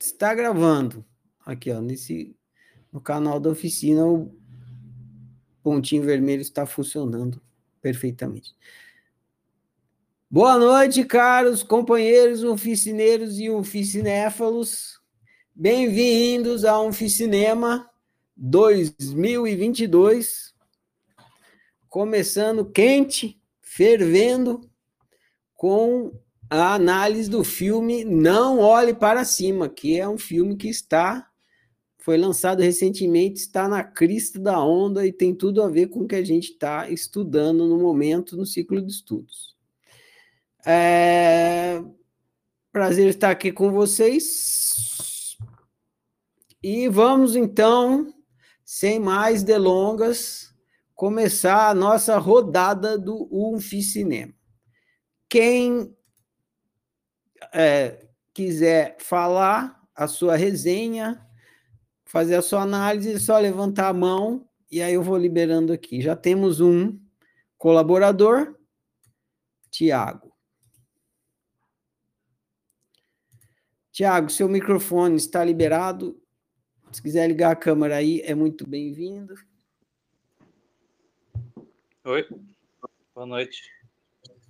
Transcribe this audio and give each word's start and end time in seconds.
está 0.00 0.34
gravando. 0.34 1.04
Aqui, 1.44 1.70
ó, 1.70 1.80
nesse 1.80 2.34
no 2.92 3.00
canal 3.00 3.38
da 3.38 3.50
oficina, 3.50 4.04
o 4.04 4.34
pontinho 5.62 6.02
vermelho 6.02 6.42
está 6.42 6.66
funcionando 6.66 7.40
perfeitamente. 7.80 8.52
Boa 10.28 10.58
noite, 10.58 11.04
caros 11.04 11.62
companheiros 11.62 12.42
oficineiros 12.42 13.38
e 13.38 13.48
oficinéfalos. 13.50 14.98
Bem-vindos 15.54 16.64
a 16.64 16.80
Oficinema 16.80 17.88
2022. 18.36 20.52
Começando 21.88 22.64
quente, 22.64 23.40
fervendo, 23.60 24.68
com 25.54 26.12
a 26.50 26.74
análise 26.74 27.30
do 27.30 27.44
filme 27.44 28.04
Não 28.04 28.58
Olhe 28.58 28.92
para 28.92 29.24
Cima, 29.24 29.68
que 29.68 29.98
é 29.98 30.08
um 30.08 30.18
filme 30.18 30.56
que 30.56 30.68
está 30.68 31.30
foi 32.00 32.16
lançado 32.16 32.62
recentemente, 32.62 33.40
está 33.40 33.68
na 33.68 33.84
crista 33.84 34.40
da 34.40 34.58
onda 34.58 35.06
e 35.06 35.12
tem 35.12 35.34
tudo 35.34 35.62
a 35.62 35.68
ver 35.68 35.88
com 35.88 36.00
o 36.00 36.08
que 36.08 36.14
a 36.14 36.24
gente 36.24 36.52
está 36.52 36.88
estudando 36.88 37.68
no 37.68 37.78
momento 37.78 38.36
no 38.36 38.46
ciclo 38.46 38.80
de 38.80 38.90
estudos. 38.90 39.54
É... 40.64 41.82
Prazer 42.72 43.08
estar 43.08 43.30
aqui 43.30 43.52
com 43.52 43.70
vocês. 43.70 45.36
E 46.62 46.88
vamos 46.88 47.36
então, 47.36 48.14
sem 48.64 48.98
mais 48.98 49.42
delongas, 49.42 50.54
começar 50.94 51.68
a 51.68 51.74
nossa 51.74 52.16
rodada 52.18 52.98
do 52.98 53.28
UNFI 53.30 53.82
Cinema. 53.82 54.34
Quem 55.28 55.94
é, 57.52 58.06
quiser 58.32 58.96
falar 58.98 59.80
a 59.94 60.06
sua 60.06 60.36
resenha, 60.36 61.24
fazer 62.04 62.36
a 62.36 62.42
sua 62.42 62.62
análise, 62.62 63.12
é 63.12 63.18
só 63.18 63.38
levantar 63.38 63.88
a 63.88 63.92
mão 63.92 64.48
e 64.70 64.80
aí 64.80 64.94
eu 64.94 65.02
vou 65.02 65.16
liberando 65.16 65.72
aqui. 65.72 66.00
Já 66.00 66.14
temos 66.14 66.60
um 66.60 66.98
colaborador, 67.58 68.56
Tiago. 69.70 70.32
Tiago, 73.92 74.30
seu 74.30 74.48
microfone 74.48 75.16
está 75.16 75.44
liberado. 75.44 76.20
Se 76.92 77.02
quiser 77.02 77.26
ligar 77.28 77.52
a 77.52 77.56
câmera 77.56 77.96
aí, 77.96 78.20
é 78.22 78.34
muito 78.34 78.66
bem-vindo. 78.66 79.34
Oi, 82.04 82.26
boa 83.14 83.26
noite. 83.26 83.70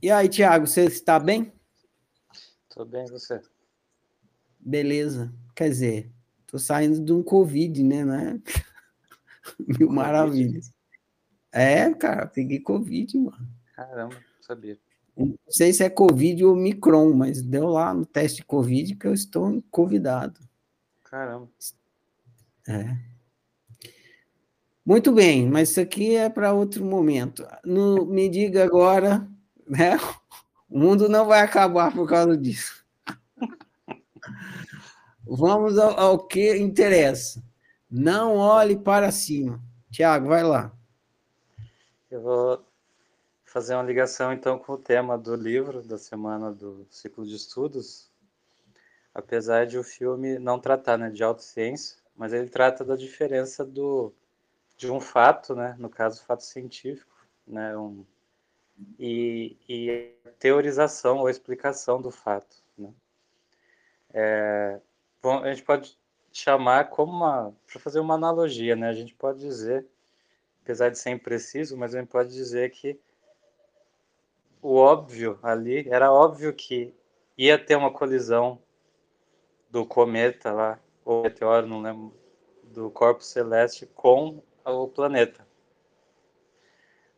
E 0.02 0.10
aí, 0.10 0.28
Tiago, 0.28 0.66
você 0.66 0.84
está 0.84 1.18
bem? 1.18 1.52
Tô 2.70 2.84
bem, 2.84 3.04
você? 3.06 3.40
Beleza. 4.58 5.32
Quer 5.56 5.68
dizer, 5.68 6.12
tô 6.46 6.58
saindo 6.58 7.00
de 7.04 7.12
um 7.12 7.22
Covid, 7.22 7.82
né? 7.82 8.04
né? 8.04 8.40
Mil 9.58 9.90
maravilhas. 9.90 10.72
É, 11.52 11.92
cara, 11.92 12.26
peguei 12.26 12.60
Covid, 12.60 13.18
mano. 13.18 13.48
Caramba, 13.74 14.16
sabia. 14.40 14.78
Não 15.16 15.36
sei 15.48 15.72
se 15.72 15.82
é 15.82 15.90
Covid 15.90 16.44
ou 16.44 16.54
Micron, 16.54 17.12
mas 17.12 17.42
deu 17.42 17.66
lá 17.66 17.92
no 17.92 18.06
teste 18.06 18.38
de 18.38 18.44
Covid 18.44 18.94
que 18.94 19.06
eu 19.06 19.12
estou 19.12 19.62
convidado. 19.70 20.40
Caramba. 21.04 21.48
É. 22.68 22.96
Muito 24.86 25.12
bem, 25.12 25.46
mas 25.46 25.70
isso 25.70 25.80
aqui 25.80 26.14
é 26.14 26.30
para 26.30 26.54
outro 26.54 26.84
momento. 26.84 27.46
No, 27.64 28.06
me 28.06 28.28
diga 28.28 28.64
agora, 28.64 29.28
né? 29.68 29.98
O 30.70 30.78
mundo 30.78 31.08
não 31.08 31.26
vai 31.26 31.40
acabar 31.40 31.92
por 31.92 32.08
causa 32.08 32.36
disso. 32.36 32.86
Vamos 35.26 35.76
ao, 35.76 35.98
ao 35.98 36.26
que 36.26 36.56
interessa. 36.56 37.42
Não 37.90 38.36
olhe 38.36 38.76
para 38.76 39.10
cima. 39.10 39.60
Tiago, 39.90 40.28
vai 40.28 40.44
lá. 40.44 40.72
Eu 42.08 42.22
vou 42.22 42.64
fazer 43.44 43.74
uma 43.74 43.82
ligação 43.82 44.32
então 44.32 44.56
com 44.56 44.74
o 44.74 44.78
tema 44.78 45.18
do 45.18 45.34
livro 45.34 45.82
da 45.82 45.98
semana 45.98 46.52
do 46.52 46.86
ciclo 46.88 47.26
de 47.26 47.34
estudos. 47.34 48.08
Apesar 49.12 49.66
de 49.66 49.76
o 49.76 49.82
filme 49.82 50.38
não 50.38 50.60
tratar 50.60 50.96
né, 50.96 51.10
de 51.10 51.24
autociência, 51.24 51.96
mas 52.14 52.32
ele 52.32 52.48
trata 52.48 52.84
da 52.84 52.94
diferença 52.94 53.64
do, 53.64 54.12
de 54.76 54.88
um 54.90 55.00
fato, 55.00 55.56
né, 55.56 55.74
no 55.80 55.90
caso, 55.90 56.24
fato 56.24 56.44
científico, 56.44 57.12
né, 57.44 57.76
um, 57.76 58.04
e, 58.98 59.56
e 59.68 60.14
teorização 60.38 61.18
ou 61.18 61.28
explicação 61.28 62.00
do 62.00 62.10
fato. 62.10 62.56
Né? 62.76 62.92
É, 64.12 64.80
bom, 65.22 65.38
a 65.38 65.52
gente 65.52 65.64
pode 65.64 65.98
chamar 66.32 66.90
como 66.90 67.12
uma, 67.12 67.54
para 67.66 67.80
fazer 67.80 68.00
uma 68.00 68.14
analogia, 68.14 68.76
né? 68.76 68.88
A 68.88 68.94
gente 68.94 69.14
pode 69.14 69.40
dizer, 69.40 69.86
apesar 70.62 70.90
de 70.90 70.98
ser 70.98 71.10
impreciso, 71.10 71.76
mas 71.76 71.94
a 71.94 72.00
gente 72.00 72.08
pode 72.08 72.30
dizer 72.30 72.70
que 72.70 72.98
o 74.62 74.74
óbvio 74.76 75.38
ali, 75.42 75.88
era 75.88 76.12
óbvio 76.12 76.52
que 76.52 76.94
ia 77.36 77.58
ter 77.58 77.76
uma 77.76 77.92
colisão 77.92 78.60
do 79.70 79.86
cometa 79.86 80.52
lá, 80.52 80.78
ou 81.04 81.22
meteoro, 81.22 81.66
não 81.66 81.80
lembro, 81.80 82.14
do 82.64 82.90
corpo 82.90 83.22
celeste 83.22 83.86
com 83.86 84.42
o 84.64 84.88
planeta. 84.88 85.46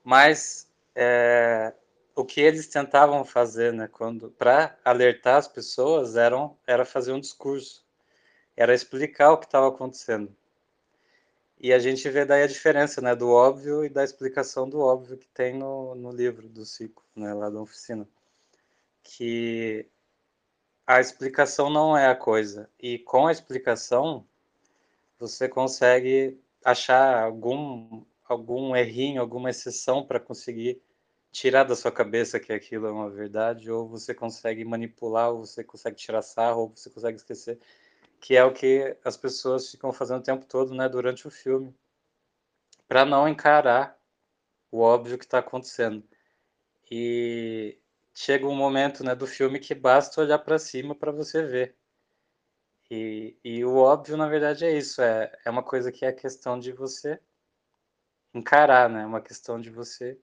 Mas 0.04 0.71
é, 0.94 1.74
o 2.14 2.24
que 2.24 2.40
eles 2.40 2.66
tentavam 2.68 3.24
fazer, 3.24 3.72
né, 3.72 3.88
quando 3.88 4.30
para 4.30 4.78
alertar 4.84 5.36
as 5.36 5.48
pessoas, 5.48 6.16
eram, 6.16 6.56
era 6.66 6.84
fazer 6.84 7.12
um 7.12 7.20
discurso, 7.20 7.84
era 8.56 8.74
explicar 8.74 9.32
o 9.32 9.38
que 9.38 9.46
estava 9.46 9.68
acontecendo. 9.68 10.34
E 11.58 11.72
a 11.72 11.78
gente 11.78 12.08
vê 12.10 12.24
daí 12.24 12.42
a 12.42 12.46
diferença, 12.48 13.00
né, 13.00 13.14
do 13.14 13.30
óbvio 13.30 13.84
e 13.84 13.88
da 13.88 14.02
explicação 14.02 14.68
do 14.68 14.80
óbvio 14.80 15.16
que 15.16 15.28
tem 15.28 15.54
no, 15.54 15.94
no 15.94 16.10
livro 16.10 16.48
do 16.48 16.66
Cico, 16.66 17.04
né, 17.14 17.32
lá 17.32 17.48
da 17.48 17.60
oficina. 17.60 18.06
Que 19.02 19.88
a 20.84 21.00
explicação 21.00 21.70
não 21.70 21.96
é 21.96 22.08
a 22.08 22.16
coisa. 22.16 22.68
E 22.80 22.98
com 22.98 23.28
a 23.28 23.32
explicação, 23.32 24.26
você 25.18 25.48
consegue 25.48 26.36
achar 26.64 27.22
algum, 27.22 28.04
algum 28.32 28.74
errinho, 28.76 29.20
alguma 29.20 29.50
exceção 29.50 30.04
para 30.06 30.20
conseguir 30.20 30.82
tirar 31.30 31.64
da 31.64 31.76
sua 31.76 31.92
cabeça 31.92 32.40
que 32.40 32.52
aquilo 32.52 32.86
é 32.86 32.92
uma 32.92 33.10
verdade, 33.10 33.70
ou 33.70 33.88
você 33.88 34.14
consegue 34.14 34.64
manipular, 34.64 35.32
ou 35.32 35.46
você 35.46 35.64
consegue 35.64 35.96
tirar 35.96 36.22
sarro, 36.22 36.62
ou 36.62 36.68
você 36.76 36.90
consegue 36.90 37.16
esquecer 37.16 37.58
que 38.22 38.36
é 38.36 38.44
o 38.44 38.52
que 38.52 38.96
as 39.04 39.16
pessoas 39.16 39.68
ficam 39.68 39.92
fazendo 39.92 40.20
o 40.20 40.22
tempo 40.22 40.46
todo, 40.46 40.72
né, 40.74 40.88
durante 40.88 41.26
o 41.26 41.30
filme, 41.30 41.74
para 42.86 43.04
não 43.04 43.28
encarar 43.28 43.98
o 44.70 44.78
óbvio 44.80 45.18
que 45.18 45.24
está 45.24 45.40
acontecendo. 45.40 46.04
E 46.88 47.80
chega 48.14 48.46
um 48.46 48.54
momento, 48.54 49.02
né, 49.02 49.14
do 49.16 49.26
filme 49.26 49.58
que 49.58 49.74
basta 49.74 50.20
olhar 50.20 50.38
para 50.38 50.56
cima 50.56 50.94
para 50.94 51.10
você 51.10 51.42
ver. 51.42 51.76
E, 52.88 53.36
e 53.42 53.64
o 53.64 53.76
óbvio, 53.76 54.16
na 54.16 54.28
verdade, 54.28 54.64
é 54.64 54.76
isso. 54.76 55.02
É, 55.02 55.32
é 55.44 55.50
uma 55.50 55.62
coisa 55.64 55.90
que 55.90 56.04
é 56.04 56.12
questão 56.12 56.60
de 56.60 56.72
você 56.72 57.18
encarar, 58.34 58.88
né? 58.88 59.02
É 59.02 59.06
uma 59.06 59.20
questão 59.20 59.60
de 59.60 59.70
você 59.70 60.18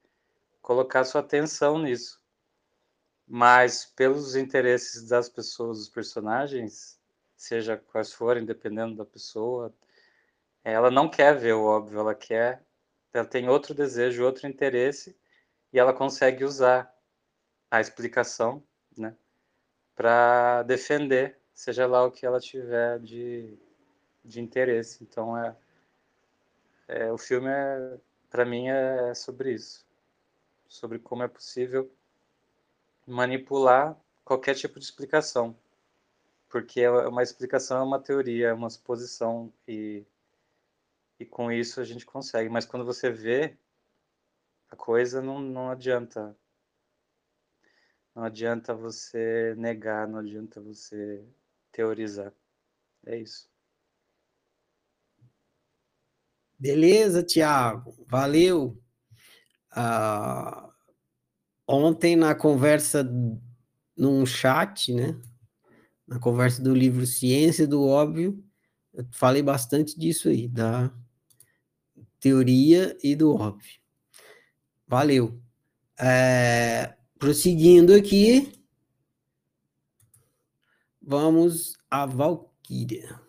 colocar 0.61 1.03
sua 1.03 1.21
atenção 1.21 1.79
nisso. 1.79 2.21
Mas 3.27 3.85
pelos 3.85 4.35
interesses 4.35 5.07
das 5.07 5.29
pessoas, 5.29 5.77
dos 5.79 5.89
personagens, 5.89 6.99
seja 7.35 7.77
quais 7.77 8.11
forem, 8.11 8.45
dependendo 8.45 8.95
da 8.95 9.05
pessoa, 9.05 9.73
ela 10.63 10.91
não 10.91 11.09
quer 11.09 11.37
ver 11.37 11.53
o 11.53 11.63
óbvio, 11.63 11.99
ela 11.99 12.15
quer, 12.15 12.63
ela 13.13 13.25
tem 13.25 13.47
outro 13.47 13.73
desejo, 13.73 14.25
outro 14.25 14.47
interesse, 14.47 15.15
e 15.71 15.79
ela 15.79 15.93
consegue 15.93 16.43
usar 16.43 16.93
a 17.71 17.79
explicação, 17.79 18.63
né, 18.97 19.15
para 19.95 20.63
defender, 20.63 21.39
seja 21.53 21.85
lá 21.85 22.05
o 22.05 22.11
que 22.11 22.25
ela 22.25 22.39
tiver 22.39 22.99
de, 22.99 23.57
de 24.25 24.41
interesse. 24.41 25.03
Então, 25.03 25.37
é, 25.37 25.55
é 26.89 27.11
o 27.11 27.17
filme, 27.17 27.49
é, 27.49 27.97
para 28.29 28.45
mim, 28.45 28.67
é 28.67 29.13
sobre 29.13 29.53
isso, 29.53 29.85
sobre 30.67 30.99
como 30.99 31.23
é 31.23 31.27
possível 31.27 31.91
manipular 33.07 33.97
qualquer 34.25 34.55
tipo 34.55 34.79
de 34.79 34.85
explicação 34.85 35.55
porque 36.49 36.81
é 36.81 36.89
uma 36.89 37.23
explicação 37.23 37.77
é 37.77 37.83
uma 37.83 37.99
teoria, 37.99 38.47
é 38.47 38.53
uma 38.53 38.69
suposição 38.69 39.53
e 39.67 40.03
e 41.19 41.25
com 41.25 41.51
isso 41.51 41.81
a 41.81 41.83
gente 41.83 42.05
consegue. 42.05 42.49
Mas 42.49 42.65
quando 42.65 42.85
você 42.85 43.11
vê 43.11 43.57
a 44.69 44.75
coisa, 44.75 45.21
não, 45.21 45.39
não 45.39 45.69
adianta. 45.69 46.35
Não 48.15 48.23
adianta 48.23 48.73
você 48.73 49.53
negar, 49.57 50.07
não 50.07 50.19
adianta 50.19 50.61
você 50.61 51.21
teorizar. 51.73 52.33
É 53.05 53.17
isso. 53.17 53.49
Beleza, 56.59 57.23
Tiago. 57.23 58.05
Valeu. 58.07 58.81
Ah, 59.71 60.69
ontem 61.67 62.15
na 62.15 62.35
conversa 62.35 63.07
num 63.95 64.25
chat, 64.25 64.93
né? 64.93 65.19
na 66.09 66.19
conversa 66.19 66.61
do 66.61 66.73
livro 66.73 67.05
Ciência 67.05 67.67
do 67.67 67.85
Óbvio, 67.85 68.43
eu 68.91 69.05
falei 69.11 69.43
bastante 69.43 69.97
disso 69.97 70.27
aí, 70.27 70.47
da 70.47 70.91
teoria 72.19 72.97
e 73.03 73.15
do 73.15 73.35
óbvio. 73.35 73.79
Valeu. 74.87 75.39
É, 75.99 76.95
prosseguindo 77.19 77.93
aqui, 77.93 78.51
vamos 80.99 81.77
a 81.91 82.07
Valkyria. 82.07 83.21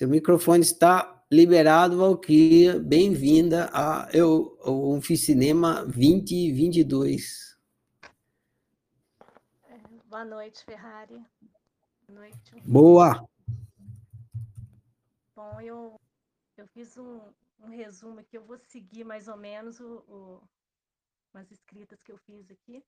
Seu 0.00 0.08
microfone 0.08 0.62
está 0.62 1.22
liberado, 1.30 1.98
Valkyria. 1.98 2.80
Bem-vinda 2.80 3.68
ao 3.68 4.96
Oficinema 4.96 5.84
2022. 5.84 7.60
É, 9.64 9.78
boa 10.06 10.24
noite, 10.24 10.64
Ferrari. 10.64 11.22
Boa 12.08 12.20
noite. 12.20 12.60
Boa! 12.64 13.28
Bom, 15.36 15.60
eu, 15.60 16.00
eu 16.56 16.66
fiz 16.68 16.96
um, 16.96 17.20
um 17.58 17.68
resumo 17.68 18.20
aqui, 18.20 18.38
eu 18.38 18.44
vou 18.46 18.56
seguir 18.56 19.04
mais 19.04 19.28
ou 19.28 19.36
menos 19.36 19.80
o, 19.80 19.96
o, 20.08 20.42
as 21.34 21.50
escritas 21.50 22.02
que 22.02 22.10
eu 22.10 22.16
fiz 22.16 22.50
aqui 22.50 22.82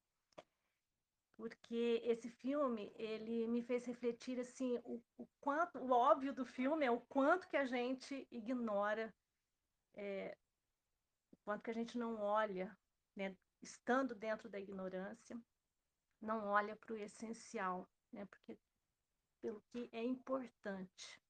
porque 1.37 2.01
esse 2.05 2.29
filme 2.29 2.93
ele 2.97 3.47
me 3.49 3.63
fez 3.63 3.85
refletir 3.85 4.39
assim 4.39 4.79
o, 4.85 5.03
o, 5.19 5.27
quanto 5.41 5.79
o 5.79 5.91
óbvio 5.91 6.33
do 6.33 6.45
filme 6.45 6.85
é 6.85 6.91
o 6.91 7.01
quanto 7.01 7.49
que 7.49 7.57
a 7.57 7.65
gente 7.65 8.27
ignora 8.31 9.13
é, 9.95 10.37
o 11.33 11.37
quanto 11.45 11.63
que 11.63 11.71
a 11.71 11.75
gente 11.75 11.99
não 11.99 12.21
olha 12.21 12.77
né, 13.17 13.37
estando 13.61 14.15
dentro 14.15 14.49
da 14.49 14.61
ignorância 14.61 15.41
não 16.21 16.47
olha 16.47 16.77
para 16.77 16.95
o 16.95 16.99
essencial 16.99 17.89
né 18.13 18.25
porque 18.27 18.59
pelo 19.43 19.61
que 19.63 19.91
é 19.93 20.03
importante. 20.05 21.21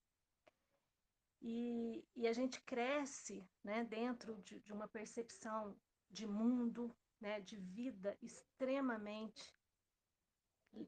E, 1.41 2.07
e 2.15 2.29
a 2.29 2.33
gente 2.33 2.61
cresce 2.61 3.45
né 3.65 3.83
dentro 3.83 4.37
de, 4.43 4.61
de 4.61 4.73
uma 4.73 4.87
percepção 4.87 5.77
de 6.09 6.25
mundo 6.25 6.95
né 7.21 7.41
de 7.41 7.57
vida 7.57 8.17
extremamente 8.23 9.53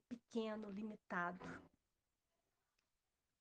pequeno, 0.09 0.71
limitado. 0.71 1.45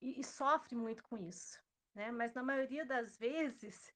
E, 0.02 0.20
e, 0.20 0.24
sofre 0.24 0.76
muito 0.76 1.04
com 1.04 1.18
isso. 1.18 1.62
Né? 1.96 2.12
Mas 2.12 2.34
na 2.34 2.44
maioria 2.44 2.86
das 2.86 3.18
vezes, 3.18 3.94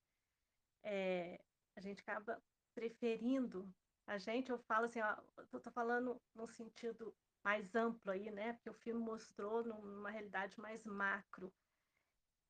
é, 0.84 1.40
a 1.76 1.82
gente 1.82 2.02
acaba 2.02 2.42
preferindo. 2.74 3.70
A 4.06 4.18
gente, 4.18 4.50
eu 4.50 4.60
falo 4.60 4.86
assim, 4.86 5.00
eu 5.00 5.58
estou 5.58 5.74
falando 5.74 6.22
no 6.34 6.48
sentido 6.48 7.14
mais 7.44 7.76
amplo 7.76 8.12
aí, 8.12 8.32
né? 8.32 8.54
Porque 8.54 8.70
o 8.70 8.74
filme 8.74 9.02
mostrou 9.02 9.64
numa 9.64 10.10
realidade 10.10 10.60
mais 10.60 10.86
macro. 10.86 11.52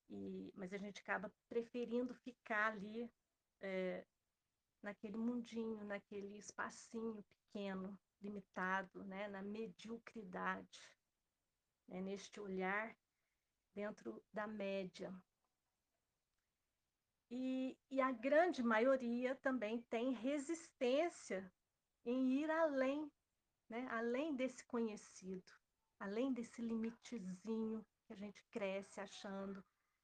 E, 0.10 0.52
mas 0.56 0.74
a 0.74 0.78
gente 0.78 1.02
acaba 1.02 1.32
preferindo 1.50 2.14
ficar 2.14 2.74
ali 2.74 3.12
é, 3.62 4.06
naquele 4.82 5.18
mundinho, 5.18 5.84
naquele 5.84 6.38
espacinho 6.38 7.24
pequeno, 7.24 7.98
limitado, 8.22 9.04
né, 9.04 9.28
na 9.28 9.42
mediocridade, 9.42 10.82
né, 11.88 12.02
neste 12.02 12.40
olhar 12.40 12.96
dentro 13.74 14.24
da 14.34 14.48
média. 14.48 15.14
E, 17.30 17.78
e 17.92 18.00
a 18.02 18.12
grande 18.12 18.64
maioria 18.64 19.36
também 19.36 19.82
tem 19.84 20.14
resistência 20.14 21.52
em 22.06 22.42
ir 22.42 22.50
além, 22.50 23.12
né, 23.70 23.88
além 23.92 24.36
desse 24.36 24.66
conhecido, 24.66 25.52
além 26.00 26.34
desse 26.34 26.62
limitezinho 26.62 27.86
que 28.06 28.14
a 28.14 28.16
gente 28.16 28.42
cresce 28.50 29.02
achando 29.02 29.64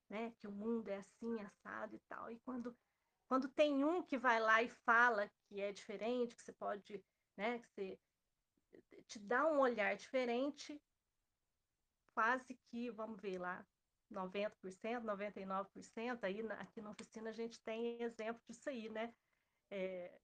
né, 0.10 0.32
que 0.38 0.48
o 0.48 0.52
mundo 0.52 0.90
é 0.90 0.98
assim, 0.98 1.40
assado 1.42 1.96
e 1.96 2.00
tal. 2.08 2.30
E 2.30 2.40
quando, 2.40 2.76
quando 3.28 3.48
tem 3.50 3.84
um 3.84 4.04
que 4.04 4.18
vai 4.18 4.40
lá 4.40 4.62
e 4.62 4.70
fala 4.86 5.30
que 5.48 5.62
é 5.62 5.72
diferente, 5.72 6.36
que 6.36 6.44
você 6.44 6.54
pode 6.54 7.04
né? 7.38 7.60
Que 7.60 7.68
você 7.70 8.00
te 9.08 9.20
dá 9.20 9.46
um 9.52 9.60
olhar 9.60 9.96
diferente, 9.96 10.82
quase 12.14 12.56
que, 12.70 12.90
vamos 12.92 13.22
ver 13.22 13.40
lá, 13.40 13.66
90%, 14.12 15.04
99%, 15.04 16.24
aí 16.24 16.44
na, 16.44 16.56
aqui 16.56 16.82
na 16.82 16.92
oficina 16.92 17.30
a 17.30 17.34
gente 17.34 17.62
tem 17.62 18.02
exemplo 18.02 18.42
disso 18.48 18.70
aí, 18.70 18.90
né? 18.90 19.14
É, 19.72 20.20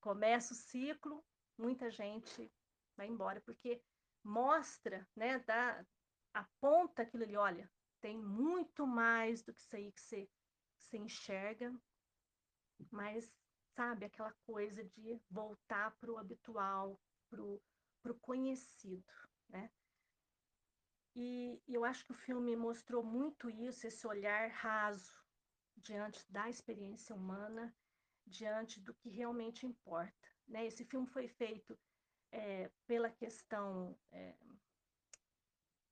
começa 0.00 0.52
o 0.52 0.56
ciclo, 0.56 1.24
muita 1.58 1.90
gente 1.90 2.50
vai 2.96 3.06
embora, 3.06 3.40
porque 3.42 3.82
mostra, 4.24 5.06
né, 5.14 5.38
dá, 5.40 5.84
aponta 6.32 7.02
aquilo 7.02 7.22
ali, 7.22 7.36
olha, 7.36 7.70
tem 8.00 8.18
muito 8.18 8.86
mais 8.86 9.42
do 9.42 9.52
que 9.52 9.60
isso 9.60 9.76
aí 9.76 9.92
que 9.92 10.00
você, 10.00 10.26
que 10.26 10.84
você 10.84 10.98
enxerga, 10.98 11.72
mas 12.90 13.30
sabe? 13.76 14.06
Aquela 14.06 14.32
coisa 14.46 14.82
de 14.82 15.20
voltar 15.30 15.94
para 15.98 16.10
o 16.10 16.16
habitual, 16.16 16.98
para 17.28 17.42
o 17.42 18.20
conhecido, 18.20 19.12
né? 19.48 19.70
E, 21.14 21.62
e 21.66 21.74
eu 21.74 21.84
acho 21.84 22.04
que 22.04 22.12
o 22.12 22.22
filme 22.26 22.56
mostrou 22.56 23.02
muito 23.02 23.48
isso, 23.48 23.86
esse 23.86 24.06
olhar 24.06 24.50
raso 24.50 25.14
diante 25.76 26.20
da 26.30 26.48
experiência 26.48 27.14
humana, 27.14 27.74
diante 28.26 28.80
do 28.80 28.94
que 28.94 29.08
realmente 29.08 29.66
importa. 29.66 30.28
Né? 30.48 30.66
Esse 30.66 30.84
filme 30.84 31.06
foi 31.06 31.28
feito 31.28 31.78
é, 32.32 32.70
pela 32.86 33.10
questão 33.10 33.98
é, 34.10 34.36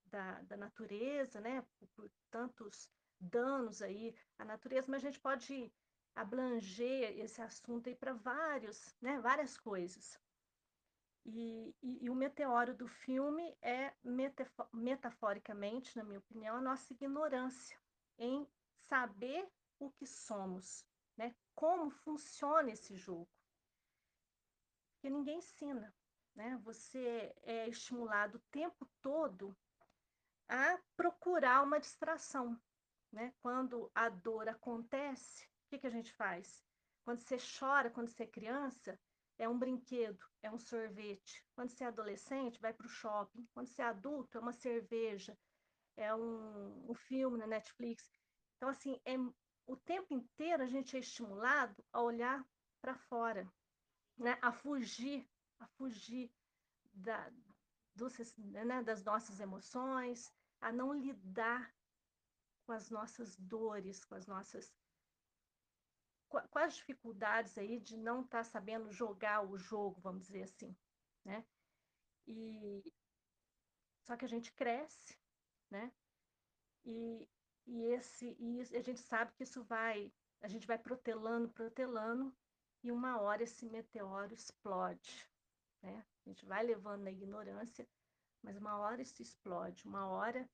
da, 0.07 0.43
da, 0.43 0.57
natureza, 0.57 1.41
né? 1.41 1.63
Por, 1.79 1.89
por, 1.97 2.11
tantos 2.31 2.91
danos 3.19 3.81
aí 3.81 4.15
à 4.39 4.45
natureza, 4.45 4.91
mas 4.91 5.03
a 5.03 5.07
gente 5.07 5.21
pode 5.21 5.73
abranger 6.15 7.19
esse 7.19 7.41
assunto 7.43 7.89
aí 7.89 7.95
para 7.95 8.13
vários, 8.13 8.95
né, 9.01 9.19
várias 9.21 9.57
coisas. 9.59 10.19
E, 11.27 11.75
e, 11.83 12.05
e, 12.05 12.11
o 12.11 12.15
meteoro 12.15 12.75
do 12.75 12.87
filme 12.87 13.57
é, 13.63 13.95
metaforicamente, 14.73 15.97
na 15.97 16.05
minha 16.05 16.19
opinião, 16.19 16.57
a 16.57 16.61
nossa 16.61 16.93
ignorância 16.93 17.79
em 18.19 18.47
saber 18.89 19.49
o 19.79 19.91
que 19.91 20.07
somos, 20.07 20.87
né? 21.17 21.35
como 21.55 21.91
funciona 21.91 22.71
esse 22.71 22.95
jogo. 22.95 23.29
Porque 24.93 25.09
ninguém 25.09 25.39
ensina. 25.39 25.95
Né? 26.35 26.59
Você 26.63 27.35
é 27.43 27.69
estimulado 27.69 28.37
o 28.37 28.43
tempo 28.51 28.87
todo 29.01 29.57
a 30.49 30.79
procurar 30.97 31.63
uma 31.63 31.81
distração. 31.81 32.61
Né? 33.11 33.33
Quando 33.41 33.91
a 33.95 34.09
dor 34.09 34.49
acontece, 34.49 35.49
que, 35.75 35.81
que 35.81 35.87
a 35.87 35.91
gente 35.91 36.13
faz? 36.13 36.63
Quando 37.05 37.21
você 37.21 37.37
chora, 37.59 37.91
quando 37.91 38.09
você 38.09 38.23
é 38.23 38.27
criança, 38.27 38.99
é 39.39 39.49
um 39.49 39.59
brinquedo, 39.59 40.25
é 40.43 40.51
um 40.51 40.59
sorvete. 40.59 41.45
Quando 41.55 41.71
você 41.71 41.85
é 41.85 41.89
adolescente, 41.89 42.61
vai 42.61 42.73
para 42.73 42.87
o 42.87 42.91
shopping. 42.91 43.47
Quando 43.53 43.69
você 43.69 43.83
é 43.83 43.87
adulto, 43.87 44.39
é 44.39 44.41
uma 44.41 44.53
cerveja, 44.53 45.37
é 45.97 46.15
um, 46.15 46.91
um 46.91 46.95
filme 46.95 47.39
na 47.39 47.47
Netflix. 47.47 48.09
Então, 48.57 48.69
assim, 48.69 49.01
é, 49.05 49.17
o 49.67 49.77
tempo 49.77 50.15
inteiro 50.15 50.63
a 50.63 50.67
gente 50.67 50.97
é 50.97 51.01
estimulado 51.01 51.85
a 51.93 52.01
olhar 52.01 52.47
para 52.81 52.95
fora, 52.95 53.51
né? 54.17 54.39
a 54.41 54.53
fugir, 54.53 55.29
a 55.59 55.67
fugir 55.67 56.33
da, 56.93 57.33
né? 58.39 58.83
das 58.83 59.03
nossas 59.03 59.41
emoções, 59.41 60.33
a 60.61 60.71
não 60.71 60.93
lidar 60.93 61.75
com 62.65 62.73
as 62.73 62.91
nossas 62.91 63.37
dores, 63.37 64.05
com 64.05 64.15
as 64.15 64.27
nossas 64.27 64.73
quais 66.51 66.69
as 66.69 66.77
dificuldades 66.77 67.57
aí 67.59 67.79
de 67.81 67.97
não 67.97 68.23
estar 68.23 68.39
tá 68.39 68.45
sabendo 68.45 68.91
jogar 68.91 69.43
o 69.47 69.57
jogo, 69.57 70.01
vamos 70.01 70.27
dizer 70.27 70.43
assim, 70.43 70.77
né? 71.25 71.45
E 72.27 72.83
só 74.03 74.17
que 74.17 74.25
a 74.25 74.29
gente 74.29 74.53
cresce, 74.53 75.19
né? 75.71 75.93
E, 76.85 77.29
e 77.67 77.83
esse 77.93 78.37
e 78.39 78.61
a 78.77 78.83
gente 78.83 79.01
sabe 79.01 79.33
que 79.35 79.43
isso 79.43 79.63
vai, 79.65 80.13
a 80.41 80.49
gente 80.49 80.67
vai 80.67 80.79
protelando, 80.79 81.49
protelando 81.51 82.35
e 82.83 82.93
uma 82.93 83.21
hora 83.21 83.43
esse 83.43 83.67
meteoro 83.67 84.33
explode, 84.35 85.29
né? 85.83 86.05
A 86.25 86.29
gente 86.29 86.45
vai 86.45 86.63
levando 86.63 87.03
na 87.03 87.11
ignorância, 87.11 87.89
mas 88.43 88.57
uma 88.57 88.77
hora 88.79 89.03
isso 89.03 89.23
explode, 89.23 89.87
uma 89.87 90.07
hora 90.07 90.49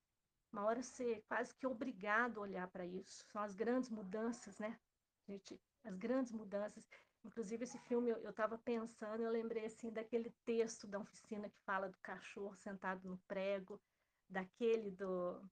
uma 0.52 0.64
hora 0.64 0.82
ser 0.82 1.22
quase 1.28 1.54
que 1.54 1.66
obrigado 1.66 2.38
a 2.38 2.42
olhar 2.42 2.68
para 2.68 2.84
isso. 2.84 3.24
São 3.30 3.42
as 3.42 3.54
grandes 3.54 3.88
mudanças, 3.88 4.58
né? 4.58 4.78
A 5.28 5.32
gente 5.32 5.60
as 5.84 5.96
grandes 5.96 6.32
mudanças. 6.32 6.84
Inclusive, 7.24 7.64
esse 7.64 7.78
filme, 7.80 8.10
eu 8.10 8.30
estava 8.30 8.56
pensando, 8.58 9.22
eu 9.22 9.30
lembrei 9.30 9.66
assim 9.66 9.90
daquele 9.92 10.30
texto 10.44 10.86
da 10.86 10.98
oficina 10.98 11.50
que 11.50 11.60
fala 11.66 11.88
do 11.88 11.98
cachorro 11.98 12.56
sentado 12.56 13.06
no 13.06 13.18
prego, 13.28 13.80
daquele 14.28 14.90
do, 14.90 15.42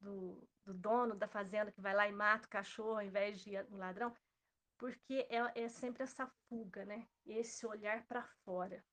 do, 0.00 0.48
do 0.64 0.74
dono 0.74 1.14
da 1.14 1.28
fazenda 1.28 1.70
que 1.70 1.80
vai 1.80 1.94
lá 1.94 2.08
e 2.08 2.12
mata 2.12 2.46
o 2.46 2.50
cachorro 2.50 2.96
ao 2.96 3.02
invés 3.02 3.40
de 3.40 3.56
um 3.70 3.76
ladrão, 3.76 4.12
porque 4.76 5.26
é, 5.30 5.62
é 5.62 5.68
sempre 5.68 6.02
essa 6.02 6.26
fuga, 6.48 6.84
né? 6.84 7.06
Esse 7.24 7.66
olhar 7.66 8.04
para 8.06 8.24
fora, 8.44 8.84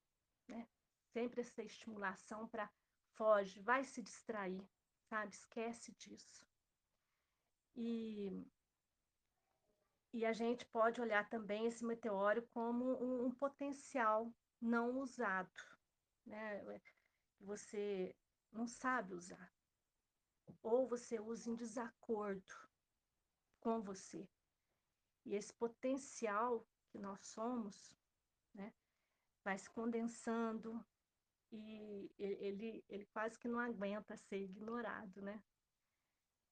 né? 0.47 0.67
sempre 1.15 1.39
essa 1.39 1.63
estimulação 1.63 2.45
para 2.49 2.69
foge, 3.13 3.61
vai 3.61 3.85
se 3.85 4.01
distrair, 4.01 4.61
sabe? 5.09 5.33
Esquece 5.33 5.93
disso. 5.93 6.45
E, 7.73 8.45
e 10.15 10.25
a 10.25 10.31
gente 10.31 10.65
pode 10.67 11.01
olhar 11.01 11.27
também 11.27 11.65
esse 11.65 11.83
meteoro 11.83 12.41
como 12.53 12.85
um, 13.03 13.25
um 13.25 13.31
potencial 13.31 14.33
não 14.61 14.97
usado, 14.99 15.51
né? 16.25 16.63
Você 17.41 18.15
não 18.49 18.65
sabe 18.65 19.13
usar. 19.13 19.53
Ou 20.63 20.87
você 20.87 21.19
usa 21.19 21.49
em 21.49 21.55
desacordo 21.55 22.49
com 23.59 23.81
você. 23.81 24.25
E 25.25 25.35
esse 25.35 25.53
potencial 25.53 26.65
que 26.87 26.97
nós 26.97 27.19
somos, 27.25 27.93
né, 28.53 28.73
vai 29.43 29.57
se 29.57 29.69
condensando 29.69 30.81
e 31.51 32.09
ele, 32.17 32.85
ele 32.87 33.05
quase 33.07 33.37
que 33.37 33.49
não 33.49 33.59
aguenta 33.59 34.15
ser 34.15 34.43
ignorado, 34.43 35.21
né? 35.21 35.43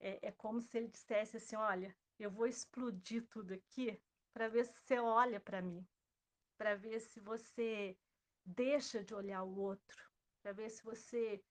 É, 0.02 0.28
é 0.28 0.32
como 0.34 0.60
se 0.60 0.78
ele 0.78 0.90
dissesse 0.90 1.38
assim, 1.38 1.56
olha, 1.56 1.96
eu 2.20 2.32
vou 2.32 2.48
explodir 2.48 3.28
tudo 3.28 3.54
aqui 3.54 4.00
para 4.34 4.48
ver 4.48 4.66
se 4.66 4.74
você 4.74 5.00
olha 5.00 5.40
para 5.40 5.62
mim, 5.62 5.86
para 6.58 6.76
ver 6.76 7.00
se 7.00 7.20
você 7.20 7.98
deixa 8.46 9.04
de 9.04 9.14
olhar 9.14 9.44
o 9.44 9.58
outro, 9.58 10.10
para 10.42 10.52
ver 10.54 10.70
se 10.70 10.84
você 10.84 11.44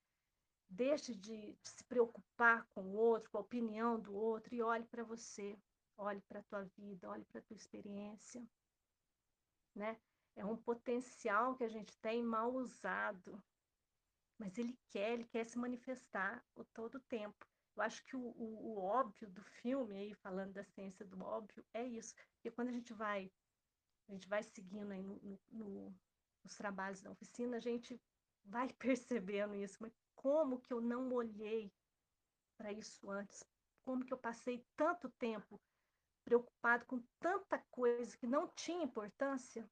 deixa 0.69 1.14
de, 1.14 1.54
de, 1.54 1.71
se 1.71 1.85
preocupar 1.85 2.66
com 2.75 2.83
o 2.83 2.95
outro, 2.95 3.31
com 3.31 3.38
a 3.38 3.42
opinião 3.42 4.00
do 4.00 4.14
outro 4.14 4.54
e 4.54 4.62
olhe 4.62 4.87
para 4.87 5.04
você, 5.04 5.59
olhe 5.97 6.21
para 6.23 6.40
a 6.40 6.45
tua 6.45 6.64
vida, 6.76 7.09
olhe 7.09 7.25
para 7.25 7.40
a 7.40 7.42
tua 7.42 7.57
experiência, 7.57 8.47
né? 9.75 10.00
É 10.35 10.45
um 10.45 10.57
potencial 10.57 11.54
que 11.54 11.64
a 11.64 11.69
gente 11.69 11.97
tem 11.99 12.23
mal 12.23 12.54
usado, 12.54 13.42
mas 14.38 14.57
ele 14.57 14.78
quer, 14.88 15.12
ele 15.12 15.26
quer 15.26 15.45
se 15.45 15.59
manifestar 15.59 16.42
o 16.54 16.64
todo 16.64 16.95
o 16.95 17.00
tempo. 17.00 17.51
Eu 17.76 17.83
acho 17.83 18.05
que 18.05 18.17
o, 18.17 18.21
o, 18.21 18.75
o 18.75 18.79
óbvio 18.79 19.31
do 19.31 19.43
filme, 19.43 19.97
aí 19.97 20.14
falando 20.14 20.52
da 20.52 20.64
ciência 20.64 21.05
do 21.07 21.23
óbvio, 21.23 21.64
é 21.73 21.87
isso. 21.87 22.14
Porque 22.35 22.50
quando 22.50 22.69
a 22.69 22.73
gente 22.73 22.93
vai, 22.93 23.31
a 24.09 24.12
gente 24.12 24.29
vai 24.29 24.43
seguindo 24.43 24.93
aí 24.93 25.02
no, 25.02 25.17
no, 25.21 25.41
no, 25.50 26.00
nos 26.45 26.55
trabalhos 26.55 27.00
da 27.00 27.11
oficina, 27.11 27.57
a 27.57 27.61
gente 27.61 28.00
vai 28.45 28.69
percebendo 28.79 29.55
isso. 29.55 29.79
Mas 29.81 29.93
como 30.14 30.61
que 30.61 30.73
eu 30.73 30.81
não 30.81 31.12
olhei 31.12 31.73
para 32.59 32.73
isso 32.73 33.11
antes? 33.11 33.43
Como 33.85 34.05
que 34.05 34.12
eu 34.12 34.19
passei 34.19 34.64
tanto 34.76 35.09
tempo 35.11 35.61
preocupado 36.25 36.87
com 36.87 37.00
tanta 37.19 37.59
coisa 37.71 38.17
que 38.17 38.26
não 38.26 38.49
tinha 38.49 38.85
importância, 38.85 39.69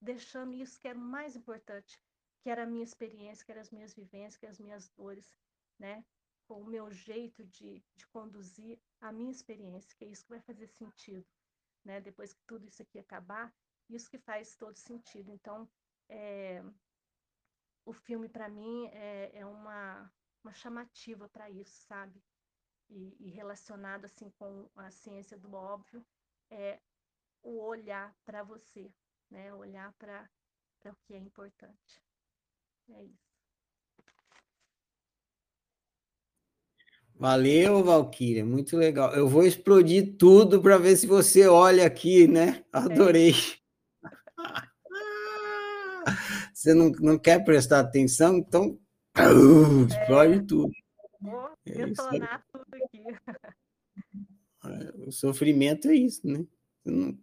deixando 0.00 0.54
isso 0.54 0.78
que 0.80 0.88
era 0.88 0.98
o 0.98 1.00
mais 1.00 1.34
importante, 1.34 1.98
que 2.42 2.50
era 2.50 2.64
a 2.64 2.66
minha 2.66 2.84
experiência, 2.84 3.44
que 3.44 3.52
eram 3.52 3.62
as 3.62 3.70
minhas 3.70 3.94
vivências, 3.94 4.36
que 4.36 4.44
eram 4.44 4.52
as 4.52 4.58
minhas 4.58 4.88
dores, 4.90 5.34
né? 5.78 6.04
Com 6.52 6.60
o 6.60 6.66
meu 6.66 6.90
jeito 6.90 7.42
de, 7.46 7.82
de 7.96 8.06
conduzir 8.08 8.78
a 9.00 9.10
minha 9.10 9.30
experiência, 9.30 9.96
que 9.96 10.04
é 10.04 10.08
isso 10.08 10.22
que 10.24 10.28
vai 10.28 10.40
fazer 10.42 10.66
sentido, 10.66 11.26
né? 11.82 11.98
Depois 11.98 12.34
que 12.34 12.42
tudo 12.46 12.66
isso 12.66 12.82
aqui 12.82 12.98
acabar, 12.98 13.50
isso 13.88 14.10
que 14.10 14.18
faz 14.18 14.54
todo 14.54 14.76
sentido. 14.76 15.30
Então, 15.30 15.66
é, 16.10 16.62
o 17.86 17.94
filme 17.94 18.28
para 18.28 18.50
mim 18.50 18.86
é, 18.88 19.30
é 19.38 19.46
uma, 19.46 20.12
uma 20.44 20.52
chamativa 20.52 21.26
para 21.26 21.48
isso, 21.48 21.86
sabe? 21.86 22.22
E, 22.90 23.16
e, 23.18 23.30
relacionado 23.30 24.04
assim 24.04 24.28
com 24.32 24.68
a 24.76 24.90
ciência 24.90 25.38
do 25.38 25.54
óbvio 25.54 26.04
é 26.50 26.78
o 27.42 27.62
olhar 27.62 28.14
para 28.26 28.42
você, 28.42 28.92
né? 29.30 29.54
Olhar 29.54 29.90
para 29.94 30.30
o 30.84 30.96
que 30.96 31.14
é 31.14 31.18
importante. 31.18 32.04
É 32.90 33.04
isso. 33.04 33.31
Valeu, 37.22 37.84
Valquíria, 37.84 38.44
muito 38.44 38.76
legal. 38.76 39.14
Eu 39.14 39.28
vou 39.28 39.46
explodir 39.46 40.16
tudo 40.18 40.60
para 40.60 40.76
ver 40.76 40.96
se 40.96 41.06
você 41.06 41.46
olha 41.46 41.86
aqui, 41.86 42.26
né? 42.26 42.64
Adorei. 42.72 43.30
É. 43.30 43.62
você 46.52 46.74
não, 46.74 46.90
não 46.98 47.16
quer 47.16 47.44
prestar 47.44 47.78
atenção, 47.78 48.38
então 48.38 48.76
uh, 49.16 49.86
explode 49.86 50.34
é. 50.34 50.42
tudo. 50.42 50.72
Vou 51.20 51.50
é 51.64 51.86
detonar 51.86 52.44
tudo 52.52 52.66
aqui. 52.74 53.04
É, 54.64 54.92
o 55.06 55.12
sofrimento 55.12 55.90
é 55.90 55.94
isso, 55.94 56.26
né? 56.26 56.44
Não... 56.84 57.16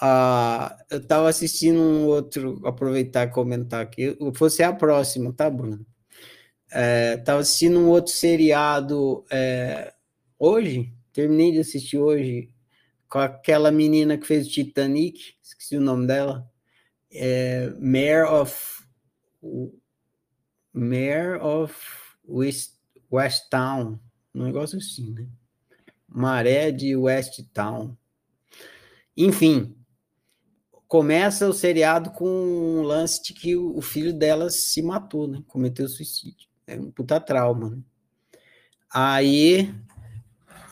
Ah, 0.00 0.78
eu 0.90 0.96
estava 0.96 1.28
assistindo 1.28 1.78
um 1.78 2.06
outro, 2.06 2.66
aproveitar 2.66 3.28
e 3.28 3.32
comentar 3.32 3.82
aqui. 3.82 4.16
Você 4.18 4.62
é 4.62 4.66
a 4.66 4.72
próxima, 4.72 5.30
tá, 5.30 5.50
Bruno? 5.50 5.84
Estava 6.70 7.38
é, 7.38 7.40
assistindo 7.40 7.78
um 7.78 7.88
outro 7.88 8.12
seriado 8.12 9.24
é, 9.30 9.94
hoje, 10.38 10.92
terminei 11.12 11.52
de 11.52 11.60
assistir 11.60 11.98
hoje, 11.98 12.52
com 13.08 13.18
aquela 13.18 13.70
menina 13.72 14.18
que 14.18 14.26
fez 14.26 14.46
o 14.46 14.50
Titanic, 14.50 15.34
esqueci 15.42 15.76
o 15.76 15.80
nome 15.80 16.06
dela 16.06 16.48
é, 17.10 17.70
Mayor 17.80 18.32
of 18.32 18.84
Mayor 20.72 21.42
of 21.44 21.74
West, 22.26 22.74
West 23.10 23.48
Town, 23.50 23.98
um 24.34 24.44
negócio 24.44 24.78
assim, 24.78 25.12
né? 25.12 25.26
Maré 26.06 26.70
de 26.70 26.96
West 26.96 27.40
Town. 27.52 27.96
Enfim, 29.16 29.76
começa 30.86 31.48
o 31.48 31.52
seriado 31.52 32.10
com 32.10 32.26
um 32.26 32.82
lance 32.82 33.22
de 33.22 33.34
que 33.34 33.56
o 33.56 33.80
filho 33.80 34.12
dela 34.12 34.50
se 34.50 34.82
matou, 34.82 35.26
né? 35.26 35.42
Cometeu 35.46 35.88
suicídio. 35.88 36.47
É 36.68 36.78
um 36.78 36.90
puta 36.90 37.18
trauma, 37.18 37.70
né? 37.70 37.78
Aí 38.92 39.74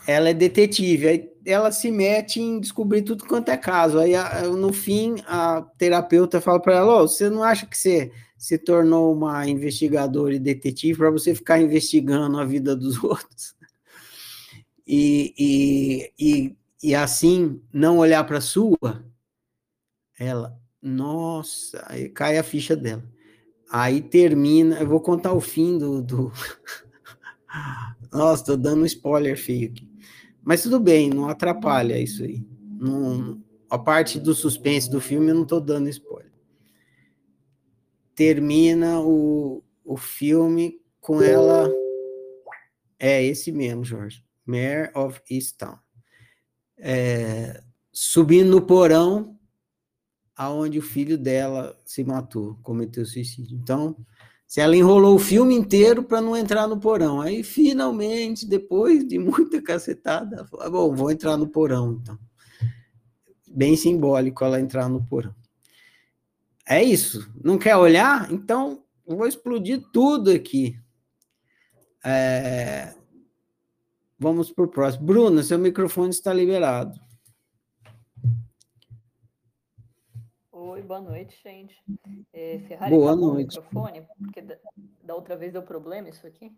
ela 0.07 0.29
é 0.29 0.33
detetive, 0.33 1.07
aí 1.07 1.31
ela 1.43 1.71
se 1.71 1.89
mete 1.89 2.39
em 2.39 2.59
descobrir 2.59 3.01
tudo 3.01 3.25
quanto 3.25 3.49
é 3.49 3.57
caso. 3.57 3.97
Aí, 3.99 4.13
no 4.55 4.71
fim, 4.71 5.15
a 5.25 5.61
terapeuta 5.77 6.39
fala 6.39 6.61
para 6.61 6.75
ela: 6.75 7.01
oh, 7.01 7.07
você 7.07 7.29
não 7.29 7.43
acha 7.43 7.65
que 7.65 7.77
você 7.77 8.11
se 8.37 8.57
tornou 8.57 9.13
uma 9.13 9.47
investigadora 9.47 10.35
e 10.35 10.39
detetive 10.39 10.99
para 10.99 11.09
você 11.09 11.33
ficar 11.33 11.59
investigando 11.59 12.39
a 12.39 12.45
vida 12.45 12.75
dos 12.75 13.01
outros? 13.03 13.55
E, 14.85 15.33
e, 15.37 16.13
e, 16.19 16.55
e 16.83 16.95
assim, 16.95 17.61
não 17.73 17.97
olhar 17.97 18.23
para 18.23 18.39
sua? 18.39 19.03
Ela, 20.19 20.57
nossa, 20.81 21.83
aí 21.87 22.07
cai 22.07 22.37
a 22.37 22.43
ficha 22.43 22.75
dela. 22.75 23.03
Aí 23.69 24.01
termina, 24.01 24.79
eu 24.79 24.87
vou 24.87 25.01
contar 25.01 25.33
o 25.33 25.41
fim 25.41 25.77
do. 25.77 26.01
do... 26.01 26.31
Nossa, 28.11 28.45
tô 28.45 28.57
dando 28.57 28.83
um 28.83 28.85
spoiler 28.85 29.37
feio 29.37 29.69
aqui. 29.69 29.89
Mas 30.43 30.63
tudo 30.63 30.79
bem, 30.79 31.09
não 31.09 31.27
atrapalha 31.27 31.99
isso 31.99 32.23
aí. 32.23 32.45
Não, 32.79 33.43
a 33.69 33.77
parte 33.77 34.19
do 34.19 34.33
suspense 34.33 34.89
do 34.89 35.01
filme 35.01 35.29
eu 35.29 35.35
não 35.35 35.43
estou 35.43 35.59
dando 35.59 35.89
spoiler. 35.89 36.31
Termina 38.15 39.01
o, 39.01 39.61
o 39.83 39.97
filme 39.97 40.79
com 41.01 41.21
ela. 41.21 41.69
É 42.97 43.23
esse 43.23 43.51
mesmo, 43.51 43.83
Jorge. 43.83 44.23
Mayor 44.45 44.89
of 44.95 45.21
Easttown. 45.29 45.77
É, 46.77 47.61
subindo 47.91 48.49
no 48.49 48.61
porão 48.61 49.36
aonde 50.37 50.77
o 50.77 50.83
filho 50.83 51.17
dela 51.17 51.75
se 51.83 52.03
matou, 52.03 52.59
cometeu 52.61 53.03
suicídio. 53.05 53.57
Então, 53.57 53.97
se 54.45 54.61
ela 54.61 54.75
enrolou 54.75 55.15
o 55.15 55.19
filme 55.19 55.55
inteiro 55.55 56.03
para 56.03 56.21
não 56.21 56.37
entrar 56.37 56.67
no 56.67 56.79
porão. 56.79 57.19
Aí, 57.19 57.43
finalmente, 57.43 58.45
depois 58.45 59.05
de 59.05 59.17
muita 59.17 59.61
cacetada, 59.61 60.37
ela 60.37 60.47
falou: 60.47 60.65
ah, 60.65 60.69
bom, 60.69 60.95
vou 60.95 61.11
entrar 61.11 61.35
no 61.35 61.47
porão, 61.47 61.99
então. 61.99 62.17
Bem 63.49 63.75
simbólico 63.75 64.45
ela 64.45 64.61
entrar 64.61 64.87
no 64.87 65.03
porão. 65.03 65.33
É 66.69 66.83
isso. 66.83 67.29
Não 67.43 67.57
quer 67.57 67.75
olhar? 67.75 68.31
Então, 68.31 68.83
vou 69.05 69.25
explodir 69.25 69.81
tudo 69.91 70.29
aqui. 70.29 70.77
É... 72.05 72.93
Vamos 74.19 74.51
para 74.51 74.65
o 74.65 74.67
próximo. 74.67 75.05
Bruna, 75.05 75.43
seu 75.43 75.57
microfone 75.57 76.09
está 76.09 76.33
liberado. 76.33 77.06
Oi, 80.77 80.83
boa 80.83 81.01
noite, 81.01 81.41
gente. 81.43 81.75
É, 82.31 82.59
Ferrari 82.67 82.91
boa 82.91 83.15
noite. 83.15 83.57
o 83.57 83.63
microfone, 83.63 84.07
porque 84.19 84.43
da, 84.43 84.55
da, 85.03 85.15
outra 85.15 85.35
vez 85.35 85.51
deu 85.51 85.63
problema 85.63 86.07
isso 86.07 86.27
aqui. 86.27 86.55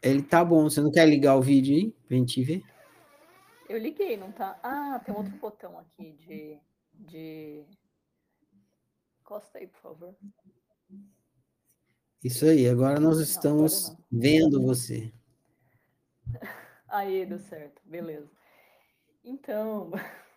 Ele 0.00 0.22
tá 0.22 0.44
bom. 0.44 0.62
Você 0.62 0.80
não 0.80 0.92
quer 0.92 1.04
ligar 1.04 1.34
o 1.34 1.42
vídeo 1.42 1.74
aí 1.74 1.90
pra 2.06 2.16
gente 2.16 2.40
ver? 2.44 2.62
Eu 3.68 3.76
liguei, 3.76 4.16
não 4.16 4.30
tá? 4.30 4.56
Ah, 4.62 5.02
tem 5.04 5.12
outro 5.12 5.36
botão 5.38 5.76
aqui 5.80 6.12
de. 6.12 6.60
de... 6.94 7.64
Costa 9.24 9.58
aí, 9.58 9.66
por 9.66 9.80
favor. 9.80 10.16
Isso 12.22 12.46
aí, 12.46 12.68
agora 12.68 13.00
nós 13.00 13.18
estamos 13.18 13.88
não, 13.88 13.96
vendo 14.12 14.62
você. 14.62 15.12
Aí, 16.88 17.26
deu 17.26 17.38
certo, 17.38 17.82
beleza. 17.84 18.30
Então, 19.22 19.90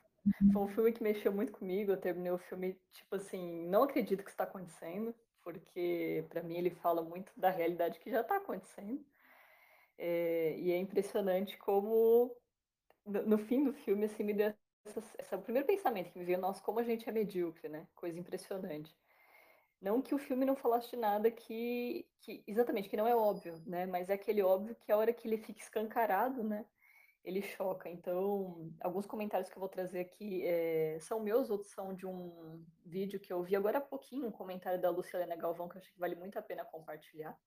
foi 0.54 0.62
um 0.62 0.68
filme 0.68 0.92
que 0.92 1.04
mexeu 1.04 1.32
muito 1.32 1.52
comigo. 1.52 1.92
Eu 1.92 1.98
terminei 1.98 2.32
o 2.32 2.38
filme, 2.38 2.80
tipo 2.94 3.16
assim, 3.16 3.68
não 3.68 3.84
acredito 3.84 4.24
que 4.24 4.32
está 4.32 4.44
acontecendo. 4.44 5.14
porque 5.44 6.26
para 6.30 6.44
mim 6.44 6.58
ele 6.58 6.70
fala 6.70 7.02
muito 7.02 7.32
da 7.36 7.50
realidade 7.50 8.00
que 8.00 8.12
já 8.12 8.22
está 8.22 8.38
acontecendo. 8.38 9.04
É, 9.98 10.58
e 10.58 10.72
é 10.72 10.78
impressionante 10.78 11.58
como, 11.58 12.36
no, 13.06 13.24
no, 13.24 13.38
fim 13.38 13.64
do 13.64 13.74
filme, 13.74 14.06
assim, 14.06 14.24
me 14.24 14.34
deu 14.34 14.54
esse 14.86 15.36
o 15.36 15.42
primeiro 15.42 15.68
pensamento 15.68 16.12
que 16.12 16.18
me 16.18 16.26
veio, 16.26 16.40
nossa, 16.40 16.62
como 16.62 16.80
a 16.80 16.84
gente 16.84 17.08
é 17.08 17.12
medíocre, 17.12 17.70
né? 17.70 17.88
Coisa 17.96 18.20
impressionante. 18.20 18.96
Não 19.82 20.02
que 20.02 20.14
o 20.14 20.18
filme 20.20 20.46
não 20.46 20.56
falasse 20.56 20.92
de 20.92 20.98
nada 20.98 21.30
que, 21.32 22.08
que 22.22 22.44
exatamente, 22.48 22.90
que 22.90 22.98
não 22.98 23.08
é 23.08 23.16
óbvio, 23.16 23.62
né? 23.66 23.86
Mas 23.86 24.10
é 24.10 24.14
aquele 24.14 24.42
óbvio 24.44 24.76
que 24.76 24.92
a 24.92 24.98
hora 24.98 25.14
que 25.14 25.28
ele 25.28 25.38
fica 25.38 25.60
escancarado, 25.60 26.44
né? 26.44 26.66
Ele 27.24 27.42
choca. 27.42 27.90
Então, 27.90 28.72
alguns 28.80 29.06
comentários 29.06 29.50
que 29.50 29.56
eu 29.56 29.60
vou 29.60 29.70
trazer 29.70 30.00
aqui 30.00 30.46
é, 30.46 30.98
são 31.00 31.20
meus, 31.20 31.50
outros 31.50 31.72
são 31.72 31.94
de 31.94 32.06
um 32.06 32.66
vídeo 32.86 33.20
que 33.20 33.32
eu 33.32 33.44
vi 33.44 33.56
agora 33.56 33.78
há 33.78 33.82
pouquinho, 33.82 34.28
um 34.28 34.32
comentário 34.32 34.82
da 34.82 34.90
Luciana 34.90 35.36
Galvão, 35.36 35.70
que 35.70 35.78
eu 35.78 35.82
acho 35.82 35.92
que 35.92 36.00
vale 36.00 36.16
muito 36.16 36.38
a 36.38 36.42
pena 36.42 36.66
compartilhar. 36.66 37.38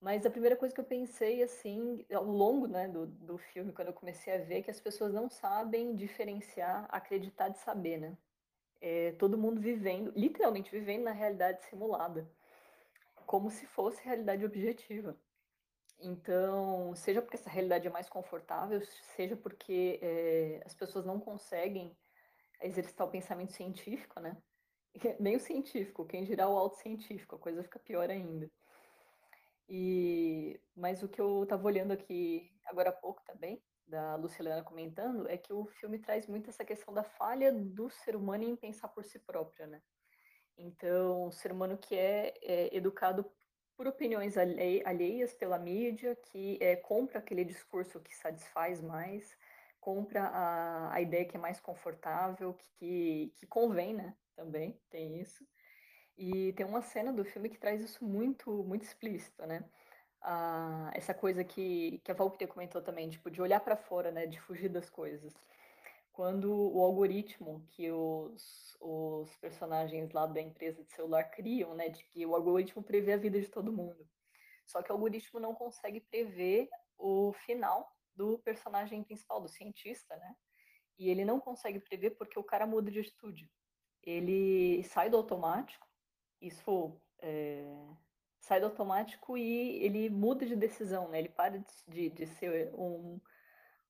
Mas 0.00 0.24
a 0.26 0.30
primeira 0.30 0.56
coisa 0.56 0.74
que 0.74 0.80
eu 0.80 0.84
pensei, 0.84 1.42
assim, 1.42 2.04
ao 2.12 2.24
longo 2.24 2.66
né, 2.66 2.86
do, 2.86 3.06
do 3.06 3.38
filme, 3.38 3.72
quando 3.72 3.88
eu 3.88 3.94
comecei 3.94 4.34
a 4.34 4.38
ver, 4.38 4.58
é 4.58 4.62
que 4.62 4.70
as 4.70 4.80
pessoas 4.80 5.12
não 5.12 5.28
sabem 5.28 5.96
diferenciar 5.96 6.86
acreditar 6.90 7.48
de 7.48 7.58
saber, 7.58 7.98
né? 7.98 8.16
É, 8.80 9.12
todo 9.12 9.38
mundo 9.38 9.60
vivendo, 9.60 10.12
literalmente 10.14 10.70
vivendo 10.70 11.04
na 11.04 11.12
realidade 11.12 11.64
simulada, 11.64 12.30
como 13.24 13.50
se 13.50 13.66
fosse 13.66 14.04
realidade 14.04 14.44
objetiva. 14.44 15.18
Então, 15.98 16.94
seja 16.94 17.22
porque 17.22 17.36
essa 17.36 17.48
realidade 17.48 17.86
é 17.86 17.90
mais 17.90 18.08
confortável, 18.08 18.80
seja 19.16 19.36
porque 19.36 19.98
é, 20.02 20.62
as 20.64 20.74
pessoas 20.74 21.06
não 21.06 21.18
conseguem 21.18 21.96
exercitar 22.62 23.06
o 23.06 23.10
pensamento 23.10 23.52
científico, 23.52 24.20
né? 24.20 24.36
Nem 25.20 25.36
o 25.36 25.40
científico, 25.40 26.06
quem 26.06 26.24
dirá 26.24 26.48
o 26.48 26.56
autocientífico, 26.56 27.36
a 27.36 27.38
coisa 27.38 27.62
fica 27.62 27.78
pior 27.78 28.10
ainda. 28.10 28.50
E, 29.68 30.60
mas 30.76 31.02
o 31.02 31.08
que 31.08 31.20
eu 31.20 31.42
estava 31.42 31.66
olhando 31.66 31.92
aqui 31.92 32.52
agora 32.64 32.90
há 32.90 32.92
pouco 32.92 33.22
também, 33.24 33.62
da 33.86 34.16
Lucilena 34.16 34.62
comentando, 34.62 35.28
é 35.28 35.36
que 35.36 35.52
o 35.52 35.66
filme 35.66 35.98
traz 35.98 36.26
muito 36.26 36.50
essa 36.50 36.64
questão 36.64 36.92
da 36.92 37.04
falha 37.04 37.52
do 37.52 37.88
ser 37.88 38.16
humano 38.16 38.44
em 38.44 38.56
pensar 38.56 38.88
por 38.88 39.04
si 39.04 39.18
próprio, 39.20 39.66
né? 39.66 39.80
Então, 40.58 41.26
o 41.26 41.32
ser 41.32 41.52
humano 41.52 41.76
que 41.76 41.94
é, 41.94 42.34
é 42.42 42.76
educado 42.76 43.30
por 43.76 43.86
opiniões 43.86 44.36
alheias 44.38 45.34
pela 45.34 45.58
mídia, 45.58 46.16
que 46.16 46.58
é, 46.60 46.76
compra 46.76 47.18
aquele 47.18 47.44
discurso 47.44 48.00
que 48.00 48.14
satisfaz 48.16 48.80
mais, 48.80 49.36
compra 49.80 50.22
a, 50.24 50.94
a 50.94 51.00
ideia 51.00 51.24
que 51.24 51.36
é 51.36 51.40
mais 51.40 51.60
confortável, 51.60 52.54
que, 52.54 53.32
que 53.36 53.46
convém, 53.46 53.94
né? 53.94 54.16
Também 54.34 54.80
tem 54.90 55.20
isso. 55.20 55.46
E 56.16 56.52
tem 56.54 56.64
uma 56.66 56.82
cena 56.82 57.12
do 57.12 57.24
filme 57.24 57.48
que 57.50 57.58
traz 57.58 57.82
isso 57.82 58.04
muito, 58.04 58.50
muito 58.64 58.82
explícito, 58.84 59.46
né? 59.46 59.64
Ah, 60.22 60.90
essa 60.94 61.14
coisa 61.14 61.44
que, 61.44 62.00
que 62.02 62.10
a 62.10 62.14
Valkyria 62.14 62.48
comentou 62.48 62.82
também, 62.82 63.10
tipo, 63.10 63.30
de 63.30 63.40
olhar 63.42 63.60
para 63.60 63.76
fora, 63.76 64.10
né? 64.10 64.26
De 64.26 64.40
fugir 64.40 64.68
das 64.70 64.88
coisas. 64.90 65.34
Quando 66.16 66.50
o 66.50 66.80
algoritmo 66.80 67.64
que 67.68 67.90
os, 67.92 68.76
os 68.80 69.36
personagens 69.36 70.10
lá 70.12 70.26
da 70.26 70.40
empresa 70.40 70.82
de 70.82 70.90
celular 70.90 71.24
criam, 71.24 71.74
né? 71.74 71.90
De 71.90 72.02
que 72.04 72.24
o 72.24 72.34
algoritmo 72.34 72.82
prevê 72.82 73.12
a 73.12 73.18
vida 73.18 73.38
de 73.38 73.48
todo 73.48 73.72
mundo. 73.72 74.08
Só 74.66 74.82
que 74.82 74.90
o 74.90 74.94
algoritmo 74.94 75.38
não 75.38 75.54
consegue 75.54 76.00
prever 76.00 76.68
o 76.96 77.32
final 77.44 77.94
do 78.14 78.38
personagem 78.38 79.04
principal, 79.04 79.42
do 79.42 79.48
cientista, 79.48 80.16
né? 80.16 80.34
E 80.98 81.10
ele 81.10 81.24
não 81.24 81.38
consegue 81.38 81.78
prever 81.78 82.12
porque 82.12 82.38
o 82.38 82.44
cara 82.44 82.66
muda 82.66 82.90
de 82.90 83.00
atitude. 83.00 83.50
Ele 84.02 84.82
sai 84.84 85.10
do 85.10 85.18
automático 85.18 85.86
isso 86.40 87.00
é, 87.20 87.64
sai 88.40 88.60
do 88.60 88.66
automático 88.66 89.36
e 89.36 89.84
ele 89.84 90.10
muda 90.10 90.46
de 90.46 90.56
decisão, 90.56 91.08
né? 91.08 91.18
Ele 91.18 91.28
para 91.28 91.62
de, 91.88 92.10
de 92.10 92.26
ser 92.26 92.72
um, 92.74 93.20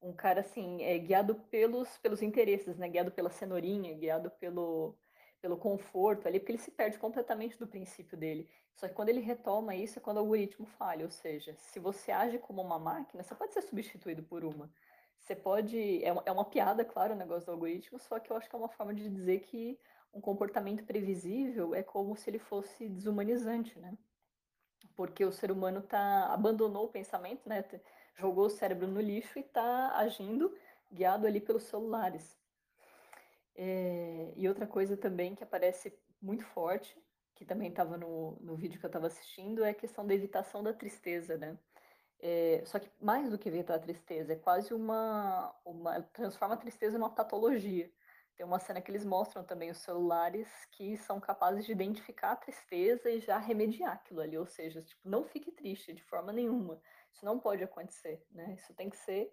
um 0.01 0.13
cara 0.13 0.41
assim, 0.41 0.83
é, 0.83 0.99
guiado 0.99 1.35
pelos, 1.51 1.99
pelos 1.99 2.23
interesses, 2.23 2.77
né? 2.77 2.89
Guiado 2.89 3.11
pela 3.11 3.31
cenourinha, 3.31 3.95
guiado 3.95 4.31
pelo, 4.31 4.97
pelo 5.41 5.57
conforto 5.57 6.27
ali, 6.29 6.39
porque 6.39 6.53
ele 6.53 6.59
se 6.59 6.71
perde 6.71 6.99
completamente 6.99 7.59
do 7.59 7.67
princípio 7.67 8.17
dele. 8.17 8.49
Só 8.75 8.87
que 8.89 8.95
quando 8.95 9.09
ele 9.09 9.21
retoma 9.21 9.75
isso 9.75 9.99
é 9.99 10.03
quando 10.03 10.19
o 10.19 10.21
algoritmo 10.21 10.67
falha, 10.67 11.05
ou 11.05 11.11
seja, 11.11 11.55
se 11.57 11.79
você 11.79 12.13
age 12.13 12.39
como 12.39 12.61
uma 12.61 12.79
máquina, 12.79 13.23
você 13.23 13.35
pode 13.35 13.55
ser 13.55 13.63
substituído 13.63 14.23
por 14.23 14.45
uma. 14.45 14.71
Você 15.19 15.35
pode. 15.35 16.05
É 16.05 16.13
uma, 16.13 16.23
é 16.27 16.33
uma 16.33 16.45
piada, 16.45 16.85
claro, 16.85 17.15
o 17.15 17.17
negócio 17.17 17.47
do 17.47 17.53
algoritmo, 17.53 17.99
só 17.99 18.19
que 18.21 18.31
eu 18.31 18.37
acho 18.37 18.49
que 18.49 18.55
é 18.55 18.59
uma 18.59 18.69
forma 18.69 18.95
de 18.95 19.09
dizer 19.09 19.41
que 19.41 19.79
um 20.13 20.21
comportamento 20.21 20.85
previsível 20.85 21.75
é 21.75 21.83
como 21.83 22.17
se 22.17 22.31
ele 22.31 22.39
fosse 22.39 22.89
desumanizante, 22.89 23.79
né? 23.79 23.97
Porque 24.95 25.25
o 25.25 25.33
ser 25.33 25.51
humano 25.51 25.83
tá 25.83 26.33
abandonou 26.33 26.85
o 26.87 26.89
pensamento, 26.89 27.49
né? 27.49 27.63
Jogou 28.17 28.47
o 28.47 28.51
cérebro 28.51 28.87
no 28.87 29.01
lixo 29.01 29.39
e 29.39 29.43
está 29.43 29.97
agindo 29.97 30.57
guiado 30.91 31.27
ali 31.27 31.41
pelos 31.41 31.65
celulares. 31.65 32.37
É, 33.55 34.33
e 34.37 34.49
outra 34.49 34.67
coisa 34.67 34.97
também 34.97 35.35
que 35.35 35.45
aparece 35.45 35.93
muito 36.21 36.45
forte, 36.45 36.97
que 37.35 37.45
também 37.45 37.69
estava 37.69 37.97
no, 37.97 38.39
no 38.41 38.57
vídeo 38.57 38.79
que 38.79 38.87
eu 38.87 38.89
estava 38.89 39.07
assistindo, 39.07 39.65
é 39.65 39.71
a 39.71 39.75
questão 39.75 40.07
da 40.07 40.15
evitação 40.15 40.63
da 40.63 40.73
tristeza, 40.73 41.37
né? 41.37 41.59
É, 42.19 42.63
só 42.65 42.79
que 42.79 42.91
mais 43.01 43.31
do 43.31 43.39
que 43.39 43.49
evitar 43.49 43.75
a 43.75 43.79
tristeza, 43.79 44.33
é 44.33 44.37
quase 44.37 44.73
uma, 44.73 45.55
uma 45.65 46.01
transforma 46.03 46.55
a 46.55 46.59
tristeza 46.59 46.99
numa 46.99 47.15
patologia. 47.15 47.91
Tem 48.35 48.45
uma 48.45 48.59
cena 48.59 48.81
que 48.81 48.91
eles 48.91 49.05
mostram 49.05 49.43
também 49.45 49.71
os 49.71 49.79
celulares 49.79 50.49
que 50.73 50.97
são 50.99 51.19
capazes 51.21 51.65
de 51.65 51.73
identificar 51.73 52.33
a 52.33 52.37
tristeza 52.37 53.11
e 53.11 53.21
já 53.21 53.39
remediar 53.39 53.93
aquilo 53.95 54.21
ali, 54.21 54.37
ou 54.37 54.47
seja, 54.47 54.83
tipo, 54.83 55.09
não 55.09 55.25
fique 55.25 55.51
triste 55.51 55.93
de 55.93 56.03
forma 56.03 56.33
nenhuma. 56.33 56.81
Isso 57.17 57.25
não 57.25 57.39
pode 57.39 57.65
acontecer, 57.65 58.23
né? 58.31 58.53
Isso 58.59 58.75
tem 58.75 58.91
que 58.91 58.97
ser 58.99 59.33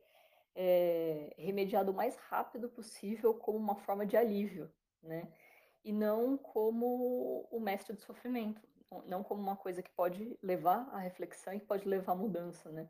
é, 0.55 1.33
remediado 1.37 1.91
o 1.91 1.93
mais 1.93 2.15
rápido 2.15 2.69
possível 2.69 3.33
como 3.33 3.57
uma 3.57 3.75
forma 3.75 4.05
de 4.05 4.15
alívio, 4.15 4.71
né? 5.01 5.27
E 5.83 5.91
não 5.91 6.37
como 6.37 7.45
o 7.51 7.59
mestre 7.59 7.93
do 7.93 8.01
sofrimento, 8.01 8.61
não 9.05 9.21
como 9.21 9.41
uma 9.41 9.57
coisa 9.57 9.83
que 9.83 9.91
pode 9.91 10.39
levar 10.41 10.87
à 10.93 10.99
reflexão 10.99 11.53
e 11.53 11.59
que 11.59 11.65
pode 11.65 11.85
levar 11.85 12.13
à 12.13 12.15
mudança, 12.15 12.71
né? 12.71 12.87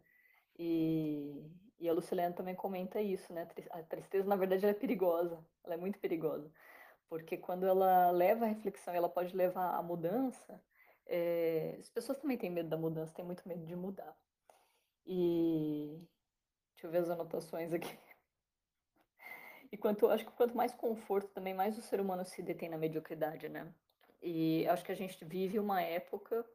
E, 0.60 1.44
e 1.80 1.90
a 1.90 1.94
Lucilena 1.94 2.36
também 2.36 2.54
comenta 2.54 3.02
isso, 3.02 3.34
né? 3.34 3.48
A 3.72 3.82
tristeza, 3.82 4.28
na 4.28 4.36
verdade, 4.36 4.64
é 4.64 4.74
perigosa. 4.76 5.44
Ela 5.64 5.74
é 5.74 5.78
muito 5.78 5.98
perigosa. 5.98 6.52
Porque 7.10 7.36
quando 7.36 7.66
ela 7.66 8.12
leva 8.12 8.46
a 8.46 8.50
reflexão, 8.50 8.94
ela 8.94 9.10
pode 9.10 9.36
levar 9.36 9.74
à 9.74 9.82
mudança. 9.82 10.62
É... 11.08 11.78
As 11.80 11.90
pessoas 11.90 12.20
também 12.20 12.38
têm 12.38 12.52
medo 12.52 12.70
da 12.70 12.78
mudança, 12.78 13.12
têm 13.16 13.26
muito 13.26 13.48
medo 13.48 13.66
de 13.66 13.76
mudar. 13.76 14.16
E 15.06 16.08
deixa 16.74 16.88
eu 16.88 16.92
ver 16.92 17.00
as 17.00 17.10
anotações 17.10 17.74
aqui. 17.74 17.98
E 19.72 19.78
quanto, 19.78 20.08
acho 20.08 20.24
que 20.24 20.32
quanto 20.34 20.56
mais 20.56 20.72
conforto, 20.72 21.30
também 21.30 21.52
mais 21.52 21.76
o 21.80 21.82
ser 21.82 22.00
humano 22.00 22.24
se 22.24 22.44
detém 22.44 22.70
na 22.70 22.78
mediocridade, 22.78 23.50
né? 23.50 23.74
E 24.22 24.68
acho 24.68 24.86
que 24.86 24.92
a 24.92 24.96
gente 24.96 25.26
vive 25.26 25.58
uma 25.58 25.82
época 25.82 26.46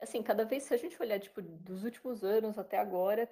assim, 0.00 0.22
cada 0.22 0.44
vez, 0.44 0.62
se 0.62 0.74
a 0.74 0.76
gente 0.76 1.00
olhar, 1.00 1.18
tipo, 1.18 1.42
dos 1.42 1.84
últimos 1.84 2.22
anos 2.22 2.58
até 2.58 2.78
agora, 2.78 3.28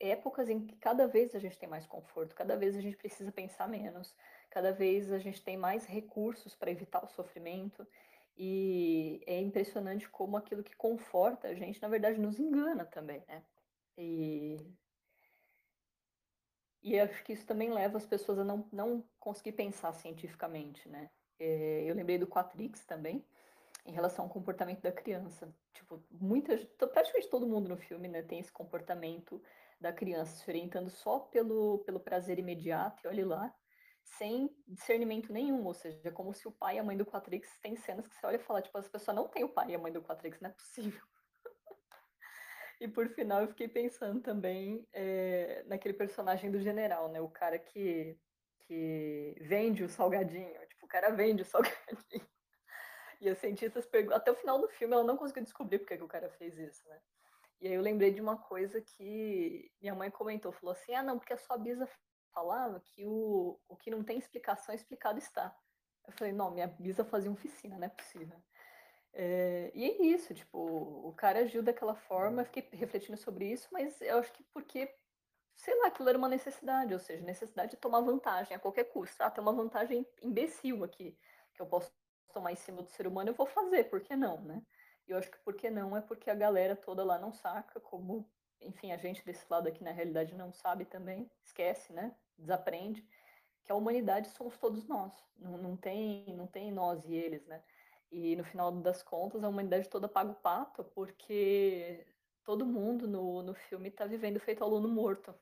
é 0.00 0.10
épocas 0.10 0.48
em 0.48 0.66
que 0.66 0.76
cada 0.76 1.06
vez 1.06 1.34
a 1.34 1.38
gente 1.38 1.58
tem 1.58 1.68
mais 1.68 1.86
conforto, 1.86 2.34
cada 2.34 2.56
vez 2.56 2.76
a 2.76 2.80
gente 2.80 2.96
precisa 2.96 3.30
pensar 3.30 3.68
menos, 3.68 4.14
cada 4.50 4.72
vez 4.72 5.12
a 5.12 5.18
gente 5.18 5.42
tem 5.42 5.56
mais 5.56 5.86
recursos 5.86 6.54
para 6.54 6.70
evitar 6.70 7.04
o 7.04 7.08
sofrimento, 7.08 7.86
e 8.36 9.22
é 9.26 9.40
impressionante 9.40 10.08
como 10.08 10.36
aquilo 10.36 10.62
que 10.64 10.74
conforta 10.74 11.48
a 11.48 11.54
gente, 11.54 11.80
na 11.80 11.88
verdade, 11.88 12.18
nos 12.18 12.38
engana 12.38 12.84
também, 12.84 13.22
né? 13.28 13.42
E, 13.96 14.56
e 16.82 16.98
acho 16.98 17.22
que 17.24 17.32
isso 17.32 17.46
também 17.46 17.70
leva 17.72 17.96
as 17.96 18.06
pessoas 18.06 18.38
a 18.38 18.44
não, 18.44 18.68
não 18.72 19.08
conseguir 19.18 19.52
pensar 19.52 19.92
cientificamente, 19.92 20.88
né? 20.88 21.10
É, 21.38 21.84
eu 21.84 21.94
lembrei 21.94 22.18
do 22.18 22.26
Quatrix 22.26 22.84
também, 22.84 23.24
em 23.86 23.92
relação 23.92 24.24
ao 24.24 24.30
comportamento 24.30 24.80
da 24.80 24.92
criança. 24.92 25.54
Tipo, 25.72 26.04
muitas, 26.10 26.64
praticamente 26.64 27.28
todo 27.28 27.46
mundo 27.46 27.68
no 27.68 27.76
filme, 27.76 28.08
né, 28.08 28.22
tem 28.22 28.38
esse 28.38 28.52
comportamento 28.52 29.42
da 29.80 29.92
criança 29.92 30.36
se 30.36 30.48
orientando 30.50 30.88
só 30.90 31.18
pelo, 31.20 31.80
pelo 31.80 32.00
prazer 32.00 32.38
imediato, 32.38 33.04
e 33.04 33.08
olhe 33.08 33.24
lá, 33.24 33.52
sem 34.04 34.54
discernimento 34.66 35.32
nenhum, 35.32 35.64
ou 35.64 35.74
seja, 35.74 36.00
é 36.04 36.10
como 36.10 36.32
se 36.34 36.46
o 36.46 36.52
pai 36.52 36.76
e 36.76 36.78
a 36.78 36.84
mãe 36.84 36.96
do 36.96 37.06
Quatrix 37.06 37.58
tem 37.60 37.76
cenas 37.76 38.06
que 38.06 38.14
você 38.14 38.26
olha 38.26 38.36
e 38.36 38.38
fala, 38.40 38.62
tipo, 38.62 38.78
essa 38.78 38.90
pessoa 38.90 39.14
não 39.14 39.28
tem 39.28 39.44
o 39.44 39.48
pai 39.48 39.70
e 39.70 39.74
a 39.74 39.78
mãe 39.78 39.92
do 39.92 40.02
Quatrix, 40.02 40.40
não 40.40 40.50
é 40.50 40.52
possível. 40.52 41.02
E 42.82 42.88
por 42.88 43.08
final 43.10 43.42
eu 43.42 43.48
fiquei 43.48 43.68
pensando 43.68 44.20
também 44.20 44.84
é, 44.92 45.62
naquele 45.66 45.94
personagem 45.94 46.50
do 46.50 46.60
general, 46.60 47.08
né, 47.08 47.20
o 47.20 47.28
cara 47.28 47.56
que, 47.56 48.18
que 48.58 49.36
vende 49.40 49.84
o 49.84 49.88
salgadinho, 49.88 50.52
tipo, 50.66 50.84
o 50.84 50.88
cara 50.88 51.10
vende 51.10 51.42
o 51.42 51.44
salgadinho. 51.46 52.28
E 53.20 53.30
os 53.30 53.38
cientistas 53.38 53.86
perguntam, 53.86 54.16
até 54.16 54.32
o 54.32 54.34
final 54.34 54.60
do 54.60 54.68
filme 54.68 54.94
ela 54.94 55.04
não 55.04 55.16
conseguiu 55.16 55.44
descobrir 55.44 55.78
porque 55.78 55.96
que 55.96 56.02
o 56.02 56.08
cara 56.08 56.28
fez 56.30 56.58
isso, 56.58 56.82
né? 56.88 57.00
E 57.60 57.68
aí 57.68 57.74
eu 57.74 57.80
lembrei 57.80 58.10
de 58.10 58.20
uma 58.20 58.36
coisa 58.36 58.80
que 58.80 59.70
minha 59.80 59.94
mãe 59.94 60.10
comentou, 60.10 60.50
falou 60.50 60.72
assim, 60.72 60.92
ah 60.92 61.04
não, 61.04 61.20
porque 61.20 61.32
a 61.32 61.38
sua 61.38 61.56
bisa 61.56 61.88
falava 62.34 62.80
que 62.80 63.06
o, 63.06 63.60
o 63.68 63.76
que 63.76 63.92
não 63.92 64.02
tem 64.02 64.18
explicação, 64.18 64.74
explicado 64.74 65.20
está. 65.20 65.56
Eu 66.04 66.12
falei, 66.14 66.32
não, 66.32 66.50
minha 66.50 66.66
bisa 66.66 67.04
fazia 67.04 67.30
oficina, 67.30 67.78
não 67.78 67.86
é 67.86 67.90
possível. 67.90 68.42
É, 69.14 69.70
e 69.74 69.84
é 69.84 70.02
isso, 70.04 70.32
tipo, 70.34 70.58
o 70.58 71.12
cara 71.14 71.40
agiu 71.40 71.62
daquela 71.62 71.94
forma, 71.94 72.44
fiquei 72.44 72.66
refletindo 72.72 73.16
sobre 73.18 73.46
isso, 73.52 73.68
mas 73.70 74.00
eu 74.00 74.18
acho 74.18 74.32
que 74.32 74.42
porque, 74.44 74.90
sei 75.56 75.74
lá, 75.80 75.88
aquilo 75.88 76.08
era 76.08 76.18
uma 76.18 76.28
necessidade, 76.28 76.94
ou 76.94 77.00
seja, 77.00 77.22
necessidade 77.24 77.72
de 77.72 77.76
tomar 77.76 78.00
vantagem 78.00 78.56
a 78.56 78.60
qualquer 78.60 78.84
custo. 78.84 79.22
Ah, 79.22 79.30
tem 79.30 79.42
uma 79.42 79.52
vantagem 79.52 80.06
imbecil 80.22 80.82
aqui, 80.84 81.18
que 81.54 81.60
eu 81.62 81.66
posso 81.66 81.92
tomar 82.32 82.52
em 82.52 82.56
cima 82.56 82.82
do 82.82 82.88
ser 82.90 83.06
humano, 83.06 83.30
eu 83.30 83.34
vou 83.34 83.46
fazer, 83.46 83.84
por 83.84 84.00
que 84.00 84.16
não, 84.16 84.40
né? 84.42 84.62
E 85.06 85.10
eu 85.10 85.18
acho 85.18 85.30
que 85.30 85.38
por 85.38 85.54
que 85.54 85.68
não 85.70 85.96
é 85.96 86.00
porque 86.00 86.30
a 86.30 86.34
galera 86.34 86.74
toda 86.74 87.04
lá 87.04 87.18
não 87.18 87.32
saca, 87.32 87.80
como, 87.80 88.30
enfim, 88.60 88.92
a 88.92 88.96
gente 88.96 89.24
desse 89.24 89.44
lado 89.50 89.68
aqui 89.68 89.84
na 89.84 89.92
realidade 89.92 90.34
não 90.34 90.52
sabe 90.52 90.86
também, 90.86 91.30
esquece, 91.42 91.92
né? 91.92 92.16
Desaprende, 92.38 93.06
que 93.64 93.70
a 93.72 93.74
humanidade 93.74 94.28
somos 94.30 94.56
todos 94.58 94.86
nós, 94.88 95.12
não, 95.36 95.58
não, 95.58 95.76
tem, 95.76 96.34
não 96.34 96.46
tem 96.46 96.72
nós 96.72 97.04
e 97.04 97.14
eles, 97.14 97.44
né? 97.46 97.62
E 98.12 98.36
no 98.36 98.44
final 98.44 98.70
das 98.70 99.02
contas, 99.02 99.42
a 99.42 99.48
humanidade 99.48 99.88
toda 99.88 100.06
paga 100.06 100.30
o 100.32 100.34
pato, 100.34 100.84
porque 100.84 102.06
todo 102.44 102.66
mundo 102.66 103.08
no, 103.08 103.42
no 103.42 103.54
filme 103.54 103.88
está 103.88 104.04
vivendo 104.04 104.38
feito 104.38 104.62
aluno 104.62 104.86
morto. 104.86 105.34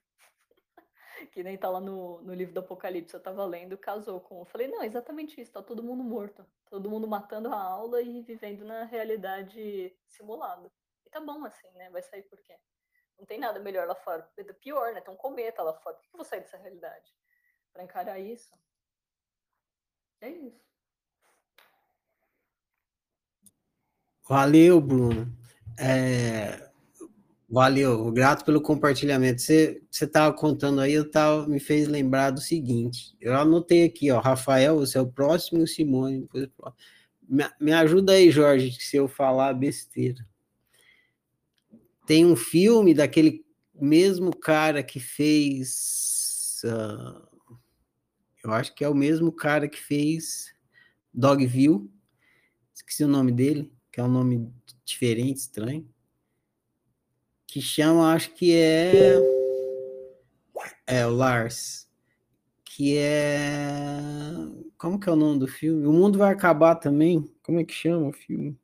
que 1.32 1.42
nem 1.42 1.58
tá 1.58 1.68
lá 1.68 1.80
no, 1.80 2.22
no 2.22 2.32
livro 2.32 2.54
do 2.54 2.60
Apocalipse, 2.60 3.12
eu 3.12 3.20
tava 3.20 3.44
lendo, 3.44 3.76
casou 3.76 4.20
com. 4.20 4.38
Eu 4.38 4.44
falei, 4.44 4.68
não, 4.68 4.84
exatamente 4.84 5.40
isso, 5.40 5.50
tá 5.50 5.60
todo 5.60 5.82
mundo 5.82 6.04
morto. 6.04 6.46
Todo 6.66 6.88
mundo 6.88 7.08
matando 7.08 7.52
a 7.52 7.60
aula 7.60 8.00
e 8.02 8.22
vivendo 8.22 8.64
na 8.64 8.84
realidade 8.84 9.92
simulada. 10.06 10.72
E 11.04 11.10
tá 11.10 11.20
bom 11.20 11.44
assim, 11.44 11.68
né? 11.72 11.90
Vai 11.90 12.02
sair 12.02 12.22
por 12.22 12.40
quê? 12.40 12.56
Não 13.18 13.26
tem 13.26 13.40
nada 13.40 13.58
melhor 13.58 13.88
lá 13.88 13.96
fora. 13.96 14.22
Pior, 14.60 14.94
né? 14.94 15.00
Tem 15.00 15.12
um 15.12 15.16
cometa 15.16 15.60
lá 15.60 15.74
fora. 15.74 15.96
Por 15.96 16.02
que 16.04 16.14
eu 16.14 16.18
vou 16.18 16.24
sair 16.24 16.40
dessa 16.40 16.56
realidade? 16.56 17.12
Pra 17.72 17.82
encarar 17.82 18.20
isso? 18.20 18.56
É 20.20 20.28
isso. 20.28 20.69
Valeu, 24.30 24.80
Bruno. 24.80 25.36
É, 25.76 26.70
valeu, 27.48 28.12
grato 28.12 28.44
pelo 28.44 28.60
compartilhamento. 28.60 29.42
Você 29.42 29.82
estava 29.90 30.32
contando 30.32 30.80
aí, 30.80 30.92
eu 30.92 31.10
tava, 31.10 31.48
me 31.48 31.58
fez 31.58 31.88
lembrar 31.88 32.30
do 32.30 32.40
seguinte. 32.40 33.12
Eu 33.20 33.34
anotei 33.34 33.82
aqui, 33.82 34.08
ó, 34.12 34.20
Rafael, 34.20 34.76
você 34.76 34.98
é 34.98 35.00
o 35.00 35.10
próximo, 35.10 35.66
Simone. 35.66 36.28
Me, 37.28 37.44
me 37.60 37.72
ajuda 37.72 38.12
aí, 38.12 38.30
Jorge, 38.30 38.70
se 38.80 38.96
eu 38.96 39.08
falar 39.08 39.52
besteira. 39.52 40.24
Tem 42.06 42.24
um 42.24 42.36
filme 42.36 42.94
daquele 42.94 43.44
mesmo 43.74 44.30
cara 44.30 44.80
que 44.80 45.00
fez. 45.00 46.62
Uh, 46.64 47.50
eu 48.44 48.52
acho 48.52 48.72
que 48.76 48.84
é 48.84 48.88
o 48.88 48.94
mesmo 48.94 49.32
cara 49.32 49.68
que 49.68 49.80
fez 49.80 50.54
Dogville. 51.12 51.90
Esqueci 52.72 53.02
o 53.02 53.08
nome 53.08 53.32
dele 53.32 53.72
que 54.00 54.02
é 54.02 54.04
um 54.04 54.08
nome 54.08 54.50
diferente, 54.82 55.36
estranho, 55.36 55.86
que 57.46 57.60
chama, 57.60 58.14
acho 58.14 58.32
que 58.32 58.54
é. 58.56 59.14
É, 60.86 61.06
o 61.06 61.10
Lars. 61.10 61.86
Que 62.64 62.96
é. 62.96 64.32
Como 64.78 64.98
que 64.98 65.08
é 65.08 65.12
o 65.12 65.16
nome 65.16 65.38
do 65.38 65.46
filme? 65.46 65.86
O 65.86 65.92
Mundo 65.92 66.18
Vai 66.18 66.32
Acabar 66.32 66.76
também. 66.76 67.30
Como 67.42 67.60
é 67.60 67.64
que 67.64 67.74
chama 67.74 68.08
o 68.08 68.12
filme? 68.12 68.58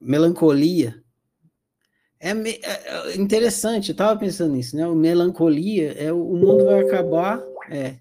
Melancolia. 0.00 1.02
É, 2.20 2.34
me... 2.34 2.60
é 2.62 3.16
interessante, 3.16 3.90
eu 3.90 3.96
tava 3.96 4.18
pensando 4.18 4.54
nisso, 4.54 4.76
né? 4.76 4.86
O 4.86 4.94
Melancolia 4.94 5.92
é 5.92 6.12
o 6.12 6.34
Mundo 6.34 6.66
Vai 6.66 6.82
Acabar. 6.82 7.42
É. 7.70 7.98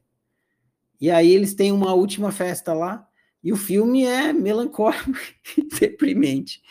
E 1.00 1.10
aí 1.10 1.32
eles 1.32 1.54
têm 1.54 1.72
uma 1.72 1.94
última 1.94 2.32
festa 2.32 2.74
lá 2.74 3.08
e 3.44 3.52
o 3.52 3.58
filme 3.58 4.06
é 4.06 4.32
melancólico 4.32 5.18
e 5.58 5.64
deprimente. 5.64 6.62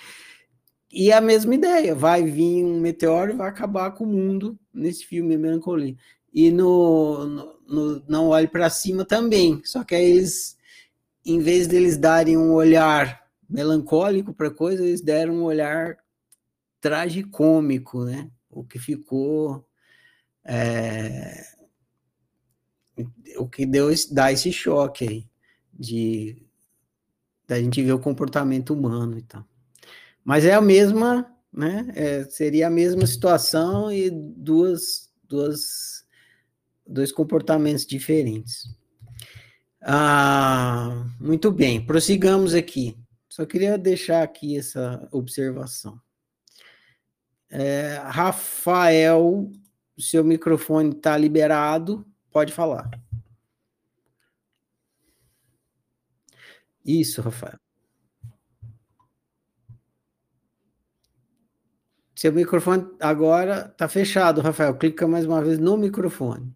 E 0.93 1.13
a 1.13 1.21
mesma 1.21 1.55
ideia, 1.55 1.95
vai 1.95 2.25
vir 2.25 2.65
um 2.65 2.81
meteoro 2.81 3.33
e 3.33 3.37
vai 3.37 3.49
acabar 3.49 3.93
com 3.93 4.05
o 4.05 4.09
mundo 4.09 4.59
nesse 4.73 5.05
filme 5.05 5.37
Melancolia. 5.37 5.97
E 6.33 6.51
no, 6.51 7.27
no, 7.27 7.61
no 7.69 8.05
Não 8.09 8.29
Olhe 8.29 8.49
para 8.49 8.71
Cima 8.71 9.05
também, 9.05 9.61
só 9.65 9.85
que 9.85 9.95
aí 9.95 10.05
eles, 10.05 10.57
em 11.25 11.39
vez 11.39 11.67
deles 11.67 11.97
darem 11.97 12.37
um 12.37 12.53
olhar 12.53 13.25
melancólico 13.49 14.33
para 14.33 14.51
coisa, 14.51 14.85
eles 14.85 15.01
deram 15.01 15.35
um 15.35 15.45
olhar 15.45 15.97
tragicômico, 16.81 18.05
né? 18.05 18.31
O 18.49 18.65
que 18.65 18.79
ficou... 18.79 19.65
É, 20.45 21.45
o 23.37 23.47
que 23.47 23.65
deu, 23.65 23.89
dá 24.11 24.33
esse 24.33 24.53
choque 24.53 25.07
aí 25.07 25.27
de 25.73 26.50
da 27.51 27.61
gente 27.61 27.83
ver 27.83 27.93
o 27.93 27.99
comportamento 27.99 28.73
humano 28.73 29.19
e 29.19 29.23
tal. 29.23 29.45
Mas 30.25 30.45
é 30.45 30.55
a 30.55 30.61
mesma, 30.61 31.27
né? 31.53 31.91
É, 31.97 32.25
seria 32.25 32.69
a 32.69 32.71
mesma 32.71 33.05
situação 33.05 33.91
e 33.91 34.09
duas, 34.09 35.11
duas, 35.25 36.05
dois 36.87 37.11
comportamentos 37.11 37.85
diferentes. 37.85 38.69
Ah, 39.83 41.05
muito 41.19 41.51
bem, 41.51 41.85
prossigamos 41.85 42.55
aqui. 42.55 42.97
Só 43.29 43.45
queria 43.45 43.77
deixar 43.77 44.23
aqui 44.23 44.57
essa 44.57 45.09
observação. 45.11 46.01
É, 47.51 48.01
Rafael, 48.05 49.51
seu 49.99 50.23
microfone 50.23 50.91
está 50.91 51.19
liberado, 51.19 52.07
pode 52.31 52.53
falar. 52.53 52.89
Isso, 56.85 57.21
Rafael. 57.21 57.59
Seu 62.15 62.33
microfone 62.33 62.87
agora 63.01 63.71
está 63.73 63.89
fechado, 63.89 64.43
Rafael. 64.43 64.77
Clica 64.77 65.09
mais 65.09 65.25
uma 65.25 65.43
vez 65.43 65.59
no 65.59 65.77
microfone. 65.79 66.55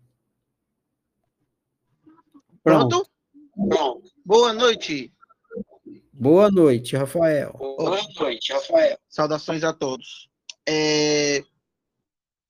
Pronto? 2.62 3.06
Pronto. 3.54 4.02
Boa 4.24 4.52
noite. 4.52 5.10
Boa 6.12 6.50
noite, 6.50 6.96
Rafael. 6.96 7.52
Boa 7.58 8.00
noite, 8.20 8.52
Rafael. 8.52 8.98
Saudações 9.08 9.64
a 9.64 9.72
todos. 9.72 10.28
É... 10.68 11.42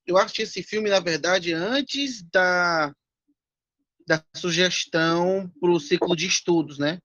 Eu 0.07 0.17
assisti 0.19 0.43
esse 0.43 0.63
filme, 0.63 0.91
na 0.91 1.01
verdade, 1.01 1.53
antes 1.53 2.23
da, 2.33 2.95
da 4.07 4.23
sugestão 4.35 5.51
para 5.61 5.71
o 5.71 5.81
ciclo 5.81 6.15
de 6.15 6.27
estudos, 6.27 6.79
né? 6.79 6.99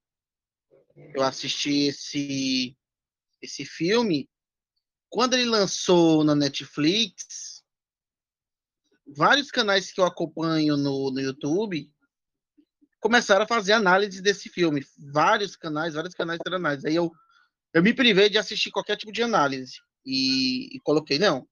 Eu 1.13 1.23
assisti 1.23 1.87
esse, 1.87 2.77
esse 3.41 3.65
filme. 3.65 4.29
Quando 5.09 5.33
ele 5.33 5.45
lançou 5.45 6.23
na 6.23 6.35
Netflix, 6.35 7.63
vários 9.07 9.49
canais 9.49 9.91
que 9.91 9.99
eu 9.99 10.05
acompanho 10.05 10.77
no, 10.77 11.11
no 11.11 11.19
YouTube 11.19 11.91
começaram 12.99 13.43
a 13.43 13.47
fazer 13.47 13.73
análise 13.73 14.21
desse 14.21 14.49
filme. 14.49 14.85
Vários 14.97 15.55
canais, 15.55 15.93
vários 15.93 16.13
canais 16.13 16.39
de 16.45 16.53
análise. 16.53 16.87
Aí 16.87 16.95
eu, 16.95 17.11
eu 17.73 17.81
me 17.81 17.93
privei 17.93 18.29
de 18.29 18.37
assistir 18.37 18.71
qualquer 18.71 18.97
tipo 18.97 19.11
de 19.11 19.23
análise. 19.23 19.79
E, 20.05 20.75
e 20.75 20.79
coloquei, 20.81 21.17
não. 21.17 21.47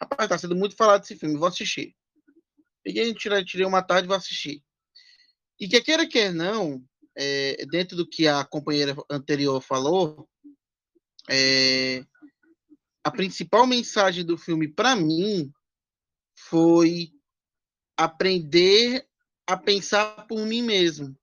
Rapaz, 0.00 0.28
tá 0.28 0.38
sendo 0.38 0.56
muito 0.56 0.76
falado 0.76 1.00
desse 1.00 1.16
filme, 1.16 1.36
vou 1.36 1.48
assistir. 1.48 1.94
Peguei, 2.82 3.12
tirei, 3.14 3.66
uma 3.66 3.82
tarde 3.82 4.06
e 4.06 4.08
vou 4.08 4.16
assistir. 4.16 4.62
E 5.60 5.68
quer 5.68 5.82
queira, 5.82 6.06
quer 6.06 6.32
não, 6.32 6.82
é, 7.18 7.66
dentro 7.66 7.96
do 7.96 8.08
que 8.08 8.28
a 8.28 8.44
companheira 8.44 8.96
anterior 9.10 9.60
falou, 9.60 10.28
é, 11.28 12.04
a 13.02 13.10
principal 13.10 13.66
mensagem 13.66 14.24
do 14.24 14.38
filme 14.38 14.68
para 14.68 14.94
mim 14.94 15.52
foi 16.36 17.10
aprender 17.96 19.04
a 19.44 19.56
pensar 19.56 20.28
por 20.28 20.46
mim 20.46 20.62
mesmo. 20.62 21.18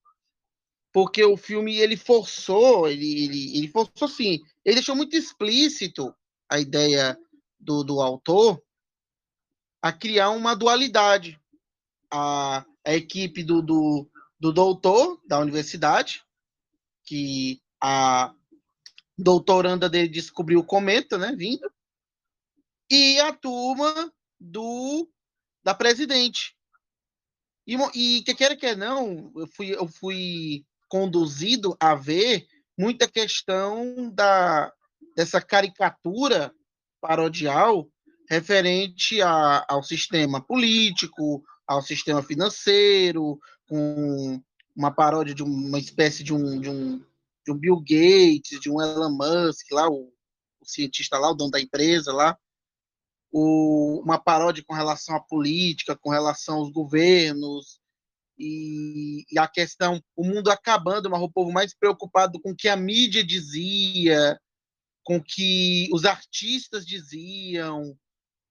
Porque 0.92 1.24
o 1.24 1.36
filme 1.36 1.76
ele 1.78 1.96
forçou, 1.96 2.88
ele, 2.88 3.24
ele, 3.24 3.58
ele 3.58 3.68
forçou 3.68 4.06
sim, 4.06 4.40
ele 4.64 4.76
deixou 4.76 4.94
muito 4.94 5.16
explícito 5.16 6.14
a 6.48 6.60
ideia 6.60 7.18
do, 7.58 7.82
do 7.82 8.02
autor 8.02 8.62
a 9.80 9.92
criar 9.92 10.30
uma 10.30 10.54
dualidade. 10.54 11.40
A, 12.10 12.64
a 12.84 12.94
equipe 12.94 13.42
do, 13.42 13.60
do, 13.60 14.08
do 14.38 14.52
doutor 14.52 15.20
da 15.26 15.38
universidade, 15.38 16.24
que 17.04 17.60
a 17.80 18.34
doutoranda 19.16 19.88
dele 19.88 20.08
descobriu 20.08 20.60
o 20.60 20.64
cometa, 20.64 21.16
né, 21.16 21.34
vindo, 21.36 21.70
e 22.90 23.18
a 23.20 23.32
turma 23.32 24.12
do 24.38 25.08
da 25.64 25.74
presidente. 25.74 26.56
E, 27.66 27.74
e 27.94 28.22
que 28.22 28.34
quer 28.34 28.56
que 28.56 28.76
não, 28.76 29.32
eu 29.34 29.46
fui, 29.48 29.74
eu 29.74 29.88
fui 29.88 30.64
conduzido 30.88 31.76
a 31.80 31.94
ver 31.94 32.46
muita 32.78 33.08
questão 33.08 34.10
da 34.14 34.72
dessa 35.16 35.40
caricatura 35.40 36.54
parodial 37.00 37.88
referente 38.28 39.22
a, 39.22 39.64
ao 39.68 39.82
sistema 39.82 40.44
político, 40.44 41.42
ao 41.66 41.82
sistema 41.82 42.22
financeiro, 42.22 43.38
com 43.68 44.40
uma 44.74 44.90
paródia 44.90 45.34
de 45.34 45.42
uma 45.42 45.78
espécie 45.78 46.22
de 46.22 46.32
um, 46.32 46.60
de 46.60 46.68
um, 46.68 46.98
de 47.44 47.52
um 47.52 47.58
Bill 47.58 47.80
Gates, 47.80 48.60
de 48.60 48.70
um 48.70 48.80
Elon 48.80 49.10
Musk, 49.10 49.70
lá, 49.72 49.88
o, 49.88 50.12
o 50.60 50.64
cientista 50.64 51.18
lá, 51.18 51.30
o 51.30 51.34
dono 51.34 51.50
da 51.50 51.60
empresa 51.60 52.12
lá, 52.12 52.38
o, 53.32 54.00
uma 54.04 54.18
paródia 54.18 54.64
com 54.66 54.74
relação 54.74 55.16
à 55.16 55.20
política, 55.20 55.96
com 55.96 56.10
relação 56.10 56.56
aos 56.56 56.70
governos, 56.70 57.80
e, 58.38 59.24
e, 59.32 59.38
a 59.38 59.48
questão, 59.48 60.02
o 60.14 60.22
mundo 60.22 60.50
acabando, 60.50 61.08
mas 61.08 61.22
o 61.22 61.30
povo 61.30 61.50
mais 61.50 61.74
preocupado 61.74 62.38
com 62.40 62.50
o 62.50 62.56
que 62.56 62.68
a 62.68 62.76
mídia 62.76 63.24
dizia, 63.24 64.38
com 65.02 65.16
o 65.16 65.22
que 65.22 65.88
os 65.92 66.04
artistas 66.04 66.84
diziam, 66.84 67.96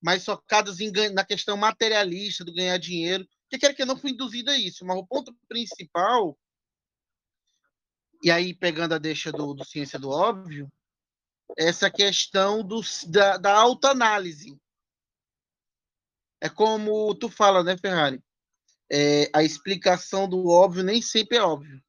mais 0.06 0.24
focados 0.24 0.80
em, 0.80 0.92
na 1.14 1.26
questão 1.26 1.58
materialista 1.58 2.46
do 2.46 2.54
ganhar 2.54 2.78
dinheiro, 2.78 3.28
que 3.50 3.58
quer 3.58 3.74
que 3.74 3.84
não 3.84 3.98
foi 3.98 4.12
induzido 4.12 4.52
a 4.52 4.58
isso, 4.58 4.86
mas 4.86 4.98
o 4.98 5.06
ponto 5.06 5.36
principal, 5.48 6.38
e 8.24 8.30
aí 8.30 8.54
pegando 8.54 8.94
a 8.94 9.00
deixa 9.00 9.32
do, 9.32 9.56
do 9.56 9.66
ciência 9.66 9.98
do 9.98 10.10
óbvio, 10.12 10.72
essa 11.58 11.90
questão 11.90 12.64
do, 12.64 12.82
da, 13.08 13.38
da 13.38 13.54
autoanálise. 13.56 14.56
É 16.40 16.50
como 16.50 17.16
tu 17.16 17.28
fala, 17.28 17.64
né, 17.64 17.76
Ferrari? 17.76 18.22
é, 18.92 19.30
a 19.34 19.44
explicação 19.44 20.30
do 20.30 20.48
óbvio 20.48 20.84
nem 20.84 21.02
sempre 21.02 21.38
é 21.38 21.42
óbvio. 21.42 21.84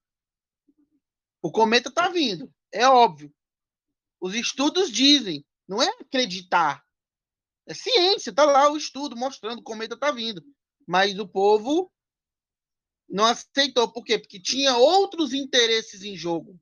O 1.42 1.50
cometa 1.50 1.88
está 1.88 2.08
vindo, 2.08 2.52
é 2.72 2.88
óbvio. 2.88 3.32
Os 4.20 4.34
estudos 4.34 4.90
dizem, 4.90 5.44
não 5.68 5.82
é 5.82 5.88
acreditar. 6.00 6.84
É 7.66 7.74
ciência, 7.74 8.30
está 8.30 8.44
lá 8.44 8.70
o 8.70 8.76
estudo 8.76 9.16
mostrando 9.16 9.58
o 9.58 9.62
cometa 9.62 9.94
está 9.94 10.10
vindo. 10.10 10.42
Mas 10.86 11.18
o 11.18 11.26
povo 11.26 11.92
não 13.08 13.24
aceitou. 13.24 13.90
Por 13.92 14.04
quê? 14.04 14.18
Porque 14.18 14.40
tinha 14.40 14.76
outros 14.76 15.32
interesses 15.32 16.02
em 16.02 16.16
jogo. 16.16 16.58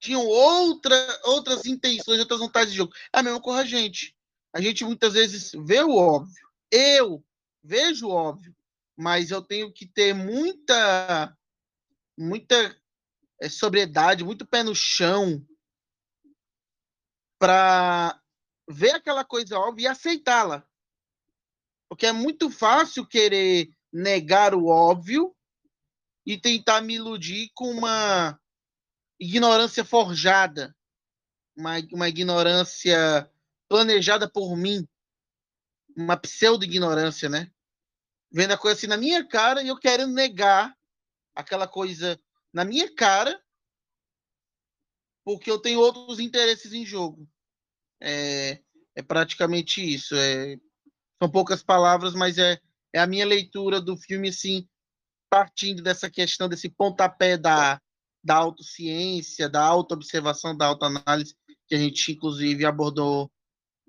Tinham 0.00 0.26
outra, 0.26 1.20
outras 1.24 1.66
intenções, 1.66 2.18
outras 2.18 2.40
vontades 2.40 2.72
de 2.72 2.76
jogo. 2.76 2.92
É 3.12 3.18
a 3.18 3.22
mesma 3.22 3.40
com 3.40 3.52
a 3.52 3.64
gente. 3.64 4.16
A 4.52 4.60
gente 4.60 4.84
muitas 4.84 5.14
vezes 5.14 5.52
vê 5.64 5.82
o 5.82 5.94
óbvio. 5.94 6.48
Eu 6.70 7.24
vejo 7.62 8.08
o 8.08 8.12
óbvio 8.12 8.54
mas 8.98 9.30
eu 9.30 9.40
tenho 9.40 9.72
que 9.72 9.86
ter 9.86 10.12
muita 10.12 11.32
muita 12.18 12.76
é, 13.40 13.48
sobriedade, 13.48 14.24
muito 14.24 14.44
pé 14.44 14.64
no 14.64 14.74
chão 14.74 15.40
para 17.38 18.20
ver 18.68 18.94
aquela 18.94 19.24
coisa 19.24 19.58
óbvia 19.58 19.84
e 19.84 19.86
aceitá-la. 19.88 20.66
Porque 21.88 22.06
é 22.06 22.12
muito 22.12 22.50
fácil 22.50 23.06
querer 23.06 23.70
negar 23.92 24.54
o 24.54 24.66
óbvio 24.66 25.34
e 26.26 26.38
tentar 26.38 26.80
me 26.82 26.94
iludir 26.94 27.50
com 27.54 27.70
uma 27.70 28.38
ignorância 29.18 29.84
forjada, 29.84 30.76
uma, 31.56 31.76
uma 31.92 32.08
ignorância 32.08 33.30
planejada 33.68 34.28
por 34.30 34.54
mim, 34.56 34.86
uma 35.96 36.16
pseudo-ignorância, 36.16 37.28
né? 37.28 37.50
vendo 38.30 38.52
a 38.52 38.58
coisa 38.58 38.76
assim 38.76 38.86
na 38.86 38.96
minha 38.96 39.26
cara 39.26 39.62
e 39.62 39.68
eu 39.68 39.78
querendo 39.78 40.12
negar 40.12 40.76
aquela 41.34 41.66
coisa 41.66 42.20
na 42.52 42.64
minha 42.64 42.94
cara 42.94 43.42
porque 45.24 45.50
eu 45.50 45.58
tenho 45.58 45.80
outros 45.80 46.20
interesses 46.20 46.72
em 46.72 46.86
jogo. 46.86 47.28
É, 48.00 48.60
é 48.94 49.02
praticamente 49.02 49.82
isso. 49.82 50.14
É, 50.14 50.56
são 51.20 51.30
poucas 51.30 51.62
palavras, 51.62 52.14
mas 52.14 52.38
é, 52.38 52.58
é 52.92 53.00
a 53.00 53.06
minha 53.06 53.26
leitura 53.26 53.80
do 53.80 53.96
filme, 53.96 54.28
assim, 54.28 54.68
partindo 55.30 55.82
dessa 55.82 56.10
questão, 56.10 56.48
desse 56.48 56.68
pontapé 56.68 57.36
da, 57.36 57.80
da 58.22 58.36
autociência, 58.36 59.48
da 59.48 59.62
autoobservação, 59.62 60.56
da 60.56 60.66
autoanálise, 60.66 61.34
que 61.66 61.74
a 61.74 61.78
gente, 61.78 62.12
inclusive, 62.12 62.64
abordou, 62.64 63.30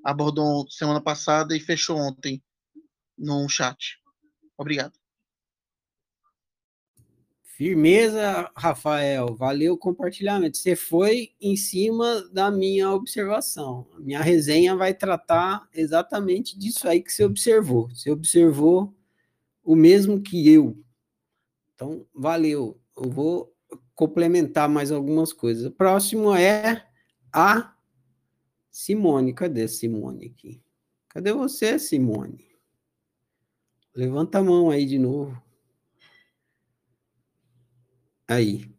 abordou 0.04 0.69
semana 0.69 1.02
passada 1.02 1.56
e 1.56 1.60
fechou 1.60 1.98
ontem 1.98 2.43
no 3.17 3.48
chat. 3.48 3.98
Obrigado. 4.58 4.93
Firmeza, 7.60 8.50
Rafael. 8.56 9.36
Valeu 9.36 9.74
o 9.74 9.78
compartilhamento. 9.78 10.58
Você 10.58 10.78
foi 10.78 11.32
em 11.41 11.58
cima 11.58 12.24
da 12.32 12.50
minha 12.50 12.89
observação. 12.89 13.86
Minha 14.00 14.22
resenha 14.22 14.78
vai 14.78 14.93
tratar 14.93 15.67
exatamente 15.74 16.58
disso 16.58 16.88
aí 16.88 17.04
que 17.04 17.12
você 17.12 17.26
observou. 17.26 17.89
Você 17.89 18.10
observou 18.12 18.95
o 19.62 19.76
mesmo 19.76 20.22
que 20.22 20.50
eu. 20.50 20.82
Então, 21.76 22.08
valeu. 22.15 22.80
Eu 22.95 23.10
vou 23.10 23.54
complementar 23.93 24.69
mais 24.69 24.89
algumas 24.89 25.34
coisas. 25.34 25.65
O 25.65 25.72
próximo 25.72 26.34
é 26.34 26.88
a 27.30 27.76
Simone. 28.72 29.34
Cadê 29.34 29.63
a 29.63 29.67
Simone 29.67 30.28
aqui? 30.28 30.63
Cadê 31.10 31.34
você, 31.34 31.78
Simone? 31.78 32.45
Levanta 33.93 34.39
a 34.39 34.43
mão 34.45 34.69
aí 34.69 34.86
de 34.86 34.98
novo. 34.98 35.48
Aí. 38.30 38.72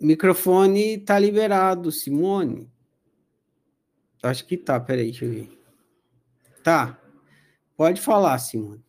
Microfone 0.00 0.96
tá 0.98 1.18
liberado, 1.18 1.90
Simone. 1.90 2.70
Acho 4.22 4.46
que 4.46 4.56
tá, 4.56 4.78
peraí, 4.78 5.06
deixa 5.06 5.24
eu 5.24 5.32
ver. 5.32 5.60
Tá. 6.62 6.96
Pode 7.76 8.00
falar, 8.00 8.38
Simone. 8.38 8.80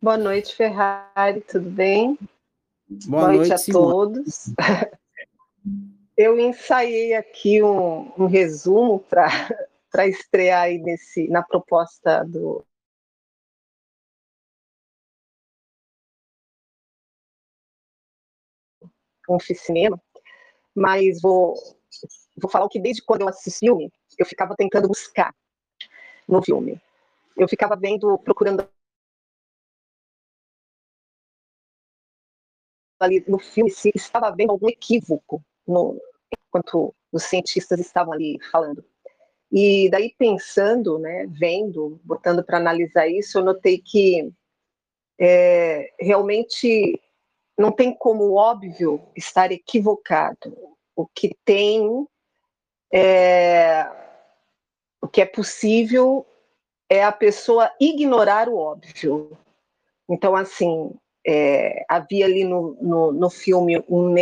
Boa 0.00 0.16
noite, 0.16 0.56
Ferrari, 0.56 1.42
tudo 1.42 1.68
bem? 1.68 2.18
Boa, 2.88 3.26
Boa 3.26 3.26
noite, 3.26 3.38
noite, 3.40 3.52
a 3.52 3.58
Simone. 3.58 3.92
todos. 3.92 4.54
eu 6.16 6.40
ensaiei 6.40 7.12
aqui 7.14 7.62
um, 7.62 8.10
um 8.16 8.26
resumo 8.26 9.00
para 9.00 9.28
estrear 10.08 10.62
aí 10.62 10.78
nesse, 10.78 11.28
na 11.28 11.42
proposta 11.42 12.24
do. 12.24 12.64
Cinema, 19.54 20.00
mas 20.74 21.20
vou, 21.20 21.54
vou 22.36 22.50
falar 22.50 22.68
que 22.68 22.80
desde 22.80 23.02
quando 23.02 23.22
eu 23.22 23.28
assisti 23.28 23.60
filme, 23.60 23.92
eu 24.18 24.26
ficava 24.26 24.54
tentando 24.56 24.88
buscar 24.88 25.34
no 26.28 26.42
filme. 26.42 26.80
Eu 27.36 27.48
ficava 27.48 27.76
vendo, 27.76 28.18
procurando 28.18 28.68
ali 32.98 33.22
no 33.28 33.38
filme 33.38 33.70
se 33.70 33.90
estava 33.94 34.34
vendo 34.34 34.50
algum 34.50 34.68
equívoco 34.68 35.42
no, 35.66 36.00
enquanto 36.48 36.94
os 37.12 37.24
cientistas 37.24 37.78
estavam 37.78 38.12
ali 38.12 38.38
falando. 38.50 38.84
E 39.52 39.88
daí 39.90 40.14
pensando, 40.18 40.98
né, 40.98 41.26
vendo, 41.28 42.00
botando 42.02 42.44
para 42.44 42.58
analisar 42.58 43.06
isso, 43.06 43.38
eu 43.38 43.44
notei 43.44 43.78
que 43.78 44.32
é, 45.18 45.92
realmente 46.00 47.00
não 47.58 47.72
tem 47.72 47.94
como 47.96 48.34
óbvio 48.34 49.00
estar 49.16 49.50
equivocado. 49.50 50.56
O 50.94 51.06
que 51.06 51.34
tem, 51.44 52.06
é, 52.92 53.84
o 55.00 55.08
que 55.08 55.20
é 55.20 55.26
possível 55.26 56.26
é 56.88 57.02
a 57.02 57.12
pessoa 57.12 57.72
ignorar 57.80 58.48
o 58.48 58.56
óbvio. 58.56 59.36
Então, 60.08 60.36
assim, 60.36 60.94
é, 61.26 61.84
havia 61.88 62.26
ali 62.26 62.44
no, 62.44 62.76
no, 62.80 63.12
no 63.12 63.30
filme 63.30 63.82
um 63.88 64.14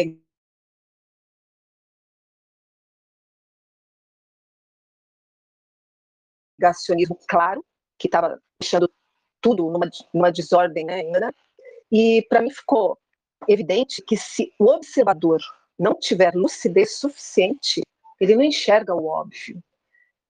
negacionismo 6.58 7.18
claro, 7.28 7.64
que 7.98 8.08
estava 8.08 8.40
deixando 8.60 8.90
tudo 9.40 9.70
numa, 9.70 9.90
numa 10.12 10.32
desordem 10.32 10.86
né, 10.86 10.94
ainda. 10.94 11.34
E 11.92 12.26
para 12.28 12.40
mim 12.40 12.50
ficou 12.50 12.98
evidente 13.48 14.02
que 14.02 14.16
se 14.16 14.52
o 14.58 14.66
observador 14.66 15.40
não 15.78 15.94
tiver 15.98 16.34
lucidez 16.34 16.96
suficiente, 16.96 17.82
ele 18.20 18.36
não 18.36 18.42
enxerga 18.42 18.94
o 18.94 19.06
óbvio. 19.06 19.62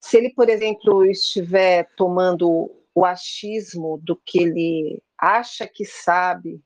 Se 0.01 0.17
ele, 0.17 0.33
por 0.35 0.49
exemplo, 0.49 1.05
estiver 1.05 1.89
tomando 1.97 2.71
o 2.95 3.05
achismo 3.05 3.99
do 3.99 4.17
que 4.17 4.39
ele 4.39 5.03
acha 5.19 5.67
que 5.67 5.85
sabe, 5.85 6.63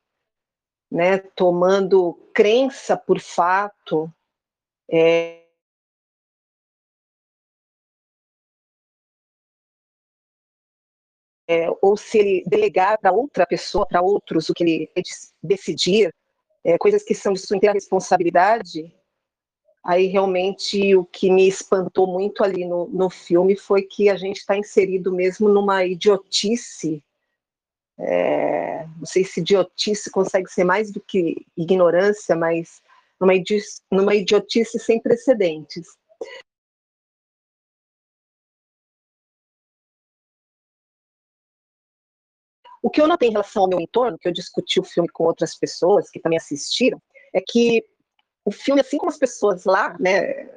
né, 0.90 1.18
tomando 1.18 2.14
crença 2.34 2.96
por 2.96 3.20
fato, 3.20 4.12
é, 4.90 5.44
é, 11.48 11.66
ou 11.80 11.96
se 11.96 12.18
ele 12.18 12.44
delegar 12.46 12.98
para 12.98 13.12
outra 13.12 13.46
pessoa, 13.46 13.86
para 13.86 14.02
outros, 14.02 14.48
o 14.48 14.54
que 14.54 14.64
ele 14.64 14.90
decidir, 15.42 16.12
é, 16.68 16.76
coisas 16.76 17.02
que 17.02 17.14
são 17.14 17.32
de 17.32 17.40
sua 17.40 17.56
inteira 17.56 17.72
responsabilidade, 17.72 18.94
aí 19.82 20.06
realmente 20.06 20.94
o 20.94 21.02
que 21.02 21.30
me 21.30 21.48
espantou 21.48 22.06
muito 22.06 22.44
ali 22.44 22.66
no, 22.66 22.86
no 22.88 23.08
filme 23.08 23.56
foi 23.56 23.82
que 23.82 24.10
a 24.10 24.16
gente 24.16 24.36
está 24.36 24.54
inserido 24.54 25.10
mesmo 25.10 25.48
numa 25.48 25.82
idiotice 25.84 27.02
É, 27.98 28.86
não 28.98 29.06
sei 29.06 29.24
se 29.24 29.40
idiotice 29.40 30.10
consegue 30.10 30.48
ser 30.48 30.62
mais 30.62 30.92
do 30.92 31.00
que 31.00 31.44
ignorância, 31.56 32.36
mas 32.36 32.82
numa, 33.18 33.32
numa 33.90 34.14
idiotice 34.14 34.78
sem 34.78 35.00
precedentes. 35.00 35.86
O 42.82 42.90
que 42.90 43.00
eu 43.00 43.08
notei 43.08 43.28
em 43.28 43.32
relação 43.32 43.62
ao 43.62 43.68
meu 43.68 43.80
entorno, 43.80 44.18
que 44.18 44.28
eu 44.28 44.32
discuti 44.32 44.78
o 44.80 44.84
filme 44.84 45.08
com 45.08 45.24
outras 45.24 45.56
pessoas 45.56 46.10
que 46.10 46.20
também 46.20 46.38
assistiram, 46.38 47.00
é 47.34 47.40
que 47.40 47.84
o 48.44 48.50
filme, 48.50 48.80
assim 48.80 48.96
como 48.96 49.10
as 49.10 49.18
pessoas 49.18 49.64
lá, 49.64 49.96
né, 49.98 50.48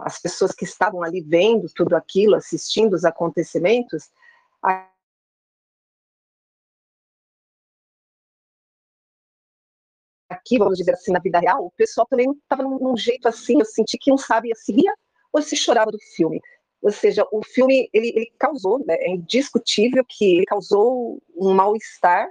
as 0.00 0.18
pessoas 0.20 0.52
que 0.52 0.64
estavam 0.64 1.02
ali 1.02 1.22
vendo 1.22 1.66
tudo 1.74 1.96
aquilo, 1.96 2.34
assistindo 2.34 2.94
os 2.94 3.04
acontecimentos, 3.04 4.10
aqui, 10.28 10.58
vamos 10.58 10.78
dizer 10.78 10.92
assim, 10.92 11.12
na 11.12 11.20
vida 11.20 11.38
real, 11.38 11.66
o 11.66 11.70
pessoal 11.72 12.06
também 12.06 12.30
estava 12.30 12.62
num, 12.62 12.78
num, 12.78 12.96
jeito 12.96 13.28
assim, 13.28 13.58
eu 13.58 13.64
senti 13.64 13.96
que 13.98 14.10
não 14.10 14.18
sabia 14.18 14.54
se 14.54 14.72
ria 14.72 14.92
ou 15.32 15.40
se 15.42 15.56
chorava 15.56 15.90
do 15.90 15.98
filme. 16.14 16.40
Ou 16.86 16.92
seja, 16.92 17.26
o 17.32 17.42
filme, 17.44 17.90
ele, 17.92 18.12
ele 18.14 18.32
causou, 18.38 18.78
né, 18.86 18.94
é 19.00 19.10
indiscutível 19.10 20.04
que 20.08 20.36
ele 20.36 20.44
causou 20.46 21.20
um 21.36 21.52
mal-estar 21.52 22.30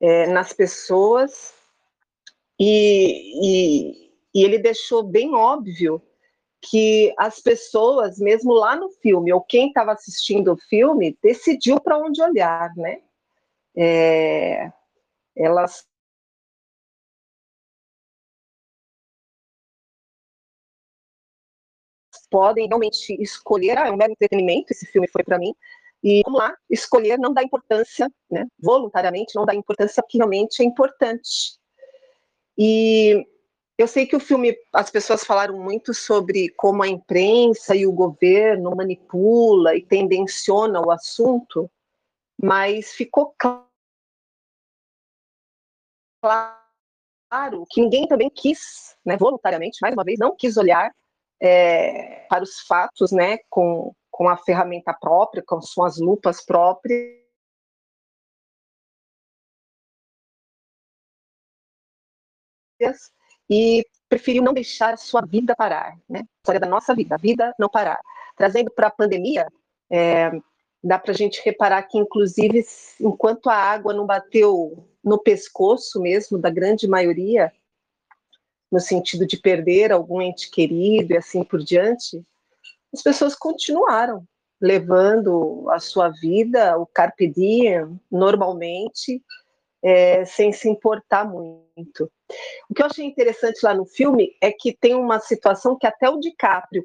é, 0.00 0.28
nas 0.28 0.52
pessoas 0.52 1.52
e, 2.56 3.32
e, 3.42 4.12
e 4.32 4.44
ele 4.44 4.60
deixou 4.60 5.02
bem 5.02 5.34
óbvio 5.34 6.00
que 6.70 7.12
as 7.18 7.40
pessoas, 7.40 8.20
mesmo 8.20 8.52
lá 8.52 8.76
no 8.76 8.90
filme, 8.90 9.32
ou 9.32 9.40
quem 9.40 9.66
estava 9.66 9.90
assistindo 9.90 10.52
o 10.52 10.56
filme, 10.68 11.18
decidiu 11.20 11.80
para 11.80 11.98
onde 11.98 12.22
olhar, 12.22 12.72
né? 12.76 13.00
É, 13.76 14.70
elas 15.36 15.84
podem 22.30 22.66
realmente 22.66 23.14
escolher, 23.20 23.78
ah, 23.78 23.88
é 23.88 23.90
um 23.90 23.96
mero 23.96 24.12
entretenimento, 24.12 24.72
esse 24.72 24.86
filme 24.86 25.08
foi 25.08 25.22
para 25.24 25.38
mim, 25.38 25.54
e 26.02 26.22
vamos 26.24 26.40
lá, 26.40 26.56
escolher 26.70 27.18
não 27.18 27.32
dá 27.32 27.42
importância, 27.42 28.08
né, 28.30 28.46
voluntariamente, 28.58 29.34
não 29.34 29.44
dá 29.44 29.54
importância 29.54 30.02
que 30.08 30.18
realmente 30.18 30.62
é 30.62 30.64
importante. 30.64 31.58
E 32.56 33.26
eu 33.76 33.86
sei 33.86 34.06
que 34.06 34.16
o 34.16 34.20
filme, 34.20 34.56
as 34.72 34.90
pessoas 34.90 35.24
falaram 35.24 35.56
muito 35.58 35.94
sobre 35.94 36.50
como 36.50 36.82
a 36.82 36.88
imprensa 36.88 37.74
e 37.76 37.86
o 37.86 37.92
governo 37.92 38.74
manipula 38.74 39.76
e 39.76 39.84
tendenciona 39.84 40.80
o 40.80 40.90
assunto, 40.90 41.70
mas 42.40 42.92
ficou 42.92 43.34
claro 46.20 47.66
que 47.70 47.80
ninguém 47.80 48.06
também 48.06 48.30
quis, 48.30 48.96
né, 49.04 49.16
voluntariamente, 49.16 49.78
mais 49.80 49.94
uma 49.94 50.04
vez, 50.04 50.18
não 50.18 50.34
quis 50.36 50.56
olhar 50.56 50.92
é, 51.40 52.26
para 52.28 52.42
os 52.42 52.60
fatos, 52.60 53.12
né, 53.12 53.38
com, 53.48 53.94
com 54.10 54.28
a 54.28 54.36
ferramenta 54.36 54.92
própria, 54.92 55.42
com 55.46 55.60
suas 55.60 55.98
lupas 55.98 56.44
próprias. 56.44 57.18
E 63.50 63.84
preferiu 64.08 64.42
não 64.42 64.52
deixar 64.52 64.94
a 64.94 64.96
sua 64.96 65.22
vida 65.22 65.54
parar, 65.56 65.96
né? 66.08 66.20
A 66.20 66.36
história 66.38 66.60
da 66.60 66.66
nossa 66.66 66.94
vida, 66.94 67.14
a 67.14 67.18
vida 67.18 67.54
não 67.58 67.68
parar. 67.68 68.00
Trazendo 68.36 68.70
para 68.70 68.86
a 68.86 68.90
pandemia, 68.90 69.46
é, 69.90 70.30
dá 70.82 70.98
para 70.98 71.12
a 71.12 71.14
gente 71.14 71.42
reparar 71.44 71.82
que, 71.82 71.98
inclusive, 71.98 72.64
enquanto 73.00 73.48
a 73.50 73.54
água 73.54 73.92
não 73.92 74.06
bateu 74.06 74.86
no 75.02 75.18
pescoço 75.18 76.00
mesmo 76.00 76.38
da 76.38 76.50
grande 76.50 76.86
maioria, 76.86 77.52
no 78.70 78.80
sentido 78.80 79.26
de 79.26 79.38
perder 79.38 79.92
algum 79.92 80.20
ente 80.20 80.50
querido 80.50 81.12
e 81.12 81.16
assim 81.16 81.42
por 81.42 81.62
diante, 81.62 82.22
as 82.92 83.02
pessoas 83.02 83.34
continuaram 83.34 84.26
levando 84.60 85.68
a 85.70 85.78
sua 85.78 86.08
vida, 86.08 86.76
o 86.78 86.86
carpe 86.86 87.28
diem, 87.28 87.98
normalmente, 88.10 89.22
é, 89.82 90.24
sem 90.24 90.52
se 90.52 90.68
importar 90.68 91.24
muito. 91.24 92.10
O 92.68 92.74
que 92.74 92.82
eu 92.82 92.86
achei 92.86 93.04
interessante 93.04 93.60
lá 93.62 93.72
no 93.72 93.86
filme 93.86 94.36
é 94.40 94.50
que 94.50 94.76
tem 94.76 94.94
uma 94.94 95.20
situação 95.20 95.78
que 95.78 95.86
até 95.86 96.10
o 96.10 96.18
DiCaprio, 96.18 96.84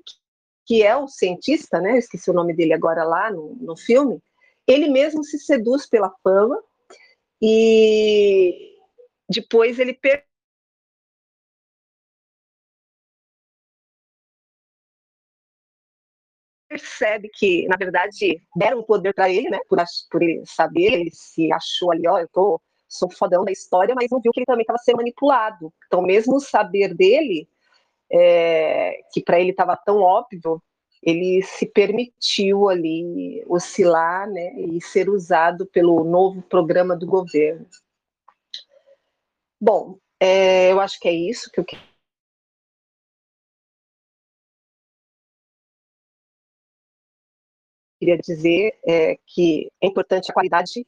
que 0.66 0.84
é 0.84 0.96
o 0.96 1.08
cientista, 1.08 1.82
né, 1.82 1.94
eu 1.94 1.98
esqueci 1.98 2.30
o 2.30 2.34
nome 2.34 2.54
dele 2.54 2.74
agora 2.74 3.04
lá 3.04 3.32
no, 3.32 3.56
no 3.60 3.76
filme, 3.76 4.22
ele 4.68 4.88
mesmo 4.90 5.24
se 5.24 5.40
seduz 5.40 5.88
pela 5.88 6.14
fama 6.24 6.58
e 7.42 8.78
depois 9.30 9.80
ele 9.80 9.94
percebe 16.74 17.30
que, 17.30 17.68
na 17.68 17.78
verdade, 17.78 18.42
deram 18.56 18.82
poder 18.84 19.14
para 19.14 19.30
ele, 19.30 19.50
né? 19.50 19.60
Por, 19.70 19.78
por, 20.10 20.24
ele 20.24 20.44
saber, 20.46 20.94
ele 20.94 21.12
se 21.12 21.52
achou 21.54 21.92
ali, 21.92 22.08
ó, 22.08 22.18
eu 22.18 22.28
tô, 22.28 22.60
sou 22.88 23.10
fodão 23.12 23.46
da 23.46 23.52
história, 23.52 23.94
mas 23.96 24.10
não 24.10 24.20
viu 24.20 24.32
que 24.32 24.40
ele 24.40 24.46
também 24.46 24.64
estava 24.64 24.80
sendo 24.80 24.98
manipulado. 24.98 25.72
Então, 25.86 26.02
mesmo 26.02 26.36
o 26.36 26.40
saber 26.40 26.94
dele, 26.96 27.48
é, 28.12 29.00
que 29.12 29.22
para 29.22 29.40
ele 29.40 29.52
estava 29.52 29.78
tão 29.78 30.00
óbvio, 30.00 30.62
ele 31.02 31.44
se 31.44 31.66
permitiu 31.66 32.70
ali 32.70 33.44
oscilar, 33.48 34.28
né? 34.30 34.54
E 34.56 34.82
ser 34.82 35.10
usado 35.10 35.66
pelo 35.68 36.04
novo 36.04 36.42
programa 36.42 36.96
do 36.96 37.06
governo. 37.06 37.66
Bom, 39.60 39.98
é, 40.20 40.72
eu 40.72 40.80
acho 40.80 41.00
que 41.00 41.08
é 41.08 41.12
isso 41.12 41.52
que 41.52 41.60
eu 41.60 41.66
queria 41.66 41.93
dizer 48.18 48.74
é 48.86 49.18
que 49.26 49.72
é 49.82 49.88
importante 49.88 50.30
a 50.30 50.34
qualidade 50.34 50.86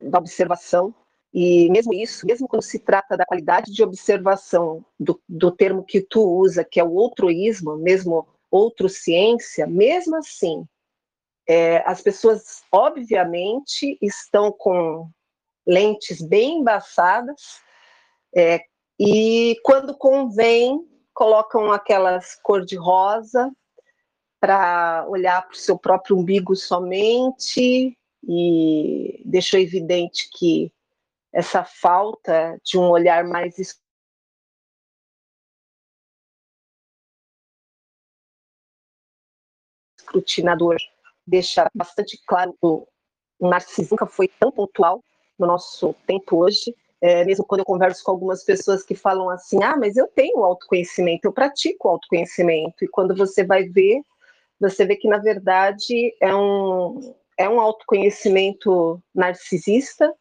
da 0.00 0.18
observação, 0.18 0.94
e 1.32 1.70
mesmo 1.70 1.94
isso, 1.94 2.26
mesmo 2.26 2.46
quando 2.46 2.62
se 2.62 2.78
trata 2.78 3.16
da 3.16 3.24
qualidade 3.24 3.72
de 3.72 3.82
observação 3.82 4.84
do, 5.00 5.20
do 5.26 5.50
termo 5.50 5.82
que 5.82 6.02
tu 6.02 6.22
usa, 6.22 6.64
que 6.64 6.78
é 6.78 6.84
o 6.84 6.92
outroísmo, 6.92 7.76
mesmo 7.78 8.26
outro 8.50 8.88
ciência, 8.88 9.66
mesmo 9.66 10.16
assim, 10.16 10.66
é, 11.48 11.82
as 11.86 12.02
pessoas, 12.02 12.62
obviamente, 12.70 13.98
estão 14.02 14.52
com 14.52 15.08
lentes 15.66 16.20
bem 16.20 16.58
embaçadas, 16.58 17.60
é, 18.36 18.60
e 18.98 19.56
quando 19.64 19.96
convém, 19.96 20.86
colocam 21.14 21.72
aquelas 21.72 22.34
cor 22.42 22.64
de 22.64 22.76
rosa, 22.76 23.50
para 24.42 25.06
olhar 25.08 25.46
para 25.46 25.54
o 25.54 25.56
seu 25.56 25.78
próprio 25.78 26.18
umbigo 26.18 26.56
somente 26.56 27.96
e 28.28 29.22
deixou 29.24 29.60
evidente 29.60 30.28
que 30.36 30.72
essa 31.32 31.62
falta 31.62 32.60
de 32.64 32.76
um 32.76 32.90
olhar 32.90 33.22
mais 33.22 33.54
escrutinador 39.96 40.76
deixa 41.24 41.70
bastante 41.72 42.20
claro 42.26 42.52
que 42.52 42.58
o 42.66 42.88
narcisismo 43.38 43.90
nunca 43.92 44.06
foi 44.06 44.26
tão 44.26 44.50
pontual 44.50 45.04
no 45.38 45.46
nosso 45.46 45.94
tempo 46.04 46.38
hoje, 46.38 46.74
é, 47.00 47.24
mesmo 47.24 47.44
quando 47.44 47.60
eu 47.60 47.64
converso 47.64 48.02
com 48.02 48.10
algumas 48.10 48.42
pessoas 48.42 48.82
que 48.82 48.96
falam 48.96 49.30
assim, 49.30 49.62
ah, 49.62 49.76
mas 49.76 49.96
eu 49.96 50.08
tenho 50.08 50.42
autoconhecimento, 50.42 51.26
eu 51.26 51.32
pratico 51.32 51.88
autoconhecimento, 51.88 52.84
e 52.84 52.88
quando 52.88 53.14
você 53.14 53.44
vai 53.44 53.68
ver, 53.68 54.02
você 54.62 54.86
vê 54.86 54.94
que, 54.94 55.08
na 55.08 55.18
verdade, 55.18 56.14
é 56.20 56.34
um, 56.34 57.14
é 57.36 57.48
um 57.48 57.60
autoconhecimento 57.60 59.02
narcisista, 59.12 60.14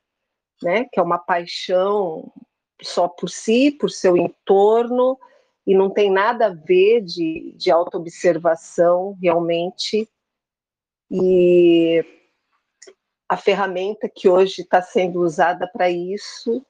né, 0.64 0.86
que 0.92 1.00
é 1.00 1.04
uma 1.04 1.20
paixão 1.20 2.34
só 2.82 3.08
por 3.08 3.30
si, 3.30 3.70
por 3.70 3.92
seu 3.92 4.18
entorno, 4.18 5.18
e 5.66 5.76
não 5.76 5.92
tem 5.92 6.12
nada 6.12 6.48
a 6.48 6.54
ver 6.54 7.02
de, 7.02 7.54
de 7.56 7.70
autoobservação 7.70 9.16
realmente. 9.22 10.10
E 11.12 12.04
a 13.30 13.38
ferramenta 13.38 14.10
que 14.10 14.28
hoje 14.28 14.64
está 14.64 14.82
sendo 14.82 15.22
usada 15.22 15.70
para 15.72 15.92
isso 15.92 16.66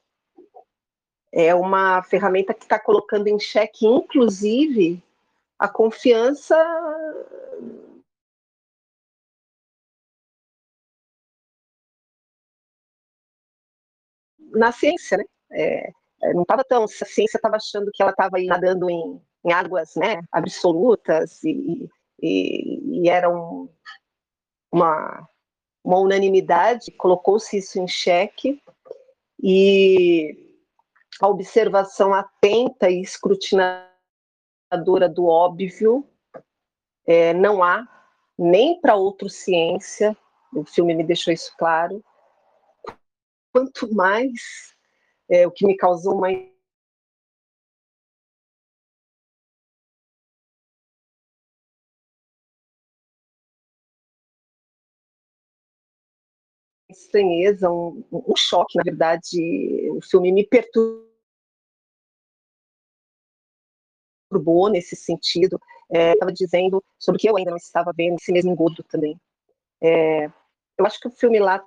é 1.32 1.54
uma 1.54 2.02
ferramenta 2.02 2.52
que 2.52 2.64
está 2.64 2.78
colocando 2.78 3.28
em 3.28 3.40
xeque, 3.40 3.86
inclusive, 3.86 5.02
a 5.62 5.68
confiança 5.68 6.56
na 14.54 14.72
ciência, 14.72 15.18
né? 15.18 15.24
É, 15.52 15.88
é 16.22 16.34
não 16.34 16.42
estava 16.42 16.64
tão, 16.64 16.82
a 16.84 16.88
ciência 16.88 17.36
estava 17.36 17.56
achando 17.56 17.90
que 17.94 18.02
ela 18.02 18.10
estava 18.10 18.42
nadando 18.42 18.90
em, 18.90 19.22
em, 19.44 19.52
águas, 19.52 19.94
né, 19.94 20.20
absolutas 20.32 21.42
e, 21.44 21.88
e, 22.20 23.04
e 23.04 23.08
era 23.08 23.30
um, 23.30 23.68
uma 24.72 25.28
uma 25.84 25.98
unanimidade, 25.98 26.92
colocou-se 26.92 27.56
isso 27.58 27.80
em 27.80 27.88
xeque, 27.88 28.62
e 29.42 30.32
a 31.20 31.26
observação 31.28 32.14
atenta 32.14 32.88
e 32.88 33.00
escrutinadora 34.72 35.08
do 35.08 35.26
óbvio 35.26 36.08
é, 37.06 37.34
não 37.34 37.62
há, 37.62 37.86
nem 38.38 38.80
para 38.80 38.96
outra 38.96 39.28
ciência, 39.28 40.16
o 40.54 40.64
filme 40.64 40.94
me 40.94 41.04
deixou 41.04 41.32
isso 41.32 41.52
claro, 41.58 42.02
quanto 43.52 43.92
mais 43.94 44.74
é, 45.28 45.46
o 45.46 45.50
que 45.50 45.66
me 45.66 45.76
causou 45.76 46.16
uma 46.16 46.28
estranheza, 56.88 57.70
um, 57.70 58.04
um 58.12 58.36
choque, 58.36 58.76
na 58.76 58.84
verdade, 58.84 59.90
o 59.90 60.00
filme 60.02 60.30
me 60.30 60.46
perturbou 64.32 64.70
nesse 64.70 64.96
sentido. 64.96 65.60
Estava 65.90 66.30
é, 66.30 66.34
dizendo 66.34 66.82
sobre 66.98 67.20
que 67.20 67.28
eu 67.28 67.36
ainda 67.36 67.50
não 67.50 67.58
estava 67.58 67.92
vendo 67.94 68.16
esse 68.16 68.32
mesmo 68.32 68.52
engodo 68.52 68.82
também. 68.84 69.20
É, 69.80 70.26
eu 70.78 70.86
acho 70.86 70.98
que 70.98 71.08
o 71.08 71.10
filme 71.10 71.38
lá 71.38 71.62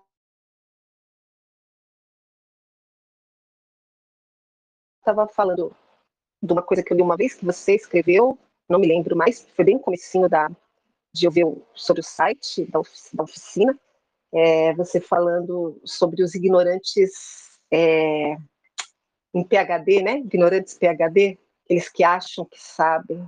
estava 5.00 5.28
falando 5.28 5.76
de 6.42 6.52
uma 6.52 6.64
coisa 6.64 6.84
que 6.84 6.92
eu 6.92 6.98
li 6.98 7.04
uma 7.04 7.16
vez 7.16 7.36
que 7.36 7.46
você 7.46 7.76
escreveu, 7.76 8.38
não 8.68 8.80
me 8.80 8.88
lembro 8.88 9.16
mais, 9.16 9.48
foi 9.56 9.66
bem 9.66 9.76
no 9.76 9.82
comecinho 9.82 10.28
da, 10.28 10.50
de 11.14 11.28
eu 11.28 11.32
ver 11.32 11.46
sobre 11.76 12.02
o 12.02 12.04
site 12.04 12.66
da, 12.66 12.82
da 13.14 13.24
oficina, 13.24 13.78
é, 14.34 14.74
você 14.74 15.00
falando 15.00 15.80
sobre 15.84 16.24
os 16.24 16.34
ignorantes 16.34 17.60
é, 17.72 18.36
em 19.34 19.44
PHD, 19.44 20.02
né? 20.02 20.18
Ignorantes 20.20 20.78
PHD, 20.78 21.38
aqueles 21.66 21.90
que 21.90 22.04
acham 22.04 22.46
que 22.46 22.62
sabem. 22.62 23.26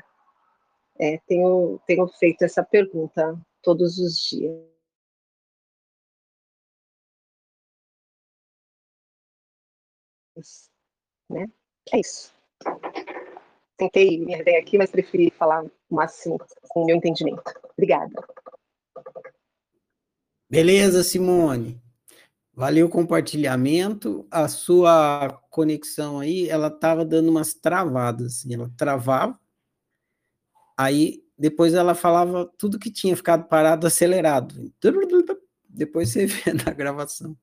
É, 1.00 1.18
tenho, 1.28 1.80
tenho 1.86 2.08
feito 2.08 2.44
essa 2.44 2.64
pergunta 2.64 3.40
todos 3.62 3.98
os 3.98 4.18
dias. 4.18 4.66
Né? 11.30 11.48
É 11.92 12.00
isso. 12.00 12.34
Tentei 13.76 14.20
me 14.20 14.36
ideia 14.36 14.60
aqui, 14.60 14.78
mas 14.78 14.90
preferi 14.90 15.30
falar 15.30 15.66
máximo 15.90 16.40
com 16.70 16.84
o 16.84 16.86
meu 16.86 16.96
entendimento. 16.96 17.44
Obrigada. 17.74 18.14
Beleza, 20.50 21.04
Simone. 21.04 21.82
Valeu 22.58 22.88
o 22.88 22.90
compartilhamento. 22.90 24.26
A 24.32 24.48
sua 24.48 25.30
conexão 25.52 26.20
aí, 26.20 26.50
ela 26.50 26.70
estava 26.70 27.06
dando 27.06 27.30
umas 27.30 27.54
travadas. 27.54 28.38
Assim, 28.38 28.56
ela 28.56 28.68
travava, 28.76 29.40
aí 30.76 31.24
depois 31.38 31.76
ela 31.76 31.94
falava 31.94 32.52
tudo 32.58 32.80
que 32.80 32.90
tinha 32.90 33.16
ficado 33.16 33.48
parado, 33.48 33.86
acelerado. 33.86 34.74
Depois 35.70 36.10
você 36.10 36.26
vê 36.26 36.52
na 36.52 36.74
gravação. 36.74 37.38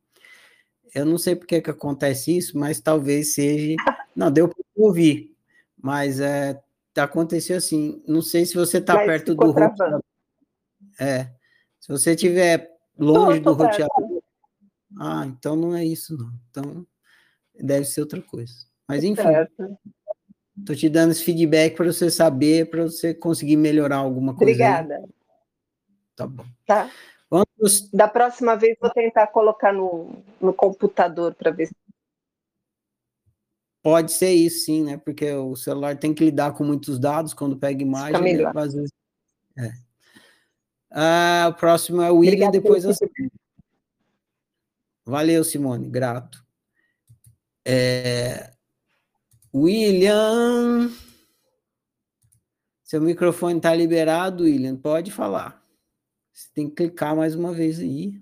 Eu 0.92 1.06
não 1.06 1.16
sei 1.16 1.36
por 1.36 1.46
que, 1.46 1.62
acontece 1.70 2.36
isso, 2.36 2.58
mas 2.58 2.80
talvez 2.80 3.34
seja. 3.34 3.76
Não, 4.16 4.32
deu 4.32 4.48
para 4.48 4.64
ouvir, 4.76 5.32
mas 5.76 6.18
é, 6.20 6.60
aconteceu 6.96 7.56
assim. 7.56 8.02
Não 8.06 8.22
sei 8.22 8.46
se 8.46 8.54
você 8.54 8.78
está 8.78 8.96
perto 8.96 9.32
do 9.34 9.46
roteador. 9.46 10.02
É. 11.00 11.30
Se 11.80 11.88
você 11.88 12.14
estiver 12.14 12.68
longe 12.98 13.38
do 13.40 13.52
roteador. 13.52 14.13
Ah, 14.98 15.24
então 15.26 15.56
não 15.56 15.74
é 15.74 15.84
isso, 15.84 16.16
não. 16.16 16.32
Então 16.50 16.86
deve 17.60 17.84
ser 17.84 18.00
outra 18.00 18.20
coisa. 18.22 18.54
Mas 18.88 19.04
enfim. 19.04 19.22
Certo. 19.22 19.78
Tô 20.64 20.74
te 20.74 20.88
dando 20.88 21.10
esse 21.10 21.24
feedback 21.24 21.76
para 21.76 21.86
você 21.86 22.10
saber, 22.10 22.70
para 22.70 22.84
você 22.84 23.12
conseguir 23.12 23.56
melhorar 23.56 23.96
alguma 23.96 24.34
coisa. 24.34 24.52
Obrigada. 24.52 24.96
Aí. 24.96 25.04
Tá 26.14 26.26
bom. 26.26 26.44
Tá. 26.64 26.90
Vamos... 27.28 27.90
Da 27.90 28.06
próxima 28.06 28.54
vez 28.54 28.76
vou 28.80 28.90
tentar 28.90 29.26
colocar 29.28 29.72
no, 29.72 30.22
no 30.40 30.54
computador 30.54 31.34
para 31.34 31.50
ver. 31.50 31.68
Pode 33.82 34.12
ser 34.12 34.32
isso, 34.32 34.66
sim, 34.66 34.84
né? 34.84 34.96
Porque 34.96 35.30
o 35.32 35.56
celular 35.56 35.98
tem 35.98 36.14
que 36.14 36.24
lidar 36.24 36.52
com 36.54 36.62
muitos 36.62 36.98
dados 37.00 37.34
quando 37.34 37.56
pega 37.56 37.82
imagem. 37.82 38.36
Né? 38.36 38.52
Às 38.54 38.74
vezes... 38.74 38.92
É. 39.58 39.72
Ah, 40.90 41.48
o 41.50 41.54
próximo 41.54 42.00
é 42.00 42.10
o 42.10 42.18
William, 42.18 42.46
Obrigada 42.46 42.52
depois 42.52 42.84
você. 42.84 43.04
Valeu, 45.04 45.44
Simone, 45.44 45.88
grato. 45.88 46.44
É... 47.64 48.52
William. 49.54 50.90
Seu 52.82 53.00
microfone 53.00 53.58
está 53.58 53.74
liberado, 53.74 54.44
William. 54.44 54.76
Pode 54.76 55.10
falar. 55.10 55.62
Você 56.32 56.48
tem 56.54 56.68
que 56.68 56.76
clicar 56.76 57.14
mais 57.14 57.34
uma 57.34 57.52
vez 57.52 57.78
aí. 57.80 58.20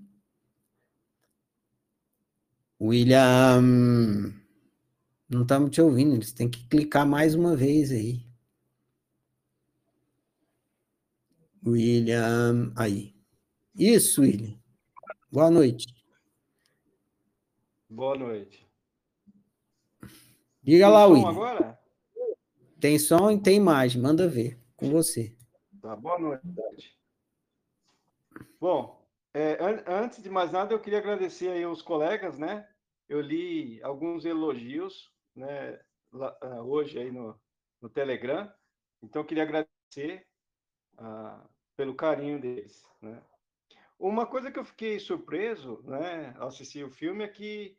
William. 2.81 3.63
Não 5.29 5.43
estamos 5.43 5.71
te 5.71 5.81
ouvindo. 5.81 6.23
Você 6.23 6.35
tem 6.35 6.51
que 6.51 6.67
clicar 6.69 7.07
mais 7.07 7.35
uma 7.35 7.57
vez 7.57 7.91
aí. 7.91 8.27
William, 11.65 12.73
aí. 12.77 13.15
Isso, 13.75 14.23
William. 14.23 14.59
Boa 15.31 15.51
noite. 15.51 16.02
Boa 17.93 18.17
noite. 18.17 18.67
Diga 20.63 20.87
tem 20.87 20.93
lá, 20.95 21.07
William. 21.07 21.29
agora? 21.29 21.79
Tem 22.81 22.99
som 22.99 23.31
e 23.31 23.39
tem 23.39 23.57
imagem. 23.59 24.01
Manda 24.01 24.27
ver. 24.27 24.59
Com 24.77 24.89
você. 24.91 25.37
Tá, 25.79 25.95
boa 25.95 26.19
noite. 26.19 26.99
Bom, 28.59 29.07
é, 29.35 29.63
an 29.63 29.85
antes 29.87 30.23
de 30.23 30.31
mais 30.31 30.51
nada, 30.51 30.73
eu 30.73 30.81
queria 30.81 31.01
agradecer 31.01 31.51
aí 31.51 31.63
aos 31.65 31.83
colegas, 31.83 32.39
né? 32.39 32.67
Eu 33.07 33.21
li 33.21 33.79
alguns 33.83 34.25
elogios, 34.25 35.13
né? 35.37 35.79
Lá, 36.11 36.35
uh, 36.43 36.63
hoje 36.63 36.99
aí 36.99 37.13
no, 37.13 37.39
no 37.79 37.91
Telegram. 37.91 38.51
Então, 39.03 39.21
eu 39.21 39.27
queria 39.27 39.43
agradecer 39.43 40.27
uh, 40.95 41.47
pelo 41.77 41.95
carinho 41.95 42.41
deles, 42.41 42.83
né? 43.03 43.23
Uma 44.03 44.27
coisa 44.27 44.51
que 44.51 44.59
eu 44.59 44.65
fiquei 44.65 44.99
surpreso, 44.99 45.81
né, 45.85 46.35
ao 46.37 46.49
assistir 46.49 46.85
o 46.85 46.91
filme 46.91 47.23
é 47.23 47.29
que, 47.29 47.79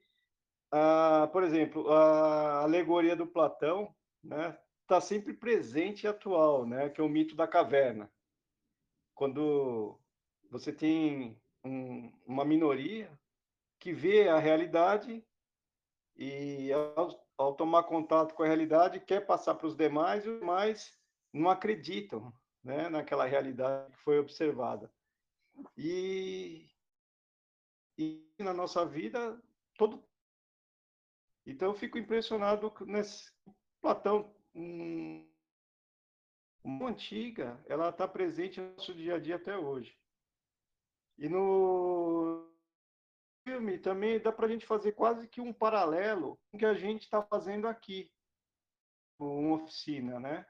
ah, 0.76 1.30
por 1.32 1.44
exemplo, 1.44 1.88
a 1.92 2.64
alegoria 2.64 3.16
do 3.16 3.28
Platão, 3.28 3.96
né, 4.24 4.58
está 4.82 5.00
sempre 5.00 5.32
presente 5.32 6.06
e 6.06 6.08
atual, 6.08 6.66
né, 6.66 6.90
que 6.90 7.00
é 7.00 7.04
o 7.04 7.08
mito 7.08 7.36
da 7.36 7.48
caverna. 7.48 8.12
Quando 9.14 10.00
você 10.50 10.74
tem 10.74 11.40
um, 11.64 12.12
uma 12.26 12.44
minoria 12.44 13.08
que 13.80 13.94
vê 13.94 14.28
a 14.28 14.40
realidade 14.40 15.24
e 16.16 16.72
ao, 16.74 17.24
ao, 17.38 17.54
tomar 17.54 17.84
contato 17.84 18.34
com 18.34 18.42
a 18.42 18.48
realidade 18.48 19.00
quer 19.00 19.28
passar 19.28 19.54
para 19.54 19.68
os 19.68 19.76
demais 19.76 20.26
e 20.26 20.30
os 20.30 20.40
demais 20.40 21.00
não 21.32 21.52
acreditam, 21.52 22.34
né, 22.64 22.90
naquela 22.90 23.26
realidade 23.26 23.92
que 23.92 23.98
foi 24.00 24.18
observada. 24.18 24.92
E, 25.78 26.68
e 27.96 28.26
na 28.40 28.56
nossa 28.56 28.84
vida, 28.84 29.40
todo. 29.78 30.04
Então, 31.46 31.70
eu 31.70 31.76
fico 31.76 31.98
impressionado 31.98 32.74
nesse. 32.86 33.32
Platão, 33.82 34.34
um, 34.56 35.30
uma 36.64 36.90
antiga, 36.90 37.62
ela 37.68 37.90
está 37.90 38.08
presente 38.08 38.62
no 38.62 38.72
nosso 38.76 38.94
dia 38.94 39.16
a 39.16 39.20
dia 39.20 39.36
até 39.36 39.58
hoje. 39.58 39.98
E 41.18 41.28
no 41.28 42.50
filme 43.46 43.78
também 43.78 44.20
dá 44.20 44.32
para 44.32 44.46
a 44.46 44.50
gente 44.50 44.66
fazer 44.66 44.94
quase 44.94 45.28
que 45.28 45.42
um 45.42 45.54
paralelo 45.54 46.40
com 46.50 46.58
o 46.58 46.60
que 46.60 46.66
a 46.66 46.74
gente 46.74 47.04
está 47.04 47.22
fazendo 47.22 47.68
aqui, 47.68 48.10
uma 49.20 49.56
oficina, 49.56 50.20
né? 50.20 50.46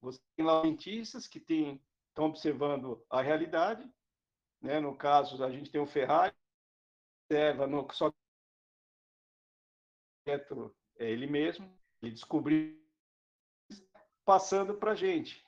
Você 0.00 0.20
tem 0.36 0.44
lá 0.44 0.62
cientistas 0.62 1.26
que 1.26 1.38
estão 1.38 2.26
observando 2.26 3.04
a 3.10 3.22
realidade, 3.22 3.88
né? 4.60 4.80
no 4.80 4.96
caso, 4.96 5.42
a 5.42 5.50
gente 5.50 5.70
tem 5.70 5.80
o 5.80 5.86
Ferrari, 5.86 6.34
observa 7.24 7.66
no, 7.66 7.88
só 7.92 8.12
é 10.30 11.10
ele 11.10 11.26
mesmo, 11.26 11.70
ele 12.02 12.12
descobriu 12.12 12.78
passando 14.24 14.74
para 14.74 14.92
a 14.92 14.94
gente. 14.94 15.44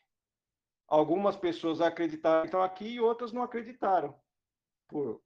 Algumas 0.89 1.37
pessoas 1.37 1.81
acreditaram 1.81 2.63
aqui 2.63 2.95
e 2.95 3.01
outras 3.01 3.33
não 3.33 3.43
acreditaram, 3.43 4.19
por 4.89 5.23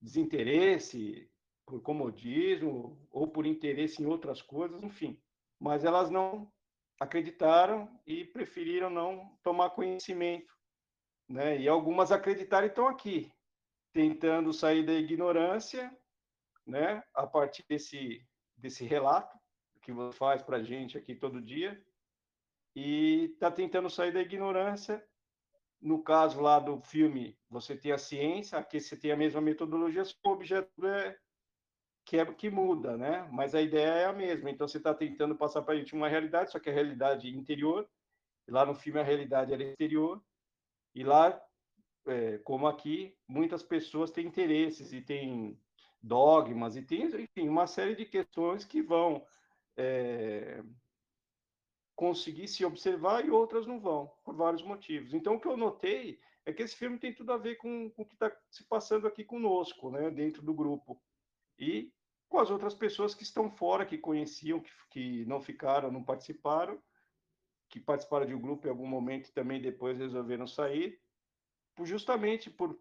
desinteresse, 0.00 1.30
por 1.66 1.80
comodismo 1.82 3.06
ou 3.10 3.28
por 3.28 3.46
interesse 3.46 4.02
em 4.02 4.06
outras 4.06 4.40
coisas, 4.40 4.82
enfim. 4.82 5.20
Mas 5.58 5.84
elas 5.84 6.10
não 6.10 6.50
acreditaram 6.98 7.88
e 8.06 8.24
preferiram 8.24 8.88
não 8.88 9.36
tomar 9.42 9.70
conhecimento. 9.70 10.52
Né? 11.28 11.60
E 11.60 11.68
algumas 11.68 12.12
acreditaram 12.12 12.66
e 12.66 12.70
estão 12.70 12.88
aqui, 12.88 13.30
tentando 13.92 14.52
sair 14.52 14.84
da 14.84 14.92
ignorância, 14.92 15.94
né, 16.66 17.02
a 17.14 17.26
partir 17.26 17.64
desse, 17.68 18.26
desse 18.66 18.84
relato 18.84 19.38
que 19.80 19.92
você 19.92 20.18
faz 20.18 20.42
para 20.42 20.56
a 20.56 20.62
gente 20.62 20.98
aqui 20.98 21.14
todo 21.14 21.40
dia, 21.40 21.80
e 22.74 23.30
está 23.32 23.50
tentando 23.50 23.88
sair 23.88 24.12
da 24.12 24.20
ignorância. 24.20 25.02
No 25.80 26.02
caso 26.02 26.40
lá 26.40 26.58
do 26.58 26.80
filme, 26.80 27.38
você 27.48 27.76
tem 27.76 27.92
a 27.92 27.98
ciência, 27.98 28.58
aqui 28.58 28.80
você 28.80 28.96
tem 28.96 29.12
a 29.12 29.16
mesma 29.16 29.40
metodologia, 29.40 30.02
o 30.24 30.30
objeto 30.30 30.86
é 30.86 31.16
que, 32.04 32.18
é, 32.18 32.24
que 32.34 32.50
muda, 32.50 32.96
né? 32.96 33.28
Mas 33.30 33.54
a 33.54 33.62
ideia 33.62 33.90
é 33.90 34.04
a 34.06 34.12
mesma. 34.12 34.50
Então 34.50 34.66
você 34.66 34.78
está 34.78 34.92
tentando 34.92 35.36
passar 35.36 35.62
para 35.62 35.74
a 35.74 35.76
gente 35.76 35.94
uma 35.94 36.08
realidade, 36.08 36.50
só 36.50 36.58
que 36.58 36.68
a 36.68 36.72
realidade 36.72 37.28
interior. 37.28 37.88
Lá 38.48 38.66
no 38.66 38.74
filme 38.74 38.98
a 38.98 39.04
realidade 39.04 39.52
era 39.52 39.62
exterior. 39.62 40.22
E 40.94 41.04
lá, 41.04 41.40
é, 42.06 42.38
como 42.38 42.66
aqui, 42.66 43.16
muitas 43.28 43.62
pessoas 43.62 44.10
têm 44.10 44.26
interesses 44.26 44.92
e 44.92 45.00
têm 45.00 45.60
dogmas 46.02 46.76
e 46.76 46.82
tem, 46.82 47.04
enfim, 47.04 47.48
uma 47.48 47.66
série 47.66 47.94
de 47.94 48.04
questões 48.04 48.64
que 48.64 48.82
vão 48.82 49.26
é, 49.76 50.62
conseguir 51.94 52.48
se 52.48 52.64
observar 52.64 53.24
e 53.24 53.30
outras 53.30 53.66
não 53.66 53.80
vão, 53.80 54.12
por 54.24 54.34
vários 54.34 54.62
motivos. 54.62 55.14
Então, 55.14 55.34
o 55.34 55.40
que 55.40 55.48
eu 55.48 55.56
notei 55.56 56.20
é 56.44 56.52
que 56.52 56.62
esse 56.62 56.76
filme 56.76 56.98
tem 56.98 57.12
tudo 57.12 57.32
a 57.32 57.36
ver 57.36 57.56
com, 57.56 57.90
com 57.90 58.02
o 58.02 58.06
que 58.06 58.14
está 58.14 58.30
se 58.50 58.64
passando 58.64 59.06
aqui 59.06 59.24
conosco, 59.24 59.90
né, 59.90 60.10
dentro 60.10 60.42
do 60.42 60.54
grupo. 60.54 61.02
E 61.58 61.92
com 62.28 62.38
as 62.38 62.50
outras 62.50 62.74
pessoas 62.74 63.14
que 63.14 63.22
estão 63.22 63.50
fora, 63.50 63.86
que 63.86 63.98
conheciam, 63.98 64.60
que, 64.60 64.70
que 64.90 65.24
não 65.26 65.40
ficaram, 65.40 65.90
não 65.90 66.04
participaram, 66.04 66.80
que 67.68 67.80
participaram 67.80 68.26
de 68.26 68.34
um 68.34 68.40
grupo 68.40 68.66
em 68.66 68.70
algum 68.70 68.86
momento 68.86 69.28
e 69.28 69.32
também 69.32 69.60
depois 69.60 69.98
resolveram 69.98 70.46
sair, 70.46 71.00
justamente 71.82 72.50
por, 72.50 72.78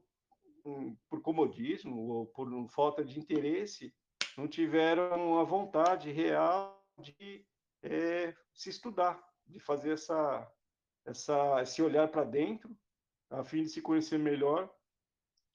por 1.10 1.22
comodismo 1.22 2.10
ou 2.10 2.26
por 2.28 2.50
falta 2.70 3.04
de 3.04 3.20
interesse, 3.20 3.94
não 4.38 4.48
tiveram 4.48 5.40
a 5.40 5.44
vontade 5.44 6.12
real 6.12 6.84
de 7.00 7.46
é, 7.84 8.36
se 8.54 8.70
estudar, 8.70 9.24
de 9.46 9.60
fazer 9.60 9.92
essa, 9.92 10.52
essa, 11.06 11.62
esse 11.62 11.82
olhar 11.82 12.08
para 12.08 12.24
dentro, 12.24 12.76
a 13.30 13.44
fim 13.44 13.64
de 13.64 13.70
se 13.70 13.82
conhecer 13.82 14.18
melhor 14.18 14.74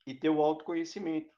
e 0.07 0.15
ter 0.15 0.29
o 0.29 0.43
autoconhecimento. 0.43 1.31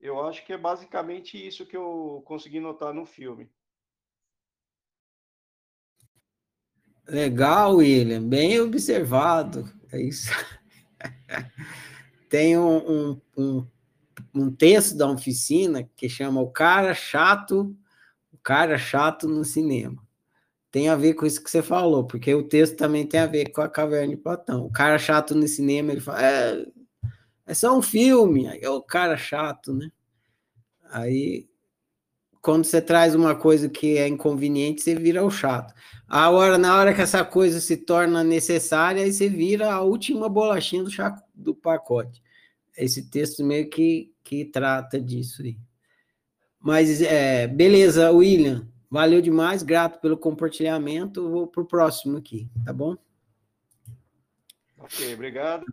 Eu 0.00 0.22
acho 0.22 0.44
que 0.44 0.52
é 0.52 0.58
basicamente 0.58 1.34
isso 1.34 1.66
que 1.66 1.76
eu 1.76 2.22
consegui 2.24 2.60
notar 2.60 2.92
no 2.92 3.04
filme. 3.04 3.50
Legal, 7.08 7.76
William, 7.76 8.28
bem 8.28 8.60
observado. 8.60 9.64
É 9.90 10.00
isso. 10.00 10.30
Tem 12.28 12.58
um, 12.58 13.20
um, 13.36 13.66
um, 14.34 14.50
texto 14.50 14.96
da 14.96 15.10
oficina 15.10 15.88
que 15.96 16.08
chama 16.08 16.40
O 16.40 16.50
Cara 16.50 16.94
Chato, 16.94 17.74
o 18.32 18.38
Cara 18.38 18.76
Chato 18.76 19.28
no 19.28 19.44
Cinema. 19.44 20.06
Tem 20.70 20.88
a 20.88 20.96
ver 20.96 21.14
com 21.14 21.24
isso 21.24 21.42
que 21.42 21.50
você 21.50 21.62
falou, 21.62 22.04
porque 22.04 22.34
o 22.34 22.42
texto 22.42 22.76
também 22.76 23.06
tem 23.06 23.20
a 23.20 23.26
ver 23.26 23.50
com 23.50 23.62
a 23.62 23.68
Caverna 23.68 24.14
de 24.14 24.20
Platão. 24.20 24.66
O 24.66 24.70
cara 24.70 24.98
chato 24.98 25.34
no 25.34 25.48
cinema, 25.48 25.92
ele 25.92 26.00
fala, 26.00 26.22
é, 26.22 26.66
é 27.46 27.54
só 27.54 27.76
um 27.76 27.80
filme, 27.80 28.46
é 28.46 28.68
o 28.68 28.82
cara 28.82 29.16
chato, 29.16 29.72
né? 29.72 29.90
Aí, 30.90 31.47
quando 32.40 32.64
você 32.64 32.80
traz 32.80 33.14
uma 33.14 33.34
coisa 33.34 33.68
que 33.68 33.98
é 33.98 34.06
inconveniente, 34.06 34.82
você 34.82 34.94
vira 34.94 35.24
o 35.24 35.30
chato. 35.30 35.74
A 36.06 36.30
hora, 36.30 36.56
na 36.56 36.76
hora 36.76 36.94
que 36.94 37.00
essa 37.00 37.24
coisa 37.24 37.60
se 37.60 37.76
torna 37.76 38.24
necessária, 38.24 39.02
aí 39.02 39.12
você 39.12 39.28
vira 39.28 39.72
a 39.72 39.82
última 39.82 40.28
bolachinha 40.28 40.82
do, 40.82 40.90
chaco, 40.90 41.22
do 41.34 41.54
pacote. 41.54 42.22
Esse 42.76 43.10
texto 43.10 43.44
meio 43.44 43.68
que, 43.68 44.12
que 44.22 44.44
trata 44.44 45.00
disso 45.00 45.42
aí. 45.42 45.58
Mas, 46.60 47.02
é, 47.02 47.46
beleza, 47.46 48.10
William, 48.10 48.68
valeu 48.90 49.20
demais, 49.20 49.62
grato 49.62 50.00
pelo 50.00 50.16
compartilhamento. 50.16 51.28
Vou 51.28 51.46
para 51.46 51.62
o 51.62 51.66
próximo 51.66 52.16
aqui, 52.16 52.48
tá 52.64 52.72
bom? 52.72 52.96
Ok, 54.78 55.14
obrigado. 55.14 55.66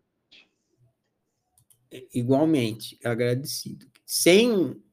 Igualmente, 2.13 2.99
agradecido. 3.03 3.85
Sem 4.05 4.75
é, 4.83 4.84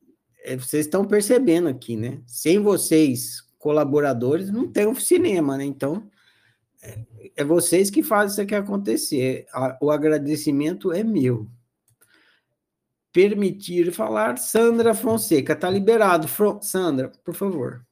vocês 0.57 0.87
estão 0.87 1.05
percebendo 1.05 1.69
aqui, 1.69 1.97
né? 1.97 2.21
Sem 2.27 2.59
vocês, 2.59 3.43
colaboradores, 3.59 4.51
não 4.51 4.71
tem 4.71 4.87
um 4.87 4.95
cinema, 4.95 5.57
né? 5.57 5.65
Então, 5.65 6.11
é, 6.83 6.99
é 7.37 7.45
vocês 7.45 7.91
que 7.91 8.03
fazem 8.03 8.33
isso 8.33 8.41
aqui 8.41 8.55
acontecer. 8.55 9.47
O 9.81 9.91
agradecimento 9.91 10.93
é 10.93 11.05
meu. 11.05 11.49
Permitir 13.13 13.93
falar, 13.93 14.39
Sandra 14.39 14.95
Fonseca. 14.95 15.53
Está 15.53 15.71
liberado. 15.71 16.27
Sandra, 16.61 17.13
por 17.25 17.35
favor. 17.35 17.87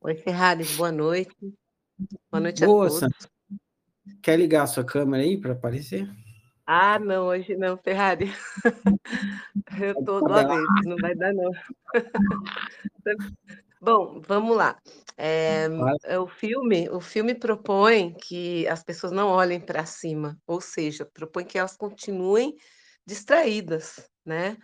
Oi, 0.00 0.14
Ferrares, 0.14 0.76
boa 0.76 0.90
noite. 0.90 1.36
Boa 2.30 2.40
noite 2.40 2.64
boa, 2.64 2.86
a 2.86 2.88
todos. 2.88 3.00
Sandra. 3.00 3.18
Quer 4.22 4.38
ligar 4.38 4.62
a 4.62 4.66
sua 4.66 4.84
câmera 4.84 5.22
aí 5.22 5.36
para 5.36 5.52
aparecer? 5.52 6.08
Ah, 6.70 6.98
não, 6.98 7.28
hoje 7.28 7.56
não, 7.56 7.78
Ferrari. 7.78 8.26
Eu 9.82 9.92
estou 9.92 10.20
do 10.20 10.34
avesso, 10.34 10.84
não 10.84 10.96
vai 10.98 11.14
dar, 11.14 11.32
não. 11.32 11.50
Bom, 13.80 14.20
vamos 14.20 14.54
lá. 14.54 14.78
É, 15.16 15.66
o 16.18 16.26
filme, 16.26 16.90
o 16.90 17.00
filme 17.00 17.34
propõe 17.34 18.12
que 18.12 18.68
as 18.68 18.84
pessoas 18.84 19.12
não 19.12 19.28
olhem 19.28 19.58
para 19.58 19.86
cima, 19.86 20.36
ou 20.46 20.60
seja, 20.60 21.06
propõe 21.06 21.46
que 21.46 21.58
elas 21.58 21.74
continuem 21.74 22.54
distraídas, 23.06 24.06
né? 24.22 24.58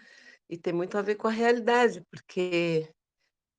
E 0.51 0.59
tem 0.59 0.75
muito 0.75 0.99
a 0.99 1.03
ver 1.03 1.15
com 1.15 1.27
a 1.27 1.31
realidade, 1.31 2.03
porque 2.11 2.87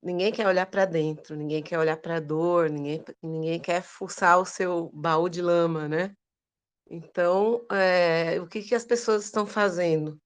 ninguém 0.00 0.30
quer 0.32 0.46
olhar 0.46 0.66
para 0.66 0.84
dentro, 0.84 1.34
ninguém 1.34 1.64
quer 1.64 1.80
olhar 1.80 1.96
para 1.96 2.18
a 2.18 2.20
dor, 2.20 2.70
ninguém, 2.70 3.02
ninguém 3.20 3.58
quer 3.60 3.82
fuçar 3.82 4.38
o 4.38 4.46
seu 4.46 4.88
baú 4.94 5.28
de 5.28 5.42
lama, 5.42 5.88
né? 5.88 6.14
Então, 6.88 7.64
é, 7.70 8.40
o 8.40 8.46
que, 8.46 8.62
que 8.62 8.74
as 8.74 8.84
pessoas 8.84 9.24
estão 9.24 9.46
fazendo? 9.46 10.20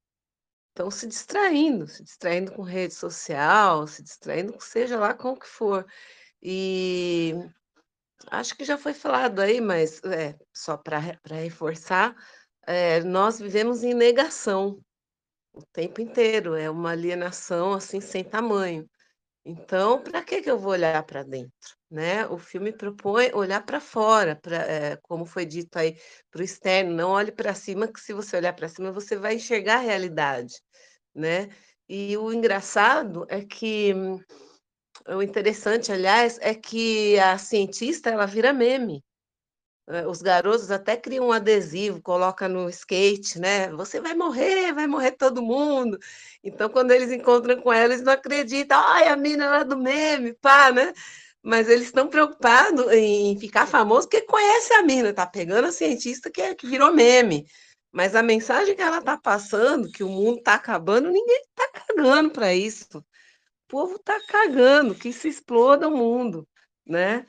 Estão 0.70 0.90
se 0.90 1.06
distraindo, 1.06 1.86
se 1.86 2.02
distraindo 2.02 2.52
com 2.52 2.62
rede 2.62 2.94
social, 2.94 3.86
se 3.86 4.02
distraindo, 4.02 4.54
seja 4.61 4.98
lá 4.98 5.14
com 5.14 5.30
o 5.30 5.38
que 5.38 5.46
for. 5.46 5.86
E 6.42 7.34
acho 8.28 8.56
que 8.56 8.64
já 8.64 8.78
foi 8.78 8.94
falado 8.94 9.40
aí, 9.40 9.61
mas 9.61 10.02
é, 10.04 10.36
só 10.54 10.76
para 10.76 11.00
reforçar, 11.26 12.14
é, 12.66 13.00
nós 13.02 13.38
vivemos 13.38 13.82
em 13.82 13.94
negação 13.94 14.80
o 15.52 15.62
tempo 15.72 16.00
inteiro, 16.00 16.54
é 16.54 16.70
uma 16.70 16.90
alienação 16.92 17.72
assim 17.72 18.00
sem 18.00 18.22
tamanho. 18.22 18.88
Então, 19.45 20.03
para 20.03 20.22
que 20.22 20.43
que 20.43 20.51
eu 20.51 20.59
vou 20.59 20.72
olhar 20.72 21.03
para 21.05 21.22
dentro, 21.22 21.51
né? 21.91 22.26
O 22.26 22.36
filme 22.38 22.72
propõe 22.72 23.30
olhar 23.32 23.64
para 23.64 23.80
fora, 23.80 24.36
pra, 24.36 24.57
eh, 24.70 24.97
como 25.03 25.24
foi 25.24 25.47
dito 25.47 25.78
aí, 25.78 25.97
para 26.30 26.41
o 26.43 26.45
externo, 26.45 26.93
não 26.95 27.11
olhe 27.11 27.32
para 27.32 27.55
cima, 27.55 27.88
que 27.91 27.99
se 28.01 28.12
você 28.12 28.36
olhar 28.36 28.53
para 28.55 28.68
cima, 28.68 28.93
você 28.93 29.16
vai 29.16 29.36
enxergar 29.36 29.76
a 29.76 29.78
realidade, 29.80 30.55
né? 31.14 31.49
E 31.88 32.16
o 32.18 32.32
engraçado 32.32 33.26
é 33.30 33.43
que 33.45 33.95
o 35.09 35.22
interessante, 35.22 35.93
aliás, 35.93 36.38
é 36.41 36.55
que 36.55 37.18
a 37.18 37.38
cientista, 37.38 38.11
ela 38.11 38.26
vira 38.26 38.53
meme. 38.53 39.03
Eh, 39.91 40.07
os 40.07 40.22
garotos 40.22 40.70
até 40.70 40.97
criam 40.97 41.28
um 41.28 41.32
adesivo, 41.32 42.01
coloca 42.01 42.49
no 42.49 42.68
skate, 42.70 43.41
né? 43.41 43.68
Você 43.72 44.01
vai 44.01 44.14
morrer, 44.14 44.72
vai 44.72 44.86
morrer 44.86 45.12
todo 45.12 45.43
mundo. 45.43 45.99
Então, 46.45 46.68
quando 46.68 46.93
eles 46.93 47.11
encontram 47.11 47.61
com 47.61 47.72
ela, 47.72 47.93
eles 47.93 48.05
não 48.05 48.12
acreditam. 48.12 48.78
Ai, 48.80 49.09
a 49.09 49.16
mina 49.16 49.51
lá 49.51 49.62
do 49.64 49.76
meme, 49.76 50.32
pá, 50.34 50.70
né? 50.70 50.93
Mas 51.43 51.68
eles 51.68 51.86
estão 51.86 52.09
preocupados 52.09 52.86
em 52.93 53.38
ficar 53.38 53.66
famoso 53.66 54.09
porque 54.09 54.26
conhece 54.26 54.72
a 54.74 54.82
mina, 54.82 55.12
tá 55.12 55.26
pegando 55.26 55.66
a 55.68 55.72
cientista 55.72 56.30
que, 56.30 56.41
é, 56.41 56.55
que 56.55 56.66
virou 56.66 56.93
meme. 56.95 57.47
Mas 57.93 58.14
a 58.14 58.22
mensagem 58.22 58.76
que 58.76 58.82
ela 58.82 58.99
está 58.99 59.16
passando, 59.18 59.91
que 59.91 60.05
o 60.05 60.09
mundo 60.09 60.38
está 60.38 60.55
acabando, 60.55 61.11
ninguém 61.11 61.43
está 61.43 61.68
cagando 61.86 62.30
para 62.30 62.55
isso. 62.55 62.99
O 62.99 63.05
povo 63.68 63.97
está 63.97 64.20
cagando, 64.28 64.95
que 64.95 65.12
se 65.12 65.28
exploda 65.28 65.88
o 65.88 65.97
mundo, 65.97 66.47
né? 66.86 67.26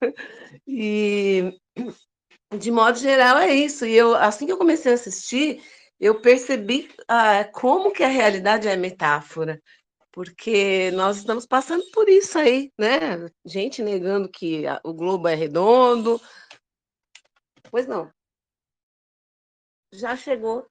E 0.66 1.52
de 2.58 2.70
modo 2.70 2.98
geral 2.98 3.38
é 3.38 3.54
isso. 3.54 3.86
E 3.86 3.94
eu, 3.94 4.14
assim 4.14 4.46
que 4.46 4.52
eu 4.52 4.58
comecei 4.58 4.92
a 4.92 4.94
assistir, 4.94 5.62
eu 5.98 6.20
percebi 6.20 6.88
ah, 7.08 7.44
como 7.52 7.92
que 7.92 8.02
a 8.02 8.08
realidade 8.08 8.66
é 8.68 8.76
metáfora, 8.76 9.62
porque 10.12 10.90
nós 10.92 11.18
estamos 11.18 11.46
passando 11.46 11.84
por 11.92 12.08
isso 12.08 12.38
aí, 12.38 12.72
né? 12.78 13.28
Gente 13.44 13.82
negando 13.82 14.28
que 14.28 14.64
o 14.84 14.92
globo 14.94 15.28
é 15.28 15.34
redondo. 15.34 16.20
Pois 17.70 17.86
não. 17.86 18.10
Já 19.92 20.16
chegou. 20.16 20.66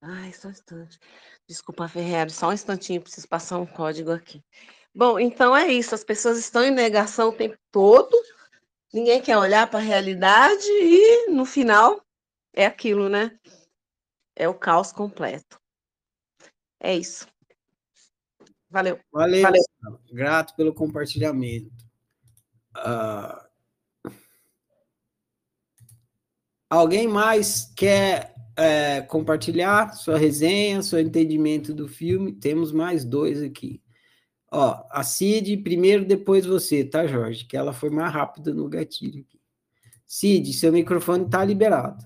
Ai, 0.00 0.32
só 0.32 0.48
um 0.48 0.50
instante. 0.52 0.98
Desculpa, 1.48 1.88
Ferreira, 1.88 2.30
só 2.30 2.48
um 2.48 2.52
instantinho, 2.52 3.02
preciso 3.02 3.28
passar 3.28 3.58
um 3.58 3.66
código 3.66 4.12
aqui. 4.12 4.42
Bom, 4.98 5.16
então 5.16 5.56
é 5.56 5.68
isso. 5.68 5.94
As 5.94 6.02
pessoas 6.02 6.36
estão 6.36 6.64
em 6.64 6.72
negação 6.72 7.28
o 7.28 7.32
tempo 7.32 7.56
todo, 7.70 8.12
ninguém 8.92 9.22
quer 9.22 9.38
olhar 9.38 9.70
para 9.70 9.78
a 9.78 9.82
realidade 9.82 10.66
e 10.66 11.30
no 11.30 11.44
final 11.44 12.04
é 12.52 12.66
aquilo, 12.66 13.08
né? 13.08 13.38
É 14.34 14.48
o 14.48 14.54
caos 14.54 14.90
completo. 14.90 15.60
É 16.80 16.96
isso. 16.96 17.28
Valeu. 18.68 18.98
Valeu. 19.12 19.42
Valeu. 19.42 19.62
Grato 20.10 20.56
pelo 20.56 20.74
compartilhamento. 20.74 21.70
Uh... 22.76 24.10
Alguém 26.68 27.06
mais 27.06 27.72
quer 27.76 28.34
é, 28.56 29.02
compartilhar 29.02 29.94
sua 29.94 30.18
resenha, 30.18 30.82
seu 30.82 30.98
entendimento 30.98 31.72
do 31.72 31.86
filme? 31.86 32.32
Temos 32.32 32.72
mais 32.72 33.04
dois 33.04 33.40
aqui. 33.40 33.80
Ó, 34.50 34.86
a 34.90 35.02
Cid 35.02 35.58
primeiro, 35.58 36.04
depois 36.04 36.46
você, 36.46 36.84
tá, 36.84 37.06
Jorge? 37.06 37.44
Que 37.44 37.56
ela 37.56 37.72
foi 37.72 37.90
mais 37.90 38.12
rápida 38.12 38.52
no 38.52 38.68
gatilho 38.68 39.20
aqui. 39.20 39.38
Cid, 40.06 40.52
seu 40.54 40.72
microfone 40.72 41.26
está 41.26 41.44
liberado. 41.44 42.02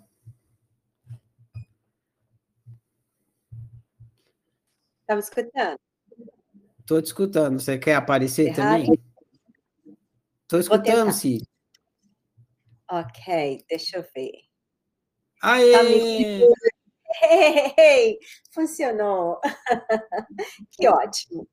Estava 5.01 5.21
escutando? 5.21 5.79
Estou 6.81 7.01
te 7.01 7.07
escutando. 7.07 7.61
Você 7.61 7.79
quer 7.79 7.95
aparecer 7.95 8.55
também? 8.55 8.91
Estou 10.43 10.59
escutando, 10.59 11.13
Cid. 11.13 11.45
Ok, 12.91 13.65
deixa 13.69 13.99
eu 13.99 14.05
ver. 14.15 14.33
Aê! 15.41 16.41
Tá 16.41 16.73
Hey, 17.21 18.19
funcionou! 18.53 19.39
que 20.73 20.89
ótimo! 20.89 21.49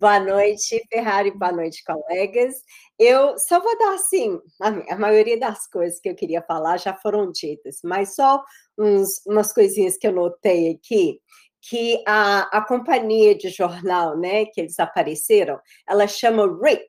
Boa 0.00 0.20
noite, 0.20 0.82
Ferrari, 0.90 1.30
boa 1.30 1.52
noite, 1.52 1.82
colegas. 1.84 2.54
Eu 2.98 3.38
só 3.38 3.60
vou 3.60 3.76
dar 3.78 3.94
assim, 3.94 4.38
a, 4.60 4.96
maioria 4.96 5.38
das 5.38 5.66
coisas 5.66 6.00
que 6.00 6.08
eu 6.08 6.14
queria 6.14 6.42
falar 6.42 6.78
já 6.78 6.94
foram 6.94 7.30
ditas, 7.30 7.80
mas 7.84 8.14
só 8.14 8.42
uns, 8.78 9.20
umas 9.26 9.52
coisinhas 9.52 9.98
que 9.98 10.06
eu 10.06 10.12
notei 10.12 10.70
aqui, 10.70 11.20
que 11.60 12.02
a, 12.06 12.58
a 12.58 12.66
companhia 12.66 13.34
de 13.34 13.48
jornal, 13.50 14.16
né, 14.16 14.46
que 14.46 14.60
eles 14.60 14.78
apareceram, 14.78 15.60
ela 15.88 16.06
chama 16.06 16.46
RIP. 16.46 16.86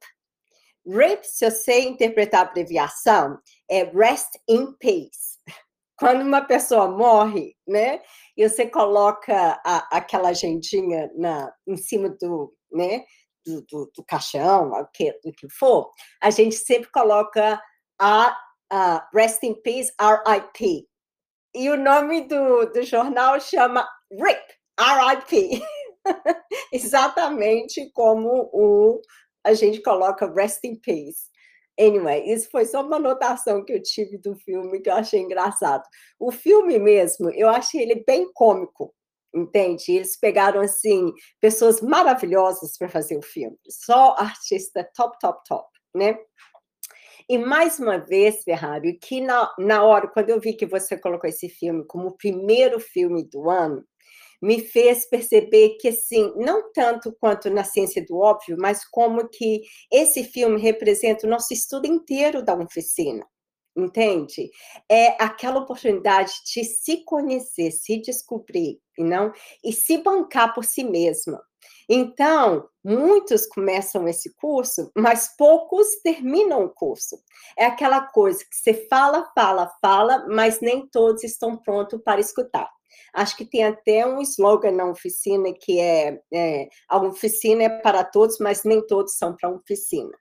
RIP, 0.87 1.23
se 1.23 1.45
eu 1.45 1.51
sei 1.51 1.87
interpretar 1.87 2.45
a 2.45 2.49
abreviação, 2.49 3.39
é 3.69 3.83
Rest 3.83 4.29
in 4.47 4.73
Peace 4.79 5.34
quando 5.97 6.21
uma 6.21 6.41
pessoa 6.41 6.89
morre, 6.89 7.55
né, 7.67 8.01
e 8.35 8.47
você 8.47 8.67
coloca 8.67 9.61
a, 9.65 9.97
aquela 9.97 10.29
agendinha 10.29 11.09
na, 11.15 11.53
em 11.67 11.77
cima 11.77 12.09
do, 12.09 12.53
né, 12.71 13.05
do, 13.45 13.61
do, 13.69 13.91
do 13.95 14.03
caixão, 14.03 14.71
o 14.71 14.87
que, 14.87 15.11
do 15.23 15.31
que 15.31 15.47
for, 15.49 15.89
a 16.21 16.29
gente 16.29 16.55
sempre 16.55 16.89
coloca 16.91 17.61
a, 17.99 18.37
a 18.71 19.09
Rest 19.13 19.43
in 19.43 19.55
Peace, 19.61 19.91
RIP. 19.99 20.87
E 21.53 21.69
o 21.69 21.77
nome 21.77 22.27
do, 22.27 22.65
do 22.65 22.83
jornal 22.83 23.39
chama 23.39 23.87
RIP, 24.11 24.43
RIP. 24.79 25.63
Exatamente 26.73 27.89
como 27.93 28.49
o, 28.51 29.01
a 29.43 29.53
gente 29.53 29.81
coloca 29.81 30.31
Rest 30.33 30.63
in 30.65 30.75
Peace. 30.79 31.29
Anyway, 31.79 32.31
isso 32.31 32.49
foi 32.49 32.65
só 32.65 32.81
uma 32.81 32.95
anotação 32.95 33.63
que 33.63 33.73
eu 33.73 33.81
tive 33.81 34.17
do 34.17 34.35
filme 34.35 34.79
que 34.81 34.89
eu 34.89 34.93
achei 34.93 35.19
engraçado. 35.19 35.83
O 36.19 36.31
filme 36.31 36.79
mesmo, 36.79 37.29
eu 37.31 37.49
achei 37.49 37.81
ele 37.81 38.03
bem 38.07 38.31
cômico, 38.33 38.93
entende? 39.33 39.91
Eles 39.91 40.17
pegaram, 40.17 40.61
assim, 40.61 41.11
pessoas 41.41 41.81
maravilhosas 41.81 42.77
para 42.77 42.87
fazer 42.87 43.17
o 43.17 43.21
filme. 43.21 43.57
Só 43.69 44.15
artista 44.17 44.89
top, 44.95 45.17
top, 45.19 45.41
top, 45.47 45.69
né? 45.93 46.17
E 47.27 47.37
mais 47.37 47.79
uma 47.79 47.97
vez, 47.97 48.43
Ferrari, 48.43 48.93
que 48.99 49.19
na, 49.19 49.51
na 49.57 49.83
hora, 49.83 50.07
quando 50.07 50.29
eu 50.29 50.39
vi 50.39 50.53
que 50.53 50.65
você 50.65 50.95
colocou 50.97 51.27
esse 51.29 51.49
filme 51.49 51.83
como 51.85 52.09
o 52.09 52.17
primeiro 52.17 52.79
filme 52.79 53.23
do 53.23 53.49
ano, 53.49 53.83
me 54.45 54.61
fez 54.61 55.09
perceber 55.09 55.77
que, 55.79 55.89
assim, 55.89 56.33
não 56.35 56.71
tanto 56.71 57.15
quanto 57.19 57.49
na 57.49 57.63
ciência 57.63 58.05
do 58.05 58.17
óbvio, 58.17 58.57
mas 58.59 58.85
como 58.87 59.27
que 59.29 59.61
esse 59.91 60.23
filme 60.23 60.59
representa 60.61 61.25
o 61.25 61.29
nosso 61.29 61.53
estudo 61.53 61.87
inteiro 61.87 62.43
da 62.43 62.55
oficina 62.55 63.25
entende? 63.75 64.49
É 64.89 65.21
aquela 65.21 65.59
oportunidade 65.59 66.31
de 66.45 66.63
se 66.63 67.03
conhecer, 67.03 67.71
se 67.71 68.01
descobrir, 68.01 68.79
e 68.97 69.03
não 69.03 69.31
e 69.63 69.73
se 69.73 69.97
bancar 69.97 70.53
por 70.53 70.63
si 70.63 70.83
mesma. 70.83 71.41
Então, 71.89 72.67
muitos 72.83 73.45
começam 73.47 74.07
esse 74.07 74.33
curso, 74.35 74.91
mas 74.95 75.35
poucos 75.37 75.87
terminam 76.03 76.63
o 76.63 76.69
curso. 76.69 77.17
É 77.57 77.65
aquela 77.65 78.01
coisa 78.01 78.39
que 78.39 78.55
você 78.55 78.87
fala, 78.87 79.29
fala, 79.35 79.71
fala, 79.81 80.25
mas 80.29 80.61
nem 80.61 80.87
todos 80.87 81.23
estão 81.23 81.57
prontos 81.57 82.01
para 82.03 82.21
escutar. 82.21 82.69
Acho 83.13 83.37
que 83.37 83.45
tem 83.45 83.63
até 83.63 84.05
um 84.05 84.21
slogan 84.21 84.71
na 84.71 84.89
oficina 84.89 85.53
que 85.53 85.79
é, 85.79 86.19
é 86.33 86.67
a 86.89 86.97
oficina 86.97 87.63
é 87.63 87.69
para 87.69 88.03
todos, 88.03 88.37
mas 88.39 88.63
nem 88.63 88.85
todos 88.85 89.15
são 89.17 89.35
para 89.35 89.49
a 89.49 89.53
oficina. 89.53 90.17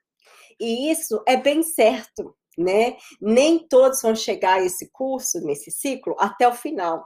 E 0.59 0.89
isso 0.91 1.21
é 1.27 1.35
bem 1.35 1.63
certo, 1.63 2.35
né? 2.57 2.97
Nem 3.21 3.67
todos 3.67 4.01
vão 4.01 4.15
chegar 4.15 4.59
a 4.59 4.63
esse 4.63 4.89
curso, 4.91 5.39
nesse 5.41 5.71
ciclo, 5.71 6.15
até 6.17 6.47
o 6.47 6.53
final, 6.53 7.05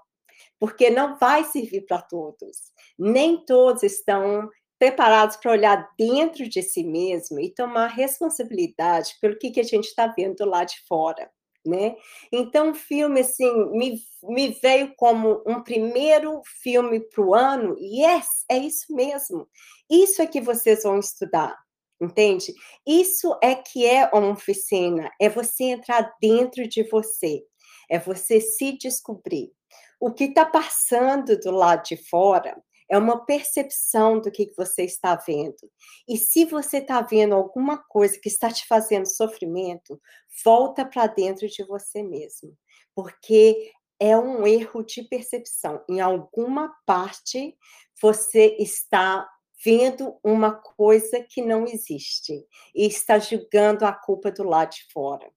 porque 0.59 0.89
não 0.89 1.17
vai 1.17 1.43
servir 1.43 1.85
para 1.85 2.01
todos. 2.01 2.57
Nem 2.97 3.43
todos 3.45 3.83
estão 3.83 4.49
preparados 4.77 5.35
para 5.35 5.51
olhar 5.51 5.89
dentro 5.97 6.47
de 6.47 6.61
si 6.61 6.83
mesmo 6.83 7.39
e 7.39 7.53
tomar 7.53 7.87
responsabilidade 7.87 9.15
pelo 9.19 9.37
que, 9.37 9.51
que 9.51 9.59
a 9.59 9.63
gente 9.63 9.85
está 9.85 10.07
vendo 10.07 10.45
lá 10.45 10.63
de 10.63 10.79
fora 10.87 11.29
né? 11.65 11.95
Então, 12.31 12.71
o 12.71 12.75
filme, 12.75 13.21
assim, 13.21 13.51
me, 13.71 13.99
me 14.23 14.49
veio 14.61 14.93
como 14.95 15.43
um 15.45 15.61
primeiro 15.61 16.41
filme 16.61 16.99
para 16.99 17.23
o 17.23 17.35
ano, 17.35 17.75
e 17.79 18.03
yes, 18.05 18.27
é 18.49 18.57
isso 18.57 18.93
mesmo. 18.95 19.47
Isso 19.89 20.21
é 20.21 20.27
que 20.27 20.41
vocês 20.41 20.83
vão 20.83 20.99
estudar, 20.99 21.57
entende? 22.01 22.53
Isso 22.87 23.37
é 23.41 23.55
que 23.55 23.85
é 23.85 24.09
uma 24.13 24.31
oficina, 24.31 25.11
é 25.19 25.29
você 25.29 25.65
entrar 25.65 26.13
dentro 26.21 26.67
de 26.67 26.83
você, 26.83 27.43
é 27.89 27.99
você 27.99 28.39
se 28.39 28.77
descobrir. 28.77 29.51
O 29.99 30.11
que 30.11 30.25
está 30.25 30.45
passando 30.45 31.37
do 31.37 31.51
lado 31.51 31.83
de 31.83 31.97
fora 31.97 32.55
é 32.89 32.97
uma 32.97 33.25
percepção 33.25 34.19
do 34.19 34.31
que 34.31 34.51
você 34.57 34.83
está 34.83 35.15
vendo. 35.15 35.69
E 36.07 36.17
se 36.17 36.45
você 36.45 36.77
está 36.77 37.01
vendo 37.01 37.35
alguma 37.35 37.77
coisa 37.77 38.19
que 38.19 38.27
está 38.27 38.51
te 38.51 38.65
fazendo 38.67 39.05
sofrimento, 39.05 40.01
volta 40.43 40.83
para 40.85 41.07
dentro 41.07 41.47
de 41.47 41.63
você 41.65 42.01
mesmo, 42.01 42.57
porque 42.95 43.71
é 43.99 44.17
um 44.17 44.47
erro 44.47 44.83
de 44.83 45.03
percepção. 45.03 45.83
Em 45.89 45.99
alguma 45.99 46.73
parte 46.85 47.55
você 48.01 48.55
está 48.59 49.29
vendo 49.63 50.17
uma 50.23 50.53
coisa 50.53 51.21
que 51.21 51.41
não 51.41 51.65
existe 51.65 52.45
e 52.73 52.87
está 52.87 53.19
julgando 53.19 53.85
a 53.85 53.91
culpa 53.91 54.31
do 54.31 54.43
lado 54.43 54.71
de 54.71 54.87
fora. 54.91 55.29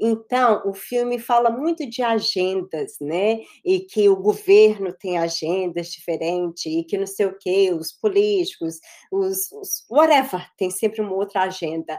Então, 0.00 0.62
o 0.66 0.74
filme 0.74 1.18
fala 1.18 1.50
muito 1.50 1.88
de 1.88 2.02
agendas, 2.02 2.96
né? 3.00 3.40
E 3.64 3.80
que 3.80 4.08
o 4.08 4.16
governo 4.16 4.92
tem 4.92 5.18
agendas 5.18 5.88
diferentes, 5.88 6.66
e 6.66 6.84
que 6.84 6.98
não 6.98 7.06
sei 7.06 7.26
o 7.26 7.38
quê, 7.38 7.72
os 7.72 7.92
políticos, 7.92 8.78
os, 9.12 9.50
os 9.52 9.86
whatever, 9.90 10.46
tem 10.56 10.70
sempre 10.70 11.00
uma 11.00 11.14
outra 11.14 11.42
agenda. 11.42 11.98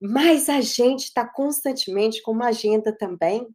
Mas 0.00 0.48
a 0.48 0.60
gente 0.60 1.04
está 1.04 1.26
constantemente 1.26 2.22
com 2.22 2.32
uma 2.32 2.48
agenda 2.48 2.96
também. 2.96 3.46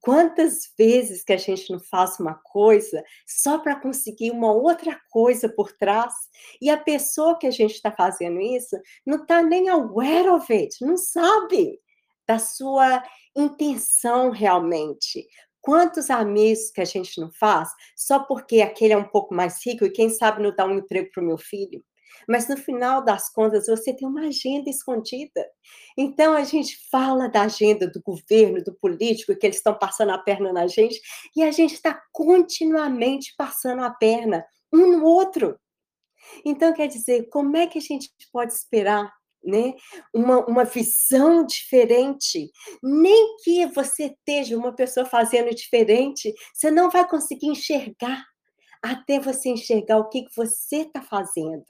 Quantas 0.00 0.72
vezes 0.76 1.22
que 1.22 1.32
a 1.32 1.36
gente 1.36 1.70
não 1.70 1.78
faz 1.78 2.18
uma 2.18 2.34
coisa 2.34 3.02
só 3.24 3.58
para 3.58 3.78
conseguir 3.80 4.32
uma 4.32 4.52
outra 4.52 5.00
coisa 5.10 5.48
por 5.48 5.72
trás 5.72 6.12
e 6.60 6.68
a 6.68 6.76
pessoa 6.76 7.38
que 7.38 7.46
a 7.46 7.52
gente 7.52 7.74
está 7.74 7.92
fazendo 7.92 8.40
isso 8.40 8.76
não 9.06 9.22
está 9.22 9.40
nem 9.40 9.68
aware 9.68 10.30
of 10.30 10.52
it, 10.52 10.84
não 10.84 10.96
sabe 10.96 11.78
da 12.32 12.38
sua 12.38 13.04
intenção 13.36 14.30
realmente. 14.30 15.28
Quantos 15.60 16.08
amigos 16.08 16.70
que 16.70 16.80
a 16.80 16.84
gente 16.84 17.20
não 17.20 17.30
faz 17.30 17.68
só 17.94 18.20
porque 18.20 18.62
aquele 18.62 18.94
é 18.94 18.96
um 18.96 19.06
pouco 19.06 19.34
mais 19.34 19.64
rico 19.64 19.84
e 19.84 19.90
quem 19.90 20.08
sabe 20.08 20.42
não 20.42 20.54
dá 20.54 20.64
um 20.64 20.78
emprego 20.78 21.10
para 21.12 21.22
o 21.22 21.26
meu 21.26 21.36
filho? 21.36 21.84
Mas 22.26 22.48
no 22.48 22.56
final 22.56 23.04
das 23.04 23.30
contas, 23.30 23.66
você 23.66 23.94
tem 23.94 24.08
uma 24.08 24.28
agenda 24.28 24.70
escondida. 24.70 25.46
Então 25.96 26.32
a 26.32 26.42
gente 26.44 26.78
fala 26.90 27.28
da 27.28 27.42
agenda 27.42 27.86
do 27.86 28.00
governo, 28.02 28.64
do 28.64 28.74
político, 28.74 29.36
que 29.36 29.46
eles 29.46 29.58
estão 29.58 29.78
passando 29.78 30.12
a 30.12 30.18
perna 30.18 30.52
na 30.54 30.66
gente, 30.66 31.00
e 31.36 31.42
a 31.42 31.50
gente 31.50 31.74
está 31.74 32.00
continuamente 32.12 33.34
passando 33.36 33.82
a 33.82 33.90
perna 33.90 34.44
um 34.72 34.98
no 34.98 35.04
outro. 35.04 35.58
Então, 36.44 36.72
quer 36.72 36.86
dizer, 36.86 37.28
como 37.28 37.56
é 37.56 37.66
que 37.66 37.78
a 37.78 37.82
gente 37.82 38.10
pode 38.32 38.52
esperar 38.52 39.12
né? 39.44 39.74
uma, 40.14 40.44
uma 40.46 40.64
visão 40.64 41.44
diferente. 41.44 42.50
Nem 42.82 43.36
que 43.42 43.66
você 43.66 44.06
esteja 44.06 44.56
uma 44.56 44.74
pessoa 44.74 45.06
fazendo 45.06 45.54
diferente, 45.54 46.32
você 46.54 46.70
não 46.70 46.90
vai 46.90 47.08
conseguir 47.08 47.48
enxergar 47.48 48.24
até 48.82 49.20
você 49.20 49.50
enxergar 49.50 49.98
o 49.98 50.08
que, 50.08 50.24
que 50.24 50.36
você 50.36 50.78
está 50.78 51.00
fazendo. 51.00 51.64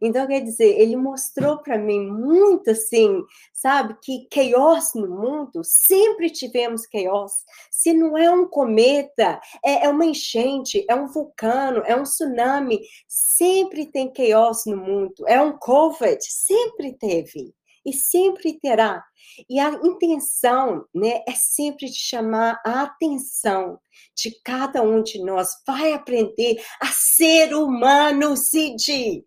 Então, 0.00 0.26
quer 0.26 0.40
dizer, 0.40 0.78
ele 0.78 0.96
mostrou 0.96 1.58
para 1.58 1.78
mim 1.78 2.06
muito 2.06 2.70
assim, 2.70 3.22
sabe, 3.52 3.96
que 4.02 4.28
chaos 4.32 4.94
no 4.94 5.08
mundo, 5.08 5.62
sempre 5.64 6.30
tivemos 6.30 6.82
chaos. 6.90 7.32
Se 7.70 7.92
não 7.92 8.16
é 8.16 8.30
um 8.30 8.46
cometa, 8.46 9.40
é, 9.64 9.86
é 9.86 9.88
uma 9.88 10.06
enchente, 10.06 10.84
é 10.88 10.94
um 10.94 11.06
vulcano, 11.06 11.82
é 11.84 11.96
um 11.96 12.04
tsunami, 12.04 12.80
sempre 13.08 13.86
tem 13.86 14.12
chaos 14.16 14.64
no 14.66 14.76
mundo. 14.76 15.26
É 15.26 15.40
um 15.40 15.56
COVID, 15.56 16.18
sempre 16.22 16.92
teve 16.94 17.54
e 17.84 17.92
sempre 17.92 18.58
terá. 18.58 19.02
E 19.48 19.58
a 19.58 19.70
intenção 19.82 20.84
né, 20.94 21.22
é 21.26 21.32
sempre 21.34 21.86
de 21.86 21.96
chamar 21.96 22.60
a 22.64 22.82
atenção 22.82 23.78
de 24.16 24.30
cada 24.42 24.82
um 24.82 25.02
de 25.02 25.22
nós. 25.24 25.56
Vai 25.66 25.92
aprender 25.92 26.62
a 26.80 26.86
ser 26.86 27.54
humano, 27.54 28.36
Cid. 28.36 29.24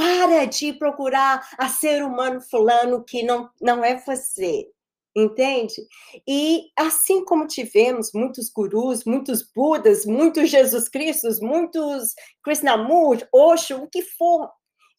Para 0.00 0.46
de 0.46 0.72
procurar 0.72 1.46
a 1.58 1.68
ser 1.68 2.02
humano 2.02 2.40
fulano 2.40 3.04
que 3.04 3.22
não, 3.22 3.50
não 3.60 3.84
é 3.84 3.96
você. 3.96 4.66
Entende? 5.14 5.74
E 6.26 6.70
assim 6.74 7.22
como 7.22 7.46
tivemos 7.46 8.10
muitos 8.14 8.48
gurus, 8.48 9.04
muitos 9.04 9.42
Budas, 9.54 10.06
muitos 10.06 10.48
Jesus 10.48 10.88
Cristos, 10.88 11.38
muitos 11.38 12.14
Krishnamurti, 12.42 13.26
Osho, 13.30 13.82
o 13.82 13.88
que 13.90 14.00
for, 14.02 14.48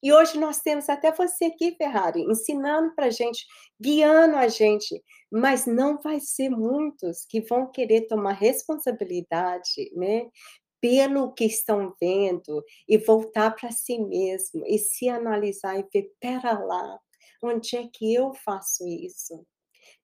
e 0.03 0.11
hoje 0.11 0.39
nós 0.39 0.59
temos 0.59 0.89
até 0.89 1.11
você 1.11 1.45
aqui, 1.45 1.75
Ferrari, 1.77 2.21
ensinando 2.23 2.93
para 2.95 3.05
a 3.05 3.09
gente, 3.11 3.45
guiando 3.79 4.35
a 4.35 4.47
gente, 4.47 4.99
mas 5.31 5.67
não 5.67 6.01
vai 6.01 6.19
ser 6.19 6.49
muitos 6.49 7.23
que 7.29 7.39
vão 7.41 7.71
querer 7.71 8.07
tomar 8.07 8.33
responsabilidade, 8.33 9.91
né? 9.95 10.27
Pelo 10.81 11.31
que 11.33 11.45
estão 11.45 11.95
vendo 12.01 12.63
e 12.87 12.97
voltar 12.97 13.51
para 13.51 13.71
si 13.71 13.99
mesmo 13.99 14.65
e 14.65 14.77
se 14.79 15.07
analisar 15.07 15.79
e 15.79 15.85
ver, 15.93 16.11
pera 16.19 16.59
lá, 16.59 16.99
onde 17.41 17.77
é 17.77 17.87
que 17.87 18.13
eu 18.13 18.33
faço 18.33 18.87
isso? 18.87 19.45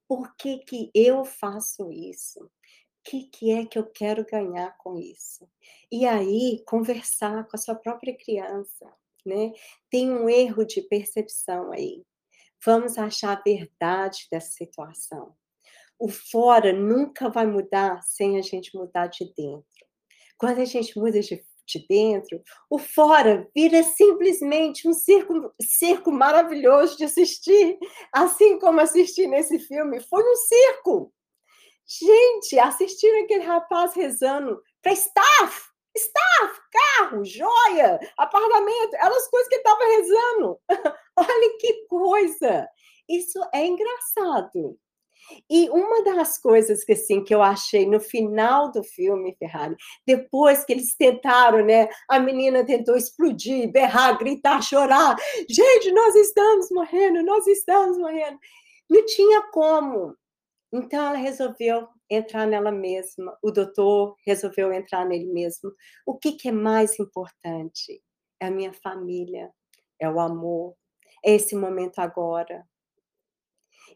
Por 0.07 0.35
que, 0.37 0.59
que 0.59 0.91
eu 0.93 1.25
faço 1.25 1.91
isso? 1.91 2.45
O 2.45 2.49
que, 3.03 3.23
que 3.23 3.51
é 3.51 3.65
que 3.65 3.79
eu 3.79 3.85
quero 3.85 4.25
ganhar 4.25 4.77
com 4.77 4.97
isso? 4.97 5.49
E 5.91 6.05
aí, 6.05 6.63
conversar 6.65 7.47
com 7.47 7.55
a 7.55 7.59
sua 7.59 7.75
própria 7.75 8.15
criança 8.15 8.87
né? 9.27 9.51
Tem 9.91 10.09
um 10.11 10.29
erro 10.29 10.65
de 10.65 10.81
percepção 10.81 11.71
aí. 11.71 12.03
Vamos 12.65 12.97
achar 12.97 13.37
a 13.37 13.41
verdade 13.41 14.27
dessa 14.31 14.51
situação. 14.51 15.35
O 15.99 16.09
fora 16.09 16.73
nunca 16.73 17.29
vai 17.29 17.45
mudar 17.45 18.01
sem 18.03 18.37
a 18.37 18.41
gente 18.41 18.75
mudar 18.75 19.07
de 19.07 19.25
dentro. 19.35 19.76
Quando 20.37 20.59
a 20.59 20.65
gente 20.65 20.97
muda 20.97 21.19
de, 21.19 21.43
de 21.65 21.85
dentro, 21.87 22.41
o 22.69 22.77
fora 22.77 23.47
vira 23.55 23.81
simplesmente 23.83 24.87
um 24.87 24.93
circo, 24.93 25.53
circo 25.61 26.11
maravilhoso 26.11 26.97
de 26.97 27.05
assistir, 27.05 27.77
assim 28.13 28.59
como 28.59 28.79
assistir 28.79 29.27
nesse 29.27 29.59
filme. 29.59 29.99
Foi 30.01 30.23
um 30.23 30.35
circo. 30.35 31.13
Gente, 31.87 32.59
assistir 32.59 33.09
aquele 33.23 33.43
rapaz 33.43 33.93
rezando 33.93 34.61
para 34.81 34.93
staff, 34.93 35.67
Staff, 35.97 36.61
carro, 36.71 37.25
joia, 37.25 37.99
apartamento, 38.17 38.95
eram 38.95 39.15
as 39.15 39.27
coisas 39.29 39.49
que 39.49 39.55
estava 39.55 39.83
rezando. 39.83 40.59
Olha 41.17 41.57
que 41.59 41.87
coisa! 41.87 42.69
Isso 43.09 43.39
é 43.53 43.65
engraçado. 43.65 44.77
E 45.49 45.69
uma 45.69 46.03
das 46.03 46.37
coisas 46.37 46.83
que 46.83 46.93
assim 46.93 47.23
que 47.23 47.33
eu 47.33 47.41
achei 47.41 47.85
no 47.85 47.99
final 47.99 48.71
do 48.71 48.83
filme, 48.83 49.35
Ferrari, 49.37 49.75
depois 50.05 50.63
que 50.63 50.73
eles 50.73 50.95
tentaram, 50.95 51.65
né? 51.65 51.89
A 52.09 52.19
menina 52.19 52.65
tentou 52.65 52.95
explodir, 52.95 53.71
berrar, 53.71 54.17
gritar, 54.17 54.61
chorar. 54.61 55.15
Gente, 55.49 55.91
nós 55.91 56.15
estamos 56.15 56.69
morrendo, 56.71 57.23
nós 57.23 57.45
estamos 57.47 57.97
morrendo. 57.97 58.37
Não 58.89 59.05
tinha 59.05 59.41
como. 59.51 60.15
Então 60.71 61.07
ela 61.07 61.17
resolveu 61.17 61.87
entrar 62.09 62.45
nela 62.45 62.71
mesma, 62.71 63.37
o 63.41 63.51
doutor 63.51 64.15
resolveu 64.25 64.71
entrar 64.71 65.05
nele 65.05 65.31
mesmo. 65.31 65.71
O 66.05 66.17
que, 66.17 66.33
que 66.33 66.49
é 66.49 66.51
mais 66.51 66.99
importante? 66.99 68.01
É 68.39 68.47
a 68.47 68.51
minha 68.51 68.73
família, 68.73 69.51
é 69.99 70.09
o 70.09 70.19
amor, 70.19 70.75
é 71.23 71.35
esse 71.35 71.55
momento 71.55 71.99
agora. 71.99 72.65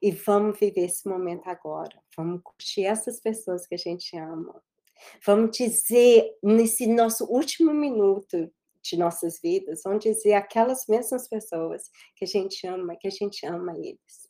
E 0.02 0.12
vamos 0.12 0.60
viver 0.60 0.86
esse 0.86 1.08
momento 1.08 1.48
agora. 1.48 2.02
Vamos 2.18 2.42
curtir 2.44 2.86
essas 2.86 3.20
pessoas 3.20 3.68
que 3.68 3.76
a 3.76 3.78
gente 3.78 4.18
ama. 4.18 4.62
Vamos 5.26 5.56
dizer, 5.56 6.38
nesse 6.44 6.88
nosso 6.88 7.26
último 7.26 7.74
minuto 7.74 8.52
de 8.84 8.98
nossas 8.98 9.40
vidas, 9.40 9.82
vamos 9.84 10.04
dizer 10.04 10.34
aquelas 10.34 10.88
mesmas 10.88 11.28
pessoas 11.28 11.90
que 12.16 12.26
a 12.26 12.28
gente 12.28 12.66
ama, 12.66 12.96
que 12.96 13.08
a 13.08 13.12
gente 13.12 13.46
ama 13.46 13.78
eles. 13.78 14.30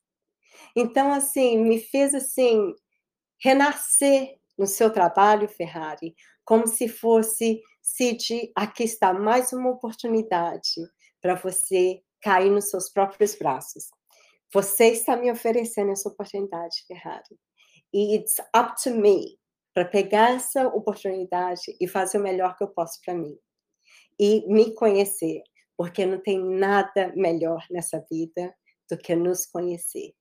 Então, 0.76 1.12
assim, 1.12 1.58
me 1.58 1.80
fez 1.80 2.14
assim 2.14 2.74
renascer 3.42 4.38
no 4.58 4.68
seu 4.68 4.92
trabalho, 4.92 5.48
Ferrari, 5.48 6.14
como 6.44 6.68
se 6.68 6.88
fosse, 6.88 7.62
Cid, 7.82 8.52
aqui 8.56 8.84
está 8.84 9.14
mais 9.14 9.54
uma 9.54 9.72
oportunidade 9.72 10.82
para 11.22 11.36
você 11.36 12.02
cair 12.22 12.50
nos 12.50 12.70
seus 12.70 12.90
próprios 12.90 13.36
braços. 13.36 13.90
Você 14.54 14.88
está 14.88 15.16
me 15.16 15.32
oferecendo 15.32 15.92
essa 15.92 16.10
oportunidade, 16.10 16.84
Ferrari. 16.86 17.40
E 17.94 18.16
it's 18.16 18.36
up 18.56 18.74
to 18.84 18.92
me 18.92 19.40
para 19.74 19.86
pegar 19.86 20.32
essa 20.32 20.68
oportunidade 20.68 21.76
e 21.80 21.88
fazer 21.88 22.18
o 22.18 22.24
melhor 22.24 22.58
que 22.58 22.64
eu 22.64 22.68
posso 22.68 23.00
para 23.04 23.14
mim. 23.14 23.38
E 24.20 24.46
me 24.52 24.74
conhecer, 24.76 25.42
porque 25.78 26.06
não 26.06 26.20
tem 26.20 26.38
nada 26.44 27.14
melhor 27.16 27.66
nessa 27.72 28.06
vida 28.12 28.54
do 28.90 28.98
que 28.98 29.16
nos 29.16 29.46
conhecer. 29.46 30.14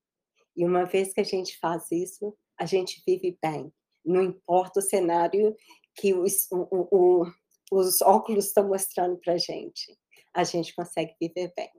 E 0.57 0.65
uma 0.65 0.85
vez 0.85 1.13
que 1.13 1.21
a 1.21 1.25
gente 1.25 1.59
faz 1.59 1.91
isso, 1.91 2.37
a 2.57 2.67
gente 2.67 3.03
vive 3.07 3.37
bem. 3.43 3.73
Não 4.05 4.23
importa 4.23 4.79
o 4.79 4.83
cenário 4.83 5.57
que 5.95 6.15
os, 6.15 6.47
o, 6.53 6.69
o, 6.71 7.33
os 7.73 8.01
óculos 8.01 8.47
estão 8.47 8.69
mostrando 8.69 9.19
para 9.19 9.35
a 9.35 9.39
gente, 9.39 9.99
a 10.33 10.45
gente 10.45 10.75
consegue 10.75 11.15
viver 11.21 11.53
bem. 11.57 11.71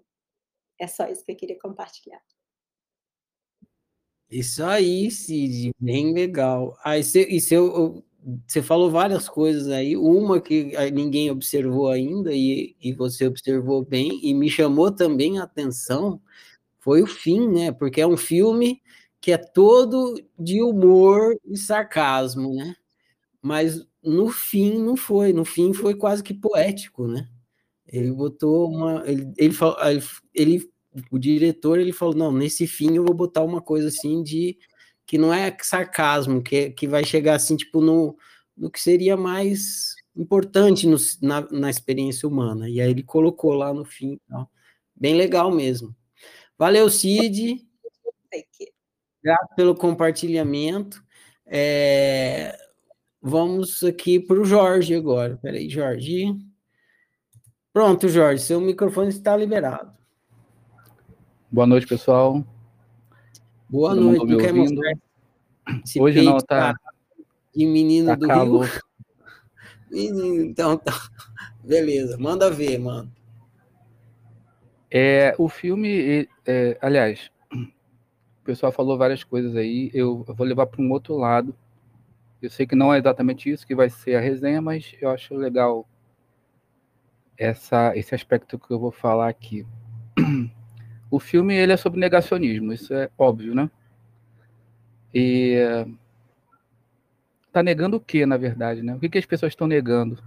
É 0.79 0.87
só 0.87 1.07
isso 1.07 1.23
que 1.23 1.31
eu 1.31 1.37
queria 1.37 1.59
compartilhar. 1.59 2.21
Isso 4.31 4.63
aí, 4.63 5.11
Cid, 5.11 5.73
bem 5.77 6.13
legal. 6.13 6.77
Aí 6.83 7.03
você, 7.03 7.27
você, 8.47 8.61
falou 8.61 8.89
várias 8.89 9.27
coisas 9.27 9.67
aí, 9.67 9.97
uma 9.97 10.39
que 10.39 10.71
ninguém 10.93 11.29
observou 11.29 11.89
ainda 11.89 12.31
e, 12.33 12.75
e 12.81 12.93
você 12.93 13.27
observou 13.27 13.83
bem 13.83 14.19
e 14.23 14.33
me 14.33 14.49
chamou 14.49 14.91
também 14.91 15.37
a 15.37 15.43
atenção 15.43 16.21
foi 16.79 17.03
o 17.03 17.07
fim, 17.07 17.47
né? 17.47 17.71
Porque 17.71 18.01
é 18.01 18.07
um 18.07 18.17
filme 18.17 18.81
que 19.21 19.31
é 19.31 19.37
todo 19.37 20.21
de 20.39 20.61
humor 20.63 21.37
e 21.45 21.57
sarcasmo, 21.57 22.55
né? 22.55 22.75
Mas 23.41 23.85
no 24.03 24.29
fim 24.29 24.79
não 24.79 24.97
foi, 24.97 25.33
no 25.33 25.45
fim 25.45 25.73
foi 25.73 25.95
quase 25.95 26.23
que 26.23 26.33
poético, 26.33 27.07
né? 27.07 27.29
Ele 27.87 28.11
botou 28.11 28.69
uma, 28.71 29.03
ele, 29.07 29.31
ele, 29.37 29.53
ele, 30.33 30.71
o 31.09 31.17
diretor 31.17 31.79
ele 31.79 31.93
falou 31.93 32.15
não, 32.15 32.31
nesse 32.31 32.67
fim 32.67 32.95
eu 32.95 33.05
vou 33.05 33.15
botar 33.15 33.43
uma 33.43 33.61
coisa 33.61 33.87
assim 33.87 34.21
de 34.23 34.57
que 35.05 35.17
não 35.17 35.33
é 35.33 35.55
sarcasmo, 35.61 36.41
que, 36.41 36.71
que 36.71 36.87
vai 36.87 37.03
chegar 37.03 37.35
assim 37.35 37.55
tipo 37.55 37.81
no, 37.81 38.17
no 38.55 38.69
que 38.69 38.79
seria 38.79 39.17
mais 39.17 39.95
importante 40.15 40.87
no, 40.87 40.97
na, 41.21 41.41
na 41.51 41.69
experiência 41.69 42.27
humana. 42.27 42.69
E 42.69 42.81
aí 42.81 42.89
ele 42.89 43.03
colocou 43.03 43.53
lá 43.53 43.73
no 43.73 43.85
fim, 43.85 44.19
ó. 44.31 44.45
bem 44.95 45.15
legal 45.15 45.51
mesmo. 45.51 45.95
Valeu, 46.57 46.89
Cid. 46.89 47.67
Obrigado 49.19 49.55
pelo 49.55 49.75
compartilhamento. 49.75 51.03
É, 51.45 52.57
vamos 53.21 53.83
aqui 53.83 54.19
para 54.19 54.39
o 54.39 54.45
Jorge 54.45 54.95
agora. 54.95 55.37
Peraí, 55.37 55.69
Jorge. 55.69 56.35
Pronto, 57.73 58.07
Jorge, 58.09 58.43
seu 58.43 58.59
microfone 58.59 59.09
está 59.09 59.35
liberado. 59.35 60.00
Boa 61.51 61.67
noite, 61.67 61.85
pessoal. 61.85 62.45
Boa 63.69 63.93
Todo 63.93 64.03
noite. 64.05 64.25
Não 64.25 64.37
quer 64.37 64.53
mostrar 64.53 64.93
Hoje 65.99 66.21
não, 66.21 66.37
tá. 66.37 66.73
De 67.53 67.65
menino 67.65 68.07
tá 68.07 68.15
do 68.15 68.27
calor. 68.27 68.65
Rio. 68.65 68.81
Menino, 69.91 70.45
então 70.45 70.77
tá. 70.77 70.93
Beleza, 71.61 72.17
manda 72.17 72.49
ver, 72.49 72.77
mano. 72.79 73.11
É, 74.89 75.35
o 75.37 75.49
filme, 75.49 76.29
é, 76.45 76.77
aliás, 76.81 77.29
o 77.53 78.43
pessoal 78.45 78.71
falou 78.71 78.97
várias 78.97 79.25
coisas 79.25 79.53
aí, 79.57 79.91
eu 79.93 80.23
vou 80.23 80.47
levar 80.47 80.67
para 80.67 80.81
um 80.81 80.89
outro 80.91 81.17
lado. 81.17 81.53
Eu 82.41 82.49
sei 82.49 82.65
que 82.65 82.75
não 82.75 82.93
é 82.93 82.97
exatamente 82.97 83.49
isso 83.49 83.67
que 83.67 83.75
vai 83.75 83.89
ser 83.89 84.15
a 84.15 84.21
resenha, 84.21 84.61
mas 84.61 84.95
eu 85.01 85.09
acho 85.09 85.35
legal 85.35 85.85
essa, 87.37 87.91
esse 87.97 88.15
aspecto 88.15 88.57
que 88.57 88.71
eu 88.71 88.79
vou 88.79 88.91
falar 88.91 89.27
aqui. 89.27 89.67
O 91.11 91.19
filme 91.19 91.53
ele 91.53 91.73
é 91.73 91.77
sobre 91.77 91.99
negacionismo, 91.99 92.73
isso 92.73 92.93
é 92.93 93.09
óbvio, 93.17 93.53
né? 93.53 93.69
E 95.13 95.85
tá 97.51 97.61
negando 97.61 97.97
o 97.97 97.99
que, 97.99 98.25
na 98.25 98.37
verdade, 98.37 98.81
né? 98.81 98.95
O 98.95 98.99
que, 98.99 99.09
que 99.09 99.17
as 99.17 99.25
pessoas 99.25 99.51
estão 99.51 99.67
negando? 99.67 100.23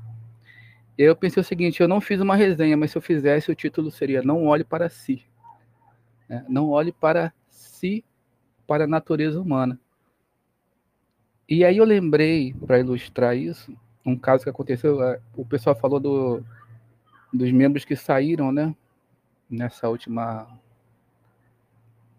Eu 0.96 1.16
pensei 1.16 1.40
o 1.40 1.44
seguinte: 1.44 1.80
eu 1.80 1.88
não 1.88 2.00
fiz 2.00 2.20
uma 2.20 2.36
resenha, 2.36 2.76
mas 2.76 2.90
se 2.90 2.98
eu 2.98 3.02
fizesse, 3.02 3.50
o 3.50 3.54
título 3.54 3.90
seria 3.90 4.22
Não 4.22 4.46
Olhe 4.46 4.62
para 4.62 4.88
Si. 4.88 5.24
Né? 6.28 6.44
Não 6.48 6.70
olhe 6.70 6.92
para 6.92 7.32
si, 7.48 8.04
para 8.66 8.84
a 8.84 8.88
natureza 8.88 9.40
humana. 9.40 9.78
E 11.48 11.64
aí 11.64 11.76
eu 11.76 11.84
lembrei, 11.84 12.54
para 12.66 12.78
ilustrar 12.78 13.36
isso, 13.36 13.76
um 14.04 14.16
caso 14.16 14.44
que 14.44 14.50
aconteceu. 14.50 15.02
É, 15.02 15.20
o 15.36 15.44
pessoal 15.44 15.76
falou 15.76 16.00
do, 16.00 16.42
dos 17.32 17.50
membros 17.52 17.84
que 17.84 17.96
saíram, 17.96 18.52
né? 18.52 18.74
Nessa 19.50 19.88
última, 19.88 20.48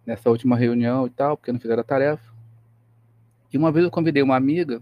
nessa 0.06 0.30
última 0.30 0.56
reunião 0.56 1.08
e 1.08 1.10
tal, 1.10 1.38
porque 1.38 1.52
não 1.52 1.60
fizeram 1.60 1.82
a 1.82 1.84
tarefa. 1.84 2.34
E 3.52 3.58
uma 3.58 3.72
vez 3.72 3.86
eu 3.86 3.92
convidei 3.92 4.22
uma 4.22 4.36
amiga 4.36 4.82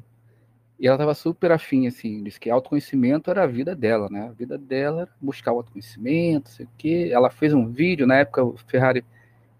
e 0.80 0.88
ela 0.88 0.95
estava 0.95 1.13
super 1.13 1.51
afim, 1.51 1.88
assim, 1.88 2.24
disse 2.24 2.39
que 2.39 2.49
autoconhecimento 2.49 3.30
era 3.30 3.43
a 3.43 3.47
vida 3.47 3.76
dela, 3.76 4.09
né? 4.09 4.28
A 4.28 4.32
vida 4.32 4.57
dela 4.57 5.03
era 5.03 5.11
buscar 5.21 5.53
o 5.53 5.57
autoconhecimento, 5.57 6.49
sei 6.49 6.65
o 6.65 6.69
quê. 6.78 7.09
Ela 7.11 7.30
fez 7.30 7.53
um 7.53 7.67
vídeo, 7.67 8.07
na 8.07 8.17
época 8.17 8.43
o 8.43 8.57
Ferrari 8.57 9.05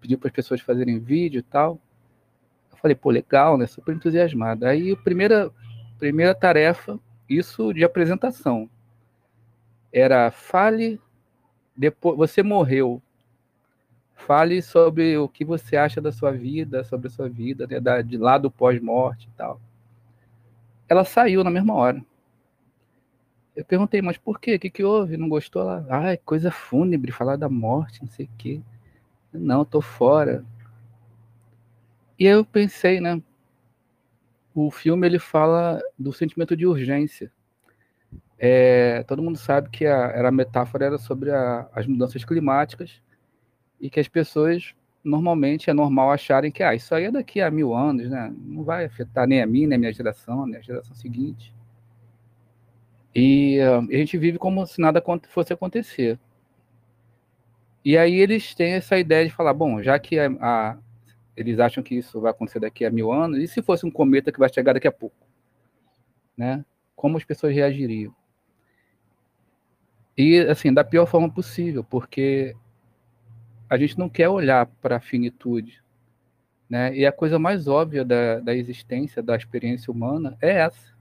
pediu 0.00 0.18
para 0.18 0.28
as 0.28 0.34
pessoas 0.34 0.60
fazerem 0.60 0.98
vídeo 0.98 1.38
e 1.38 1.42
tal. 1.42 1.80
Eu 2.70 2.76
falei, 2.76 2.94
pô, 2.94 3.10
legal, 3.10 3.56
né? 3.56 3.66
Super 3.66 3.94
entusiasmada. 3.94 4.68
Aí 4.68 4.92
a 4.92 4.96
primeira, 4.96 5.50
primeira 5.98 6.34
tarefa, 6.34 6.98
isso 7.28 7.72
de 7.72 7.84
apresentação, 7.84 8.68
era 9.92 10.30
fale, 10.30 11.00
depois 11.76 12.16
você 12.16 12.42
morreu, 12.42 13.00
fale 14.26 14.62
sobre 14.62 15.16
o 15.18 15.28
que 15.28 15.44
você 15.44 15.76
acha 15.76 16.00
da 16.00 16.12
sua 16.12 16.32
vida, 16.32 16.84
sobre 16.84 17.08
a 17.08 17.10
sua 17.10 17.28
vida, 17.28 17.66
né, 17.66 17.80
da, 17.80 18.02
de 18.02 18.16
lá 18.16 18.38
do 18.38 18.50
pós-morte 18.50 19.28
e 19.28 19.36
tal 19.36 19.60
ela 20.88 21.04
saiu 21.04 21.42
na 21.42 21.50
mesma 21.50 21.74
hora. 21.74 22.04
Eu 23.54 23.64
perguntei, 23.64 24.02
mas 24.02 24.18
por 24.18 24.40
quê? 24.40 24.56
O 24.56 24.58
que, 24.58 24.70
que 24.70 24.84
houve? 24.84 25.16
Não 25.16 25.28
gostou? 25.28 25.62
Ela, 25.62 25.86
ah, 25.88 26.12
é 26.12 26.16
coisa 26.16 26.50
fúnebre, 26.50 27.12
falar 27.12 27.36
da 27.36 27.48
morte, 27.48 28.02
não 28.02 28.08
sei 28.08 28.26
o 28.26 28.30
quê. 28.36 28.60
Não, 29.32 29.64
tô 29.64 29.80
fora. 29.80 30.44
E 32.18 32.26
eu 32.26 32.44
pensei, 32.44 33.00
né? 33.00 33.20
O 34.54 34.70
filme 34.70 35.06
ele 35.06 35.18
fala 35.18 35.80
do 35.98 36.12
sentimento 36.12 36.56
de 36.56 36.66
urgência. 36.66 37.30
É, 38.38 39.04
todo 39.04 39.22
mundo 39.22 39.38
sabe 39.38 39.70
que 39.70 39.86
a, 39.86 40.08
era 40.08 40.28
a 40.28 40.32
metáfora 40.32 40.84
era 40.84 40.98
sobre 40.98 41.30
a, 41.30 41.68
as 41.72 41.86
mudanças 41.86 42.24
climáticas 42.24 43.00
e 43.84 43.90
que 43.90 44.00
as 44.00 44.08
pessoas 44.08 44.74
normalmente 45.04 45.68
é 45.68 45.74
normal 45.74 46.10
acharem 46.10 46.50
que 46.50 46.62
ah, 46.62 46.74
isso 46.74 46.94
aí 46.94 47.04
é 47.04 47.10
daqui 47.10 47.42
a 47.42 47.50
mil 47.50 47.74
anos, 47.74 48.08
né? 48.08 48.34
Não 48.34 48.64
vai 48.64 48.86
afetar 48.86 49.28
nem 49.28 49.42
a 49.42 49.46
mim, 49.46 49.66
nem 49.66 49.76
a 49.76 49.78
minha 49.78 49.92
geração, 49.92 50.46
nem 50.46 50.56
a 50.56 50.62
geração 50.62 50.96
seguinte. 50.96 51.54
E 53.14 53.58
uh, 53.60 53.86
a 53.86 53.96
gente 53.98 54.16
vive 54.16 54.38
como 54.38 54.66
se 54.66 54.80
nada 54.80 55.04
fosse 55.28 55.52
acontecer. 55.52 56.18
E 57.84 57.98
aí 57.98 58.14
eles 58.14 58.54
têm 58.54 58.72
essa 58.72 58.98
ideia 58.98 59.26
de 59.26 59.34
falar, 59.34 59.52
bom, 59.52 59.82
já 59.82 59.98
que 59.98 60.18
a, 60.18 60.28
a, 60.40 60.78
eles 61.36 61.58
acham 61.58 61.84
que 61.84 61.94
isso 61.94 62.18
vai 62.22 62.30
acontecer 62.30 62.60
daqui 62.60 62.86
a 62.86 62.90
mil 62.90 63.12
anos, 63.12 63.38
e 63.38 63.46
se 63.46 63.60
fosse 63.60 63.84
um 63.84 63.90
cometa 63.90 64.32
que 64.32 64.38
vai 64.38 64.50
chegar 64.50 64.72
daqui 64.72 64.88
a 64.88 64.92
pouco? 64.92 65.26
Né? 66.34 66.64
Como 66.96 67.18
as 67.18 67.24
pessoas 67.24 67.54
reagiriam? 67.54 68.16
E, 70.16 70.38
assim, 70.38 70.72
da 70.72 70.82
pior 70.82 71.04
forma 71.04 71.30
possível, 71.30 71.84
porque 71.84 72.56
a 73.68 73.76
gente 73.76 73.98
não 73.98 74.08
quer 74.08 74.28
olhar 74.28 74.66
para 74.66 74.96
a 74.96 75.00
finitude. 75.00 75.82
Né? 76.68 76.96
E 76.96 77.06
a 77.06 77.12
coisa 77.12 77.38
mais 77.38 77.68
óbvia 77.68 78.04
da, 78.04 78.40
da 78.40 78.54
existência, 78.54 79.22
da 79.22 79.36
experiência 79.36 79.92
humana, 79.92 80.36
é 80.40 80.50
essa. 80.58 80.94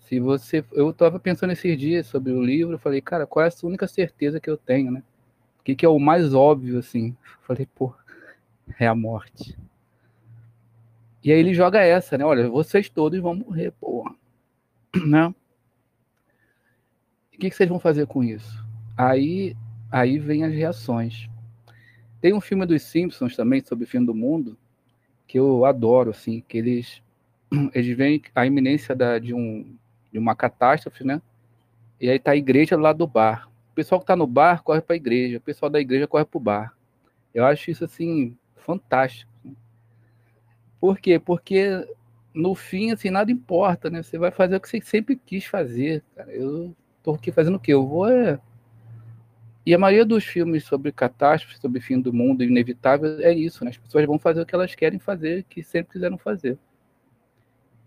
Se 0.00 0.18
você, 0.18 0.64
eu 0.72 0.90
estava 0.90 1.18
pensando 1.18 1.52
esses 1.52 1.78
dias 1.78 2.06
sobre 2.06 2.32
o 2.32 2.42
livro, 2.42 2.74
eu 2.74 2.78
falei, 2.78 3.00
cara, 3.00 3.26
qual 3.26 3.44
é 3.44 3.48
a 3.48 3.66
única 3.66 3.86
certeza 3.86 4.40
que 4.40 4.48
eu 4.48 4.56
tenho, 4.56 4.90
né? 4.90 5.02
O 5.60 5.62
que, 5.62 5.74
que 5.74 5.84
é 5.84 5.88
o 5.88 5.98
mais 5.98 6.32
óbvio, 6.32 6.78
assim? 6.78 7.14
Falei, 7.42 7.66
pô, 7.74 7.94
é 8.78 8.86
a 8.86 8.94
morte. 8.94 9.56
E 11.22 11.30
aí 11.30 11.38
ele 11.38 11.52
joga 11.52 11.80
essa, 11.80 12.16
né? 12.16 12.24
Olha, 12.24 12.48
vocês 12.48 12.88
todos 12.88 13.20
vão 13.20 13.34
morrer, 13.34 13.72
pô. 13.72 14.10
Né? 15.06 15.26
O 15.26 15.34
que, 17.38 17.50
que 17.50 17.54
vocês 17.54 17.68
vão 17.68 17.78
fazer 17.78 18.06
com 18.06 18.24
isso? 18.24 18.64
Aí, 18.96 19.54
aí 19.92 20.18
vem 20.18 20.42
as 20.44 20.52
reações. 20.52 21.28
Tem 22.20 22.32
um 22.32 22.40
filme 22.40 22.66
dos 22.66 22.82
Simpsons 22.82 23.36
também 23.36 23.62
sobre 23.64 23.84
o 23.84 23.88
fim 23.88 24.04
do 24.04 24.14
mundo 24.14 24.56
que 25.26 25.38
eu 25.38 25.64
adoro, 25.64 26.10
assim, 26.10 26.42
que 26.48 26.56
eles 26.58 27.02
eles 27.74 27.96
veem 27.96 28.22
a 28.34 28.46
iminência 28.46 28.94
da, 28.96 29.18
de, 29.18 29.34
um, 29.34 29.76
de 30.10 30.18
uma 30.18 30.34
catástrofe, 30.34 31.04
né? 31.04 31.20
E 32.00 32.08
aí 32.08 32.18
tá 32.18 32.32
a 32.32 32.36
igreja 32.36 32.76
lá 32.76 32.92
do 32.92 33.06
bar. 33.06 33.48
O 33.70 33.74
pessoal 33.74 34.00
que 34.00 34.06
tá 34.06 34.16
no 34.16 34.26
bar 34.26 34.62
corre 34.62 34.80
para 34.80 34.94
a 34.94 34.96
igreja, 34.96 35.38
o 35.38 35.40
pessoal 35.40 35.70
da 35.70 35.80
igreja 35.80 36.06
corre 36.06 36.24
para 36.24 36.38
o 36.38 36.40
bar. 36.40 36.74
Eu 37.34 37.44
acho 37.44 37.70
isso 37.70 37.84
assim 37.84 38.36
fantástico. 38.56 39.30
Por 40.80 40.98
quê? 40.98 41.18
Porque 41.18 41.86
no 42.32 42.54
fim 42.54 42.92
assim 42.92 43.10
nada 43.10 43.30
importa, 43.30 43.90
né? 43.90 44.02
Você 44.02 44.18
vai 44.18 44.30
fazer 44.30 44.56
o 44.56 44.60
que 44.60 44.68
você 44.68 44.80
sempre 44.80 45.16
quis 45.16 45.44
fazer, 45.44 46.02
cara. 46.16 46.32
Eu 46.32 46.74
tô 47.02 47.12
aqui 47.12 47.32
fazendo 47.32 47.56
o 47.56 47.60
quê? 47.60 47.72
Eu 47.72 47.86
vou 47.86 48.08
é, 48.08 48.40
e 49.68 49.74
a 49.74 49.78
maioria 49.78 50.06
dos 50.06 50.24
filmes 50.24 50.64
sobre 50.64 50.90
catástrofe, 50.90 51.60
sobre 51.60 51.78
fim 51.82 52.00
do 52.00 52.10
mundo 52.10 52.42
inevitável, 52.42 53.20
é 53.20 53.34
isso, 53.34 53.62
né? 53.66 53.70
As 53.70 53.76
pessoas 53.76 54.06
vão 54.06 54.18
fazer 54.18 54.40
o 54.40 54.46
que 54.46 54.54
elas 54.54 54.74
querem 54.74 54.98
fazer, 54.98 55.44
que 55.44 55.62
sempre 55.62 55.92
quiseram 55.92 56.16
fazer. 56.16 56.58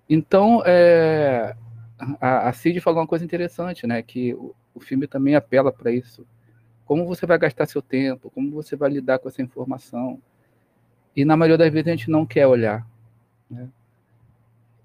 Então, 0.08 0.62
é, 0.64 1.56
a, 2.20 2.50
a 2.50 2.54
Cid 2.54 2.80
falou 2.82 3.00
uma 3.00 3.08
coisa 3.08 3.26
interessante, 3.26 3.88
né? 3.88 4.00
Que 4.04 4.32
o, 4.36 4.54
o 4.76 4.80
filme 4.80 5.08
também 5.08 5.34
apela 5.34 5.72
para 5.72 5.92
isso. 5.92 6.24
Como 6.86 7.04
você 7.04 7.26
vai 7.26 7.40
gastar 7.40 7.66
seu 7.66 7.82
tempo? 7.82 8.30
Como 8.30 8.52
você 8.52 8.76
vai 8.76 8.92
lidar 8.92 9.18
com 9.18 9.28
essa 9.28 9.42
informação? 9.42 10.22
E 11.16 11.26
na 11.26 11.36
maioria 11.36 11.58
das 11.58 11.74
vezes 11.74 11.88
a 11.88 11.96
gente 11.96 12.12
não 12.12 12.28
quer 12.28 12.46
olhar. 12.46 12.88
Né? 13.50 13.68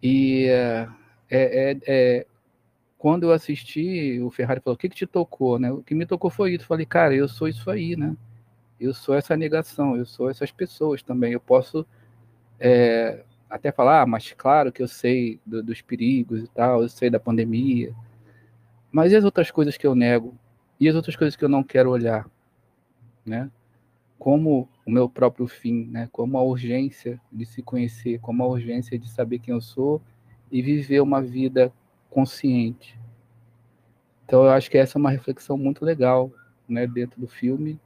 E 0.03 0.47
é, 0.49 0.89
é, 1.29 1.77
é, 1.87 2.27
quando 2.99 3.25
eu 3.25 3.33
assisti, 3.33 4.21
o 4.21 4.31
Ferrari 4.31 4.61
falou: 4.61 4.75
o 4.75 4.79
que, 4.79 4.89
que 4.89 4.97
te 4.97 5.07
tocou? 5.07 5.59
Né? 5.59 5.71
O 5.71 5.83
que 5.83 5.95
me 5.95 6.07
tocou 6.07 6.31
foi 6.31 6.55
isso. 6.55 6.65
Eu 6.65 6.69
falei, 6.69 6.87
cara, 6.87 7.15
eu 7.15 7.29
sou 7.29 7.49
isso 7.49 7.71
aí, 7.71 7.97
né? 7.97 8.17
Eu 8.81 8.93
sou 8.95 9.15
essa 9.15 9.37
negação, 9.37 9.97
eu 9.97 10.07
sou 10.07 10.31
essas 10.31 10.51
pessoas 10.51 11.03
também. 11.03 11.33
Eu 11.33 11.41
posso 11.41 11.87
é, 12.59 13.25
até 13.49 13.71
falar, 13.71 14.03
ah, 14.03 14.07
mas 14.07 14.33
claro 14.33 14.73
que 14.73 14.83
eu 14.83 14.89
sei 14.89 15.41
do, 15.45 15.63
dos 15.63 15.81
perigos 15.81 16.43
e 16.43 16.49
tal, 16.49 16.83
eu 16.83 16.89
sei 16.89 17.11
da 17.11 17.21
pandemia. 17.21 17.95
Mas 18.91 19.13
e 19.13 19.17
as 19.17 19.25
outras 19.25 19.51
coisas 19.51 19.77
que 19.77 19.87
eu 19.87 19.95
nego? 19.95 20.35
E 20.81 20.89
as 20.89 20.95
outras 20.95 21.17
coisas 21.17 21.37
que 21.37 21.45
eu 21.45 21.49
não 21.49 21.63
quero 21.63 21.91
olhar? 21.91 22.29
Né? 23.25 23.51
Como 24.19 24.69
o 24.87 24.91
meu 24.91 25.09
próprio 25.09 25.47
fim, 25.47 25.87
né? 25.87 26.09
como 26.13 26.39
a 26.39 26.43
urgência 26.43 27.21
de 27.31 27.45
se 27.45 27.63
conhecer, 27.63 28.21
como 28.21 28.43
a 28.43 28.47
urgência 28.47 28.99
de 28.99 29.09
saber 29.11 29.39
quem 29.39 29.55
eu 29.55 29.61
sou 29.61 30.01
e 30.51 30.63
viver 30.63 31.01
uma 31.01 31.21
vida 31.21 31.73
consciente. 32.17 32.99
Então 34.25 34.45
eu 34.45 34.51
acho 34.51 34.71
que 34.71 34.79
essa 34.79 34.97
é 34.97 34.99
uma 34.99 35.11
reflexão 35.11 35.59
muito 35.59 35.85
legal, 35.85 36.33
né, 36.67 36.87
dentro 36.87 37.21
do 37.21 37.29
filme, 37.29 37.79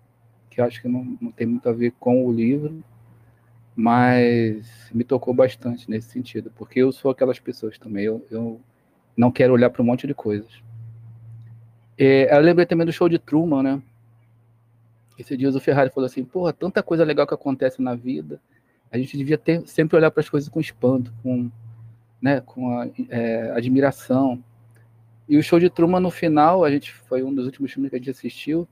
que 0.48 0.60
eu 0.60 0.64
acho 0.64 0.80
que 0.80 0.86
não, 0.86 1.18
não 1.20 1.32
tem 1.32 1.48
muito 1.48 1.68
a 1.68 1.72
ver 1.72 1.92
com 1.98 2.24
o 2.24 2.32
livro, 2.32 2.80
mas 3.74 4.88
me 4.94 5.02
tocou 5.02 5.34
bastante 5.34 5.90
nesse 5.90 6.10
sentido, 6.10 6.52
porque 6.56 6.78
eu 6.78 6.92
sou 6.92 7.10
aquelas 7.10 7.40
pessoas 7.40 7.76
também, 7.76 8.04
eu, 8.04 8.24
eu 8.30 8.60
não 9.16 9.32
quero 9.32 9.52
olhar 9.52 9.68
para 9.68 9.82
um 9.82 9.84
monte 9.84 10.06
de 10.06 10.14
coisas. 10.14 10.62
É, 11.98 12.32
eu 12.32 12.40
lembrei 12.40 12.66
também 12.66 12.86
do 12.86 12.92
show 12.92 13.08
de 13.08 13.18
Truman, 13.18 13.64
né? 13.64 13.82
Esse 15.18 15.36
dia 15.36 15.50
o 15.50 15.60
Ferrari 15.60 15.90
falou 15.90 16.06
assim, 16.06 16.24
porra, 16.24 16.52
tanta 16.52 16.84
coisa 16.84 17.02
legal 17.02 17.26
que 17.26 17.34
acontece 17.34 17.82
na 17.82 17.96
vida, 17.96 18.40
a 18.92 18.96
gente 18.96 19.16
devia 19.18 19.36
ter, 19.36 19.66
sempre 19.66 19.96
olhar 19.96 20.12
para 20.12 20.20
as 20.20 20.28
coisas 20.28 20.48
com 20.48 20.60
espanto, 20.60 21.12
com 21.20 21.50
né, 22.20 22.40
com 22.40 22.78
a, 22.78 22.88
é, 23.08 23.50
admiração. 23.52 24.42
E 25.28 25.36
o 25.36 25.42
show 25.42 25.58
de 25.60 25.70
Truman 25.70 26.00
no 26.00 26.10
final, 26.10 26.64
a 26.64 26.70
gente 26.70 26.92
foi 26.92 27.22
um 27.22 27.34
dos 27.34 27.46
últimos 27.46 27.72
filmes 27.72 27.90
que 27.90 27.96
a 27.96 27.98
gente 27.98 28.10
assistiu. 28.10 28.68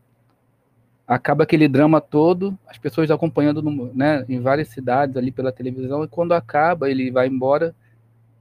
Acaba 1.07 1.45
aquele 1.45 1.69
drama 1.69 2.01
todo, 2.01 2.59
as 2.67 2.77
pessoas 2.77 3.11
acompanhando 3.11 3.63
no, 3.63 3.93
né, 3.95 4.25
em 4.29 4.41
várias 4.41 4.69
cidades 4.69 5.17
ali 5.17 5.33
pela 5.33 5.51
televisão, 5.51 6.05
e 6.05 6.09
quando 6.09 6.33
acaba, 6.33 6.91
ele 6.91 7.11
vai 7.11 7.27
embora, 7.29 7.75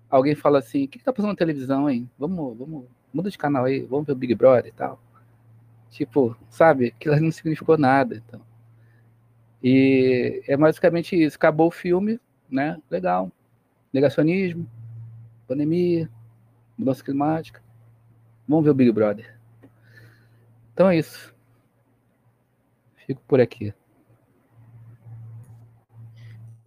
alguém 0.09 0.35
fala 0.35 0.59
assim: 0.59 0.85
o 0.85 0.87
que, 0.87 0.97
está 0.97 1.13
passando 1.13 1.29
na 1.29 1.35
televisão, 1.35 1.89
hein? 1.89 2.09
Vamos, 2.19 2.57
vamos, 2.57 2.85
muda 3.13 3.29
de 3.29 3.37
canal 3.37 3.65
aí, 3.65 3.81
vamos 3.83 4.05
ver 4.05 4.13
o 4.13 4.15
Big 4.15 4.35
Brother 4.35 4.67
e 4.67 4.71
tal. 4.71 4.99
Tipo, 5.89 6.35
sabe, 6.49 6.87
aquilo 6.87 7.19
não 7.19 7.31
significou 7.31 7.77
nada. 7.77 8.21
Então. 8.27 8.41
E 9.63 10.43
é 10.47 10.55
basicamente 10.57 11.15
isso. 11.15 11.37
Acabou 11.37 11.67
o 11.67 11.71
filme, 11.71 12.19
né? 12.49 12.77
Legal. 12.89 13.31
Negacionismo, 13.91 14.67
pandemia, 15.47 16.11
mudança 16.77 17.03
climática. 17.03 17.63
Vamos 18.47 18.65
ver 18.65 18.71
o 18.71 18.75
Big 18.75 18.91
Brother. 18.91 19.39
Então 20.73 20.89
é 20.89 20.97
isso. 20.97 21.33
Fico 23.05 23.21
por 23.27 23.39
aqui. 23.39 23.73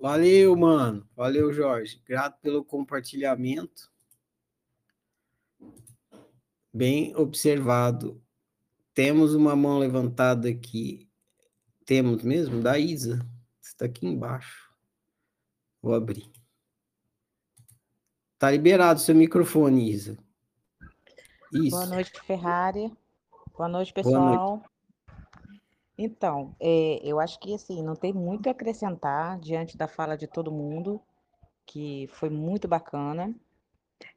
Valeu, 0.01 0.57
mano. 0.57 1.07
Valeu, 1.15 1.53
Jorge. 1.53 2.03
Grato 2.07 2.41
pelo 2.41 2.65
compartilhamento. 2.65 3.93
Bem 6.73 7.15
observado. 7.15 8.23
Temos 8.95 9.35
uma 9.35 9.55
mão 9.55 9.79
levantada 9.79 10.49
aqui. 10.49 11.09
Temos 11.85 12.23
mesmo? 12.23 12.63
Da 12.63 12.79
Isa. 12.79 13.21
Está 13.61 13.85
aqui 13.85 14.07
embaixo. 14.07 14.71
Vou 15.83 15.95
abrir. 15.95 16.40
Tá 18.41 18.51
liberado 18.51 18.99
seu 18.99 19.15
microfone, 19.15 19.91
Isa. 19.91 20.17
Isso. 21.53 21.77
Boa 21.77 21.85
noite, 21.85 22.19
Ferrari. 22.23 22.91
Boa 23.55 23.69
noite, 23.69 23.93
pessoal. 23.93 24.19
Boa 24.19 24.57
noite. 24.57 24.65
Então, 25.99 26.57
é, 26.59 27.03
eu 27.05 27.21
acho 27.21 27.39
que 27.39 27.53
assim, 27.53 27.83
não 27.83 27.95
tem 27.95 28.15
muito 28.15 28.47
a 28.49 28.53
acrescentar 28.53 29.39
diante 29.39 29.77
da 29.77 29.87
fala 29.87 30.17
de 30.17 30.27
todo 30.27 30.51
mundo, 30.51 30.99
que 31.67 32.09
foi 32.15 32.31
muito 32.31 32.67
bacana. 32.67 33.35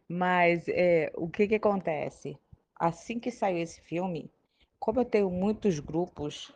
Mas 0.08 0.70
é, 0.70 1.12
o 1.18 1.28
que, 1.28 1.46
que 1.46 1.56
acontece? 1.56 2.38
Assim 2.80 3.20
que 3.20 3.30
saiu 3.30 3.58
esse 3.58 3.82
filme, 3.82 4.32
como 4.80 5.02
eu 5.02 5.06
tenho 5.06 5.30
muitos 5.30 5.82
grupos 5.82 6.50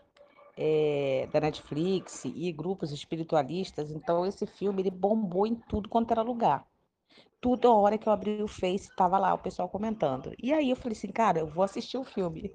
é, 0.55 1.27
da 1.33 1.41
Netflix 1.41 2.23
e 2.23 2.49
grupos 2.53 2.93
espiritualistas, 2.93 3.91
então 3.91 4.25
esse 4.25 4.47
filme 4.47 4.83
ele 4.83 4.91
bombou 4.91 5.45
em 5.45 5.55
tudo 5.55 5.89
quanto 5.89 6.11
era 6.11 6.21
lugar. 6.21 6.65
Tudo 7.39 7.67
a 7.67 7.75
hora 7.75 7.97
que 7.97 8.07
eu 8.07 8.13
abri 8.13 8.41
o 8.41 8.47
Face, 8.47 8.89
estava 8.89 9.17
lá 9.17 9.33
o 9.33 9.37
pessoal 9.37 9.69
comentando. 9.69 10.33
E 10.41 10.53
aí 10.53 10.69
eu 10.69 10.75
falei 10.75 10.97
assim, 10.97 11.11
cara, 11.11 11.39
eu 11.39 11.47
vou 11.47 11.63
assistir 11.63 11.97
o 11.97 12.03
filme. 12.03 12.51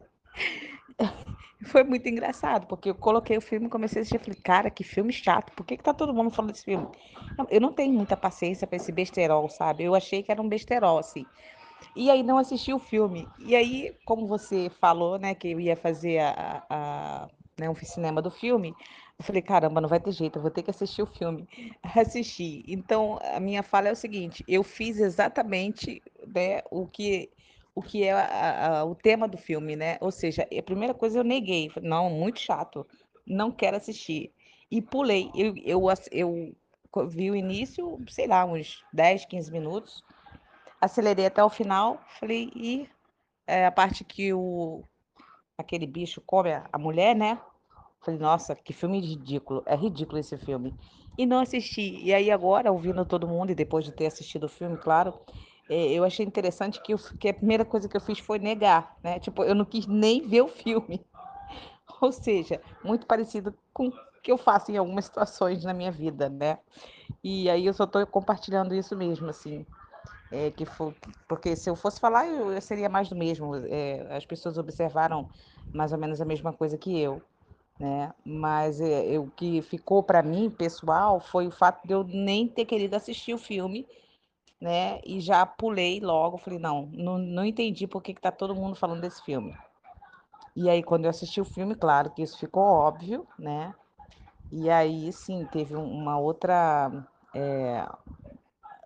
Foi 1.66 1.84
muito 1.84 2.08
engraçado, 2.08 2.66
porque 2.66 2.90
eu 2.90 2.94
coloquei 2.94 3.36
o 3.36 3.40
filme 3.40 3.66
e 3.66 3.70
comecei 3.70 4.00
a 4.00 4.02
assistir. 4.02 4.18
Falei, 4.18 4.40
cara, 4.42 4.70
que 4.70 4.82
filme 4.82 5.12
chato. 5.12 5.52
Por 5.52 5.64
que, 5.64 5.76
que 5.76 5.84
tá 5.84 5.94
todo 5.94 6.12
mundo 6.12 6.30
falando 6.30 6.52
desse 6.52 6.64
filme? 6.64 6.88
Eu 7.48 7.60
não 7.60 7.72
tenho 7.72 7.92
muita 7.92 8.16
paciência 8.16 8.66
para 8.66 8.76
esse 8.76 8.90
besterol, 8.90 9.48
sabe? 9.48 9.84
Eu 9.84 9.94
achei 9.94 10.22
que 10.22 10.32
era 10.32 10.42
um 10.42 10.48
besterol, 10.48 10.98
assim. 10.98 11.24
E 11.94 12.10
aí 12.10 12.22
não 12.22 12.38
assisti 12.38 12.72
o 12.72 12.78
filme. 12.78 13.28
E 13.38 13.54
aí, 13.54 13.94
como 14.04 14.26
você 14.26 14.70
falou, 14.80 15.18
né, 15.18 15.34
que 15.34 15.52
eu 15.52 15.60
ia 15.60 15.76
fazer 15.76 16.18
a, 16.20 16.64
a, 16.68 17.28
né, 17.58 17.68
um 17.70 17.74
cinema 17.76 18.20
do 18.20 18.30
filme, 18.30 18.74
eu 19.18 19.24
falei, 19.24 19.42
caramba, 19.42 19.80
não 19.80 19.88
vai 19.88 20.00
ter 20.00 20.12
jeito, 20.12 20.38
eu 20.38 20.42
vou 20.42 20.50
ter 20.50 20.62
que 20.62 20.70
assistir 20.70 21.02
o 21.02 21.06
filme. 21.06 21.48
Assisti. 21.82 22.64
Então, 22.66 23.18
a 23.22 23.38
minha 23.38 23.62
fala 23.62 23.88
é 23.88 23.92
o 23.92 23.96
seguinte: 23.96 24.44
eu 24.48 24.62
fiz 24.62 24.98
exatamente 24.98 26.02
né, 26.26 26.62
o 26.70 26.86
que 26.86 27.30
o 27.74 27.82
que 27.82 28.04
é 28.04 28.12
a, 28.12 28.80
a, 28.80 28.84
o 28.84 28.94
tema 28.94 29.26
do 29.26 29.38
filme, 29.38 29.76
né? 29.76 29.96
Ou 30.00 30.10
seja, 30.10 30.42
a 30.42 30.62
primeira 30.62 30.92
coisa 30.92 31.18
eu 31.18 31.24
neguei, 31.24 31.70
falei, 31.70 31.88
não, 31.88 32.10
muito 32.10 32.38
chato, 32.38 32.86
não 33.26 33.50
quero 33.50 33.76
assistir. 33.76 34.30
E 34.70 34.82
pulei. 34.82 35.30
Eu, 35.34 35.54
eu, 35.64 35.82
eu 36.10 36.54
vi 37.08 37.30
o 37.30 37.36
início, 37.36 37.98
sei 38.08 38.26
lá, 38.26 38.44
uns 38.44 38.84
10, 38.92 39.24
15 39.24 39.50
minutos, 39.50 40.02
acelerei 40.80 41.26
até 41.26 41.42
o 41.42 41.48
final, 41.48 42.00
falei, 42.20 42.50
e 42.54 42.88
é, 43.46 43.66
a 43.66 43.72
parte 43.72 44.04
que 44.04 44.32
o 44.34 44.84
aquele 45.56 45.86
bicho 45.86 46.20
come 46.26 46.52
a, 46.52 46.68
a 46.72 46.78
mulher, 46.78 47.14
né? 47.14 47.38
Falei, 48.02 48.18
nossa, 48.18 48.54
que 48.54 48.72
filme 48.72 49.00
ridículo. 49.00 49.62
É 49.64 49.76
ridículo 49.76 50.18
esse 50.18 50.36
filme. 50.36 50.74
E 51.16 51.24
não 51.24 51.40
assisti. 51.40 52.00
E 52.02 52.12
aí 52.12 52.30
agora, 52.30 52.72
ouvindo 52.72 53.04
todo 53.04 53.28
mundo, 53.28 53.50
e 53.50 53.54
depois 53.54 53.84
de 53.84 53.92
ter 53.92 54.06
assistido 54.06 54.44
o 54.44 54.48
filme, 54.48 54.76
claro, 54.76 55.14
é, 55.68 55.92
eu 55.92 56.02
achei 56.04 56.26
interessante 56.26 56.80
que, 56.82 56.92
eu, 56.92 56.98
que 57.18 57.28
a 57.28 57.34
primeira 57.34 57.64
coisa 57.64 57.88
que 57.88 57.96
eu 57.96 58.00
fiz 58.00 58.18
foi 58.18 58.38
negar, 58.38 58.96
né? 59.04 59.20
Tipo, 59.20 59.44
eu 59.44 59.54
não 59.54 59.64
quis 59.64 59.86
nem 59.86 60.26
ver 60.26 60.42
o 60.42 60.48
filme. 60.48 61.06
Ou 62.00 62.10
seja, 62.10 62.60
muito 62.82 63.06
parecido 63.06 63.54
com 63.72 63.88
o 63.88 63.92
que 64.22 64.32
eu 64.32 64.38
faço 64.38 64.72
em 64.72 64.76
algumas 64.76 65.04
situações 65.04 65.62
na 65.64 65.72
minha 65.72 65.92
vida, 65.92 66.28
né? 66.28 66.58
E 67.22 67.48
aí 67.48 67.66
eu 67.66 67.72
só 67.72 67.84
estou 67.84 68.04
compartilhando 68.06 68.74
isso 68.74 68.96
mesmo, 68.96 69.30
assim. 69.30 69.64
É, 70.30 70.50
que 70.50 70.64
for, 70.64 70.94
porque 71.28 71.54
se 71.54 71.70
eu 71.70 71.76
fosse 71.76 72.00
falar, 72.00 72.26
eu, 72.26 72.52
eu 72.52 72.60
seria 72.60 72.88
mais 72.88 73.08
do 73.08 73.14
mesmo. 73.14 73.54
É, 73.66 74.16
as 74.16 74.24
pessoas 74.26 74.58
observaram 74.58 75.28
mais 75.72 75.92
ou 75.92 75.98
menos 75.98 76.20
a 76.20 76.24
mesma 76.24 76.52
coisa 76.52 76.76
que 76.76 76.98
eu 76.98 77.22
né? 77.82 78.14
Mas 78.24 78.80
é, 78.80 79.18
o 79.18 79.26
que 79.26 79.60
ficou 79.60 80.04
para 80.04 80.22
mim, 80.22 80.48
pessoal, 80.48 81.18
foi 81.18 81.48
o 81.48 81.50
fato 81.50 81.84
de 81.84 81.92
eu 81.92 82.04
nem 82.04 82.46
ter 82.46 82.64
querido 82.64 82.94
assistir 82.94 83.34
o 83.34 83.38
filme, 83.38 83.84
né? 84.60 85.00
E 85.04 85.18
já 85.18 85.44
pulei 85.44 85.98
logo, 85.98 86.38
falei, 86.38 86.60
não, 86.60 86.88
não, 86.92 87.18
não 87.18 87.44
entendi 87.44 87.88
por 87.88 88.00
que 88.00 88.12
está 88.12 88.30
todo 88.30 88.54
mundo 88.54 88.76
falando 88.76 89.00
desse 89.00 89.20
filme. 89.24 89.52
E 90.54 90.70
aí, 90.70 90.80
quando 90.80 91.06
eu 91.06 91.10
assisti 91.10 91.40
o 91.40 91.44
filme, 91.44 91.74
claro 91.74 92.10
que 92.10 92.22
isso 92.22 92.38
ficou 92.38 92.62
óbvio, 92.62 93.26
né? 93.36 93.74
E 94.52 94.70
aí, 94.70 95.12
sim, 95.12 95.44
teve 95.50 95.74
uma 95.74 96.16
outra. 96.16 96.88
É, 97.34 97.84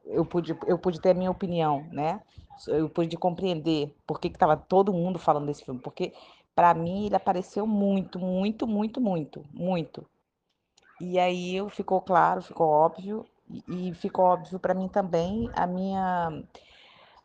eu, 0.07 0.25
pude, 0.25 0.57
eu 0.67 0.79
pude 0.79 1.03
ter 1.03 1.11
a 1.11 1.15
minha 1.15 1.31
opinião, 1.31 1.87
né? 1.93 2.23
Eu 2.67 2.89
pude 2.89 3.15
compreender 3.19 3.95
por 4.07 4.19
que 4.19 4.29
estava 4.29 4.57
todo 4.57 4.91
mundo 4.91 5.19
falando 5.19 5.45
desse 5.45 5.67
filme. 5.67 5.81
Porque 5.81 6.15
para 6.57 6.75
mim, 6.75 7.07
ele 7.07 7.17
apareceu 7.17 7.67
muito, 7.67 8.19
muito, 8.19 8.67
muito, 8.67 9.01
muito, 9.01 9.45
muito. 9.53 10.07
E 11.01 11.19
aí 11.19 11.59
ficou 11.71 12.01
claro, 12.01 12.41
ficou 12.43 12.69
óbvio, 12.69 13.27
e, 13.69 13.91
e 13.91 13.95
ficou 13.95 14.25
óbvio 14.25 14.59
para 14.59 14.75
mim 14.75 14.89
também 14.89 15.51
a 15.55 15.67
minha. 15.67 16.43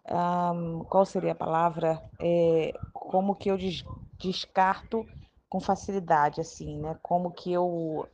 Um, 0.09 0.83
qual 0.85 1.05
seria 1.05 1.31
a 1.31 1.35
palavra? 1.35 2.01
É, 2.19 2.77
como 2.93 3.35
que 3.35 3.49
eu 3.49 3.57
des, 3.57 3.85
descarto 4.19 5.07
com 5.49 5.59
facilidade, 5.61 6.41
assim, 6.41 6.77
né? 6.79 6.97
Como 7.01 7.31
que 7.31 7.53
eu. 7.53 8.07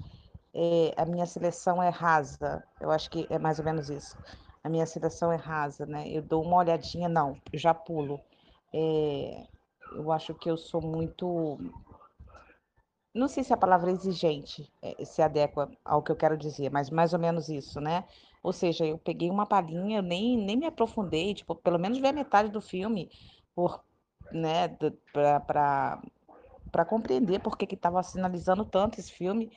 É, 0.54 0.94
a 0.98 1.06
minha 1.06 1.26
seleção 1.26 1.82
é 1.82 1.90
rasa. 1.90 2.64
Eu 2.80 2.92
acho 2.92 3.10
que 3.10 3.28
é 3.30 3.40
mais 3.40 3.58
ou 3.60 3.66
menos 3.66 3.90
isso. 3.90 4.16
A 4.64 4.70
minha 4.70 4.86
seleção 4.86 5.32
é 5.32 5.36
rasa, 5.36 5.86
né? 5.88 6.08
Eu 6.10 6.22
dou 6.22 6.44
uma 6.44 6.58
olhadinha, 6.58 7.10
não, 7.10 7.38
eu 7.52 7.58
já 7.60 7.74
pulo. 7.74 8.20
É, 8.74 9.48
eu 9.92 10.12
acho 10.12 10.34
que 10.36 10.50
eu 10.50 10.58
sou 10.58 10.82
muito. 10.82 11.58
Não 13.14 13.28
sei 13.28 13.44
se 13.44 13.54
a 13.54 13.58
palavra 13.58 13.92
exigente 13.92 14.72
eh, 14.82 15.04
se 15.06 15.22
adequa 15.22 15.70
ao 15.84 16.04
que 16.04 16.12
eu 16.12 16.16
quero 16.16 16.38
dizer, 16.38 16.70
mas 16.72 16.90
mais 16.90 17.14
ou 17.14 17.20
menos 17.20 17.50
isso, 17.50 17.82
né? 17.82 18.04
Ou 18.44 18.54
seja, 18.54 18.86
eu 18.86 18.98
peguei 19.00 19.30
uma 19.30 19.46
palhinha, 19.46 19.98
eu 20.00 20.04
nem, 20.04 20.38
nem 20.38 20.56
me 20.56 20.66
aprofundei, 20.68 21.34
tipo, 21.34 21.56
pelo 21.56 21.80
menos 21.80 21.98
ver 22.00 22.10
a 22.10 22.14
metade 22.14 22.50
do 22.52 22.62
filme, 22.62 23.10
por, 23.56 23.84
né, 24.32 24.68
para 25.12 26.86
compreender 26.88 27.40
por 27.40 27.58
que 27.58 27.74
estava 27.74 28.04
sinalizando 28.04 28.64
tanto 28.66 29.00
esse 29.00 29.12
filme. 29.12 29.52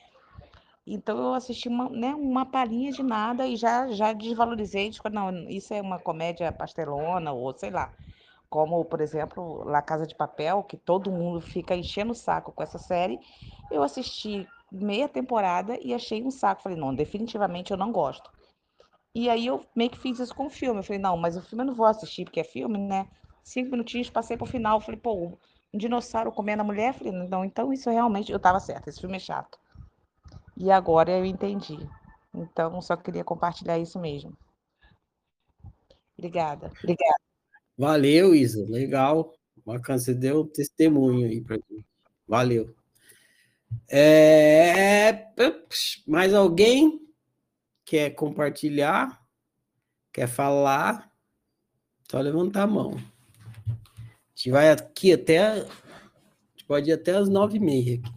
Então 0.85 1.17
eu 1.17 1.33
assisti 1.33 1.69
uma, 1.69 1.89
né, 1.89 2.15
uma 2.15 2.45
palhinha 2.45 2.91
de 2.91 3.03
nada 3.03 3.47
e 3.47 3.55
já, 3.55 3.87
já 3.91 4.11
desvalorizei, 4.13 4.89
tipo, 4.89 5.09
não, 5.09 5.47
isso 5.49 5.73
é 5.73 5.81
uma 5.81 5.99
comédia 5.99 6.51
pastelona, 6.51 7.31
ou 7.31 7.55
sei 7.57 7.69
lá 7.69 7.93
como, 8.51 8.83
por 8.83 8.99
exemplo, 8.99 9.63
La 9.63 9.81
Casa 9.81 10.05
de 10.05 10.13
Papel, 10.13 10.61
que 10.63 10.75
todo 10.75 11.09
mundo 11.09 11.39
fica 11.39 11.73
enchendo 11.73 12.11
o 12.11 12.15
saco 12.15 12.51
com 12.51 12.61
essa 12.61 12.77
série. 12.77 13.17
Eu 13.71 13.81
assisti 13.81 14.45
meia 14.69 15.07
temporada 15.07 15.79
e 15.81 15.93
achei 15.93 16.21
um 16.21 16.29
saco. 16.29 16.61
Falei, 16.61 16.77
não, 16.77 16.93
definitivamente 16.93 17.71
eu 17.71 17.77
não 17.77 17.93
gosto. 17.93 18.29
E 19.15 19.29
aí 19.29 19.45
eu 19.47 19.65
meio 19.73 19.89
que 19.89 19.97
fiz 19.97 20.19
isso 20.19 20.35
com 20.35 20.47
o 20.47 20.49
filme. 20.49 20.81
Eu 20.81 20.83
falei, 20.83 21.01
não, 21.01 21.15
mas 21.15 21.37
o 21.37 21.41
filme 21.41 21.63
eu 21.63 21.67
não 21.67 21.73
vou 21.73 21.85
assistir 21.85 22.25
porque 22.25 22.41
é 22.41 22.43
filme, 22.43 22.77
né? 22.77 23.07
Cinco 23.41 23.71
minutinhos, 23.71 24.09
passei 24.09 24.35
pro 24.35 24.45
final. 24.45 24.81
Falei, 24.81 24.99
pô, 24.99 25.37
um 25.73 25.77
dinossauro 25.77 26.29
comendo 26.29 26.61
a 26.61 26.65
mulher? 26.65 26.93
Falei, 26.93 27.13
não, 27.13 27.45
então 27.45 27.71
isso 27.71 27.89
realmente, 27.89 28.33
eu 28.33 28.39
tava 28.39 28.59
certo, 28.59 28.89
esse 28.89 28.99
filme 28.99 29.15
é 29.15 29.19
chato. 29.19 29.57
E 30.57 30.69
agora 30.69 31.09
eu 31.09 31.23
entendi. 31.23 31.79
Então, 32.35 32.81
só 32.81 32.97
queria 32.97 33.23
compartilhar 33.23 33.79
isso 33.79 33.97
mesmo. 33.97 34.33
Obrigada. 36.17 36.69
Obrigada. 36.83 37.30
Valeu, 37.81 38.35
Isa. 38.35 38.63
Legal. 38.69 39.33
Bacana. 39.65 39.97
Você 39.97 40.13
deu 40.13 40.45
testemunho 40.45 41.25
aí 41.27 41.41
para 41.41 41.57
mim. 41.67 41.83
Valeu. 42.27 42.75
É... 43.89 45.25
Mais 46.05 46.31
alguém 46.31 47.01
quer 47.83 48.11
compartilhar? 48.11 49.19
Quer 50.13 50.27
falar? 50.27 51.11
Só 52.07 52.19
levantar 52.19 52.63
a 52.63 52.67
mão. 52.67 52.91
A 53.67 53.73
gente 54.35 54.51
vai 54.51 54.69
aqui 54.69 55.13
até. 55.13 55.39
A 55.39 55.55
gente 56.51 56.65
pode 56.67 56.87
ir 56.87 56.93
até 56.93 57.15
as 57.15 57.27
nove 57.27 57.57
e 57.57 57.59
meia. 57.59 57.95
Aqui. 57.95 58.13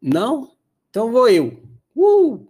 Não? 0.00 0.56
Então 0.88 1.10
vou 1.10 1.28
eu. 1.28 1.60
Uh! 1.96 2.46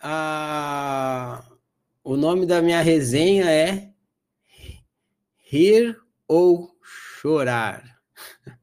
Ah, 0.00 1.44
o 2.08 2.16
nome 2.16 2.46
da 2.46 2.62
minha 2.62 2.80
resenha 2.80 3.50
é 3.50 3.92
Rir 5.44 5.94
ou 6.26 6.74
Chorar. 6.82 8.00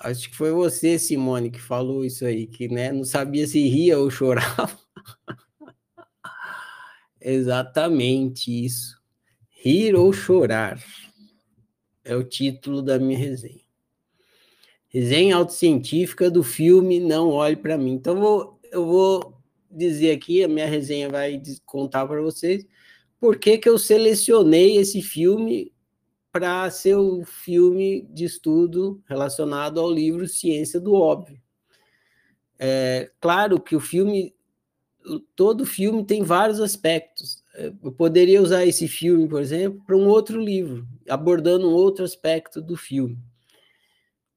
Acho 0.00 0.30
que 0.30 0.36
foi 0.36 0.52
você, 0.52 0.98
Simone, 0.98 1.50
que 1.50 1.60
falou 1.60 2.02
isso 2.02 2.24
aí, 2.24 2.46
que 2.46 2.66
né, 2.66 2.90
não 2.92 3.04
sabia 3.04 3.46
se 3.46 3.68
ria 3.68 3.98
ou 3.98 4.10
chorava. 4.10 4.78
Exatamente 7.20 8.64
isso. 8.64 8.98
Rir 9.50 9.96
ou 9.96 10.14
chorar 10.14 10.82
é 12.02 12.16
o 12.16 12.24
título 12.24 12.80
da 12.80 12.98
minha 12.98 13.18
resenha. 13.18 13.66
Resenha 14.88 15.36
autocientífica 15.36 16.30
do 16.30 16.42
filme 16.42 17.00
Não 17.00 17.28
Olhe 17.28 17.56
para 17.56 17.76
Mim. 17.76 17.92
Então, 17.92 18.18
vou, 18.18 18.60
eu 18.72 18.86
vou 18.86 19.35
dizer 19.76 20.12
aqui, 20.12 20.42
a 20.42 20.48
minha 20.48 20.66
resenha 20.66 21.08
vai 21.08 21.40
contar 21.64 22.06
para 22.06 22.20
vocês 22.20 22.66
por 23.20 23.38
que, 23.38 23.60
eu 23.64 23.78
selecionei 23.78 24.76
esse 24.76 25.00
filme 25.02 25.72
para 26.30 26.70
ser 26.70 26.96
o 26.96 27.24
filme 27.24 28.02
de 28.10 28.24
estudo 28.24 29.02
relacionado 29.08 29.80
ao 29.80 29.90
livro 29.90 30.28
Ciência 30.28 30.78
do 30.78 30.94
Óbvio. 30.94 31.40
É, 32.58 33.10
claro 33.20 33.58
que 33.60 33.74
o 33.74 33.80
filme, 33.80 34.34
todo 35.34 35.64
filme 35.64 36.04
tem 36.04 36.22
vários 36.22 36.60
aspectos. 36.60 37.42
É, 37.54 37.72
eu 37.82 37.90
poderia 37.90 38.42
usar 38.42 38.66
esse 38.66 38.86
filme, 38.86 39.26
por 39.26 39.40
exemplo, 39.40 39.82
para 39.86 39.96
um 39.96 40.06
outro 40.06 40.38
livro, 40.38 40.86
abordando 41.08 41.68
um 41.68 41.72
outro 41.72 42.04
aspecto 42.04 42.60
do 42.60 42.76
filme. 42.76 43.18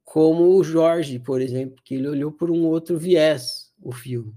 Como 0.06 0.56
o 0.56 0.64
Jorge, 0.64 1.20
por 1.20 1.42
exemplo, 1.42 1.82
que 1.84 1.96
ele 1.96 2.08
olhou 2.08 2.32
por 2.32 2.50
um 2.50 2.66
outro 2.66 2.98
viés 2.98 3.74
o 3.82 3.92
filme. 3.92 4.34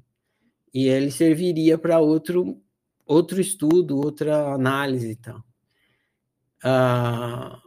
E 0.72 0.88
ele 0.88 1.10
serviria 1.10 1.76
para 1.76 2.00
outro, 2.00 2.60
outro 3.04 3.40
estudo, 3.40 3.98
outra 3.98 4.54
análise 4.54 5.10
e 5.10 5.16
tal. 5.16 5.44
Ah, 6.64 7.60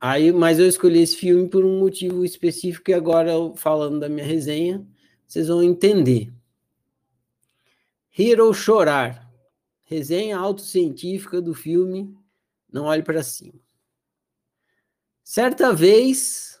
aí, 0.00 0.30
mas 0.30 0.58
eu 0.58 0.68
escolhi 0.68 1.00
esse 1.00 1.16
filme 1.16 1.48
por 1.48 1.64
um 1.64 1.80
motivo 1.80 2.24
específico 2.24 2.90
e 2.90 2.94
agora, 2.94 3.32
falando 3.56 3.98
da 4.00 4.08
minha 4.08 4.26
resenha, 4.26 4.86
vocês 5.26 5.48
vão 5.48 5.62
entender. 5.62 6.32
Ou 8.38 8.54
chorar. 8.54 9.26
Resenha 9.84 10.38
autocientífica 10.38 11.40
do 11.40 11.54
filme 11.54 12.16
Não 12.72 12.86
Olhe 12.86 13.02
para 13.02 13.22
Cima. 13.22 13.60
Certa 15.22 15.72
vez, 15.72 16.60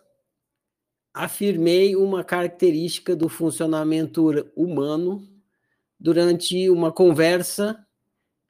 afirmei 1.14 1.96
uma 1.96 2.22
característica 2.22 3.16
do 3.16 3.28
funcionamento 3.28 4.50
humano 4.54 5.35
durante 5.98 6.68
uma 6.70 6.92
conversa 6.92 7.84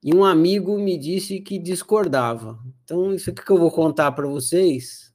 e 0.02 0.14
um 0.14 0.24
amigo 0.24 0.78
me 0.78 0.96
disse 0.96 1.40
que 1.40 1.58
discordava. 1.58 2.58
Então, 2.84 3.14
isso 3.14 3.30
aqui 3.30 3.44
que 3.44 3.50
eu 3.50 3.58
vou 3.58 3.70
contar 3.70 4.12
para 4.12 4.26
vocês 4.26 5.12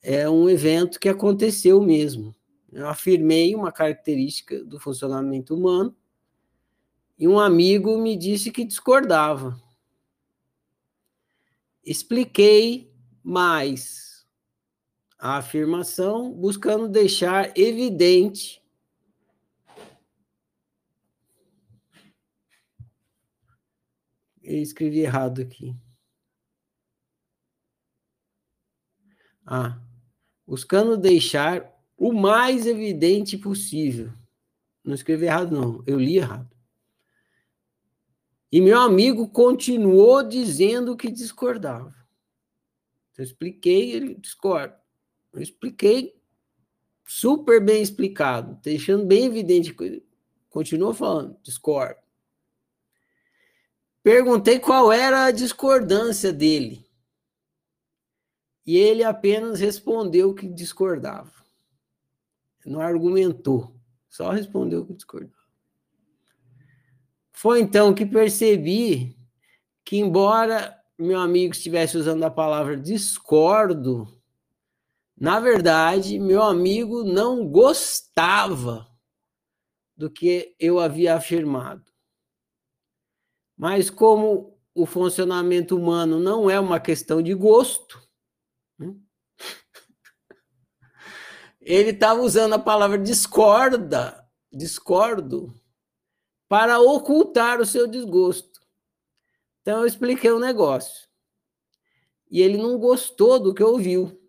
é 0.00 0.28
um 0.28 0.48
evento 0.48 0.98
que 0.98 1.08
aconteceu 1.08 1.80
mesmo. 1.80 2.34
Eu 2.72 2.88
afirmei 2.88 3.54
uma 3.54 3.70
característica 3.70 4.64
do 4.64 4.80
funcionamento 4.80 5.54
humano 5.54 5.94
e 7.18 7.28
um 7.28 7.38
amigo 7.38 7.98
me 7.98 8.16
disse 8.16 8.50
que 8.50 8.64
discordava. 8.64 9.60
Expliquei 11.84 12.90
mais 13.22 14.24
a 15.18 15.36
afirmação, 15.36 16.32
buscando 16.32 16.88
deixar 16.88 17.56
evidente 17.56 18.61
Eu 24.52 24.60
escrevi 24.60 24.98
errado 25.00 25.40
aqui. 25.40 25.74
Ah, 29.46 29.80
buscando 30.46 30.94
deixar 30.94 31.72
o 31.96 32.12
mais 32.12 32.66
evidente 32.66 33.38
possível. 33.38 34.12
Não 34.84 34.94
escrevi 34.94 35.24
errado, 35.24 35.52
não. 35.52 35.82
Eu 35.86 35.98
li 35.98 36.18
errado. 36.18 36.54
E 38.50 38.60
meu 38.60 38.78
amigo 38.78 39.26
continuou 39.30 40.22
dizendo 40.22 40.98
que 40.98 41.10
discordava. 41.10 41.94
Eu 43.16 43.24
expliquei, 43.24 43.92
ele 43.92 44.14
discorda. 44.16 44.78
Eu 45.32 45.40
expliquei 45.40 46.14
super 47.06 47.64
bem 47.64 47.80
explicado, 47.80 48.60
deixando 48.62 49.06
bem 49.06 49.24
evidente. 49.24 49.74
Continuou 50.50 50.92
falando, 50.92 51.38
discordo. 51.42 52.01
Perguntei 54.02 54.58
qual 54.58 54.92
era 54.92 55.26
a 55.26 55.30
discordância 55.30 56.32
dele. 56.32 56.84
E 58.66 58.76
ele 58.76 59.04
apenas 59.04 59.60
respondeu 59.60 60.34
que 60.34 60.48
discordava. 60.48 61.32
Não 62.64 62.80
argumentou, 62.80 63.76
só 64.08 64.30
respondeu 64.30 64.84
que 64.86 64.94
discordava. 64.94 65.42
Foi 67.32 67.60
então 67.60 67.94
que 67.94 68.06
percebi 68.06 69.16
que, 69.84 69.96
embora 69.96 70.78
meu 70.96 71.18
amigo 71.18 71.52
estivesse 71.52 71.96
usando 71.96 72.22
a 72.22 72.30
palavra 72.30 72.76
discordo, 72.76 74.06
na 75.16 75.38
verdade, 75.38 76.18
meu 76.18 76.42
amigo 76.42 77.04
não 77.04 77.46
gostava 77.46 78.88
do 79.96 80.10
que 80.10 80.54
eu 80.58 80.80
havia 80.80 81.14
afirmado. 81.14 81.91
Mas 83.62 83.88
como 83.88 84.58
o 84.74 84.84
funcionamento 84.84 85.76
humano 85.76 86.18
não 86.18 86.50
é 86.50 86.58
uma 86.58 86.80
questão 86.80 87.22
de 87.22 87.32
gosto, 87.32 88.02
né? 88.76 88.92
ele 91.62 91.90
estava 91.90 92.22
usando 92.22 92.54
a 92.54 92.58
palavra 92.58 92.98
discorda, 92.98 94.28
discordo, 94.52 95.54
para 96.48 96.80
ocultar 96.80 97.60
o 97.60 97.64
seu 97.64 97.86
desgosto. 97.86 98.60
Então 99.60 99.82
eu 99.82 99.86
expliquei 99.86 100.32
o 100.32 100.38
um 100.38 100.40
negócio. 100.40 101.08
E 102.28 102.42
ele 102.42 102.58
não 102.58 102.76
gostou 102.80 103.38
do 103.38 103.54
que 103.54 103.62
ouviu. 103.62 104.20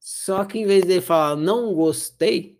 Só 0.00 0.46
que 0.46 0.60
em 0.60 0.64
vez 0.64 0.86
de 0.86 0.98
falar 1.02 1.36
não 1.36 1.74
gostei, 1.74 2.58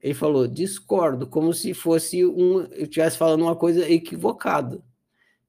ele 0.00 0.14
falou 0.14 0.48
discordo, 0.48 1.26
como 1.26 1.52
se 1.52 1.74
fosse 1.74 2.24
um, 2.24 2.60
eu 2.72 2.84
estivesse 2.84 3.18
falando 3.18 3.42
uma 3.42 3.54
coisa 3.54 3.86
equivocada. 3.86 4.82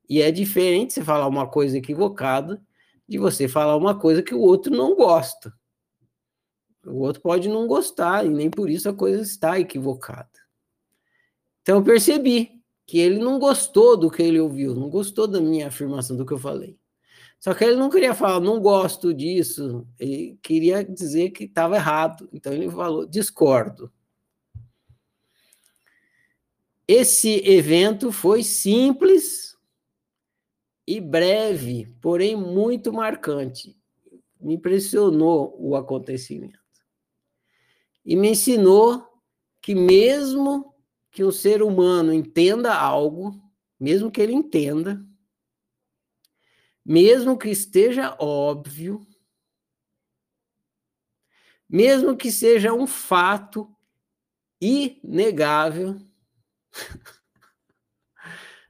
E 0.10 0.22
é 0.22 0.32
diferente 0.32 0.94
você 0.94 1.04
falar 1.04 1.28
uma 1.28 1.48
coisa 1.48 1.78
equivocada 1.78 2.62
de 3.08 3.18
você 3.18 3.48
falar 3.48 3.76
uma 3.76 3.98
coisa 3.98 4.24
que 4.24 4.34
o 4.34 4.40
outro 4.40 4.76
não 4.76 4.96
gosta. 4.96 5.54
O 6.86 7.00
outro 7.00 7.22
pode 7.22 7.50
não 7.50 7.68
gostar, 7.68 8.26
e 8.26 8.30
nem 8.30 8.50
por 8.50 8.70
isso 8.70 8.90
a 8.90 8.94
coisa 8.94 9.22
está 9.22 9.60
equivocada. 9.60 10.30
Então 11.62 11.78
eu 11.78 11.84
percebi 11.84 12.62
que 12.86 13.00
ele 13.00 13.18
não 13.20 13.40
gostou 13.40 13.98
do 13.98 14.12
que 14.12 14.22
ele 14.22 14.40
ouviu, 14.40 14.76
não 14.76 14.90
gostou 14.90 15.28
da 15.28 15.42
minha 15.42 15.68
afirmação, 15.68 16.16
do 16.16 16.26
que 16.26 16.34
eu 16.34 16.38
falei. 16.38 16.78
Só 17.40 17.54
que 17.54 17.64
ele 17.64 17.76
não 17.76 17.90
queria 17.90 18.14
falar, 18.14 18.40
não 18.40 18.60
gosto 18.60 19.14
disso, 19.14 19.88
ele 20.00 20.38
queria 20.42 20.84
dizer 20.84 21.32
que 21.32 21.44
estava 21.44 21.76
errado. 21.76 22.30
Então 22.32 22.54
ele 22.54 22.70
falou, 22.70 23.06
discordo. 23.06 23.92
Esse 26.88 27.48
evento 27.48 28.12
foi 28.12 28.44
simples, 28.44 29.45
e 30.88 31.02
breve, 31.02 31.88
porém 32.02 32.36
muito 32.36 32.94
marcante. 32.94 33.78
Me 34.40 34.56
impressionou 34.56 35.56
o 35.60 35.76
acontecimento. 35.76 36.60
E 38.06 38.16
me 38.16 38.30
ensinou 38.30 39.04
que, 39.62 39.74
mesmo 39.74 40.76
que 41.10 41.24
um 41.24 41.32
ser 41.32 41.64
humano 41.64 42.14
entenda 42.14 42.76
algo, 42.76 43.32
mesmo 43.80 44.12
que 44.12 44.22
ele 44.22 44.34
entenda, 44.34 45.04
mesmo 46.86 47.38
que 47.38 47.50
esteja 47.50 48.16
óbvio, 48.20 49.06
mesmo 51.68 52.16
que 52.16 52.32
seja 52.32 52.74
um 52.74 52.86
fato 52.86 53.76
inegável, 54.62 55.98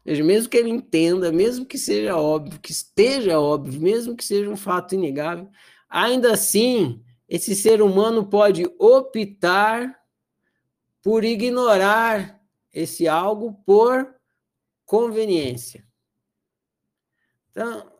Mesmo 0.06 0.50
que 0.50 0.58
ele 0.58 0.70
entenda, 0.70 1.32
mesmo 1.32 1.66
que 1.66 1.78
seja 1.78 2.16
óbvio, 2.16 2.60
que 2.60 2.72
esteja 2.72 3.40
óbvio, 3.40 3.82
mesmo 3.82 4.16
que 4.16 4.24
seja 4.24 4.50
um 4.50 4.56
fato 4.56 4.94
inegável, 4.94 5.50
ainda 5.90 6.32
assim, 6.32 7.04
esse 7.28 7.56
ser 7.56 7.82
humano 7.82 8.28
pode 8.28 8.66
optar 8.78 10.00
por 11.02 11.24
ignorar 11.24 12.40
esse 12.72 13.08
algo 13.08 13.54
por 13.66 14.16
conveniência. 14.86 15.84
Então, 17.50 17.92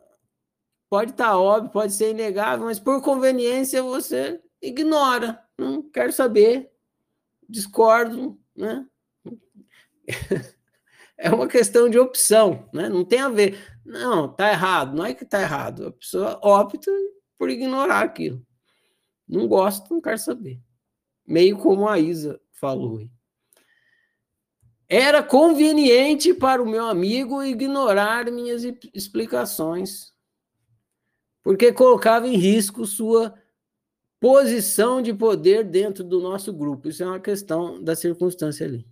pode 0.88 1.10
estar 1.10 1.30
tá 1.30 1.38
óbvio, 1.38 1.72
pode 1.72 1.92
ser 1.92 2.10
inegável, 2.10 2.66
mas 2.66 2.78
por 2.78 3.02
conveniência 3.02 3.82
você 3.82 4.40
ignora, 4.62 5.42
não 5.58 5.82
quero 5.82 6.12
saber, 6.12 6.70
discordo, 7.48 8.38
né? 8.54 8.86
é 11.18 11.30
uma 11.30 11.48
questão 11.48 11.88
de 11.88 11.98
opção, 11.98 12.68
né? 12.72 12.88
Não 12.88 13.04
tem 13.04 13.20
a 13.20 13.28
ver. 13.28 13.58
Não, 13.84 14.28
tá 14.28 14.50
errado. 14.50 14.94
Não 14.94 15.04
é 15.04 15.14
que 15.14 15.24
tá 15.24 15.40
errado. 15.40 15.86
A 15.86 15.92
pessoa 15.92 16.38
opta 16.42 16.90
por 17.38 17.48
ignorar 17.48 18.02
aquilo. 18.02 18.44
Não 19.26 19.48
gosta, 19.48 19.86
não 19.90 20.00
quer 20.00 20.18
saber. 20.18 20.60
Meio 21.26 21.58
como 21.58 21.88
a 21.88 21.98
Isa 21.98 22.40
falou. 22.52 23.08
Era 24.88 25.22
conveniente 25.22 26.32
para 26.32 26.62
o 26.62 26.68
meu 26.68 26.86
amigo 26.86 27.42
ignorar 27.42 28.30
minhas 28.30 28.62
explicações, 28.94 30.12
porque 31.42 31.72
colocava 31.72 32.28
em 32.28 32.36
risco 32.36 32.86
sua 32.86 33.34
posição 34.20 35.02
de 35.02 35.12
poder 35.12 35.64
dentro 35.64 36.04
do 36.04 36.20
nosso 36.20 36.52
grupo. 36.52 36.88
Isso 36.88 37.02
é 37.02 37.06
uma 37.06 37.18
questão 37.18 37.82
da 37.82 37.96
circunstância 37.96 38.64
ali 38.64 38.86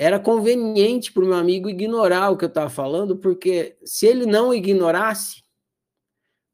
era 0.00 0.18
conveniente 0.18 1.12
para 1.12 1.22
o 1.22 1.26
meu 1.26 1.36
amigo 1.36 1.68
ignorar 1.68 2.30
o 2.30 2.36
que 2.38 2.46
eu 2.46 2.48
estava 2.48 2.70
falando, 2.70 3.18
porque 3.18 3.76
se 3.84 4.06
ele 4.06 4.24
não 4.24 4.54
ignorasse, 4.54 5.44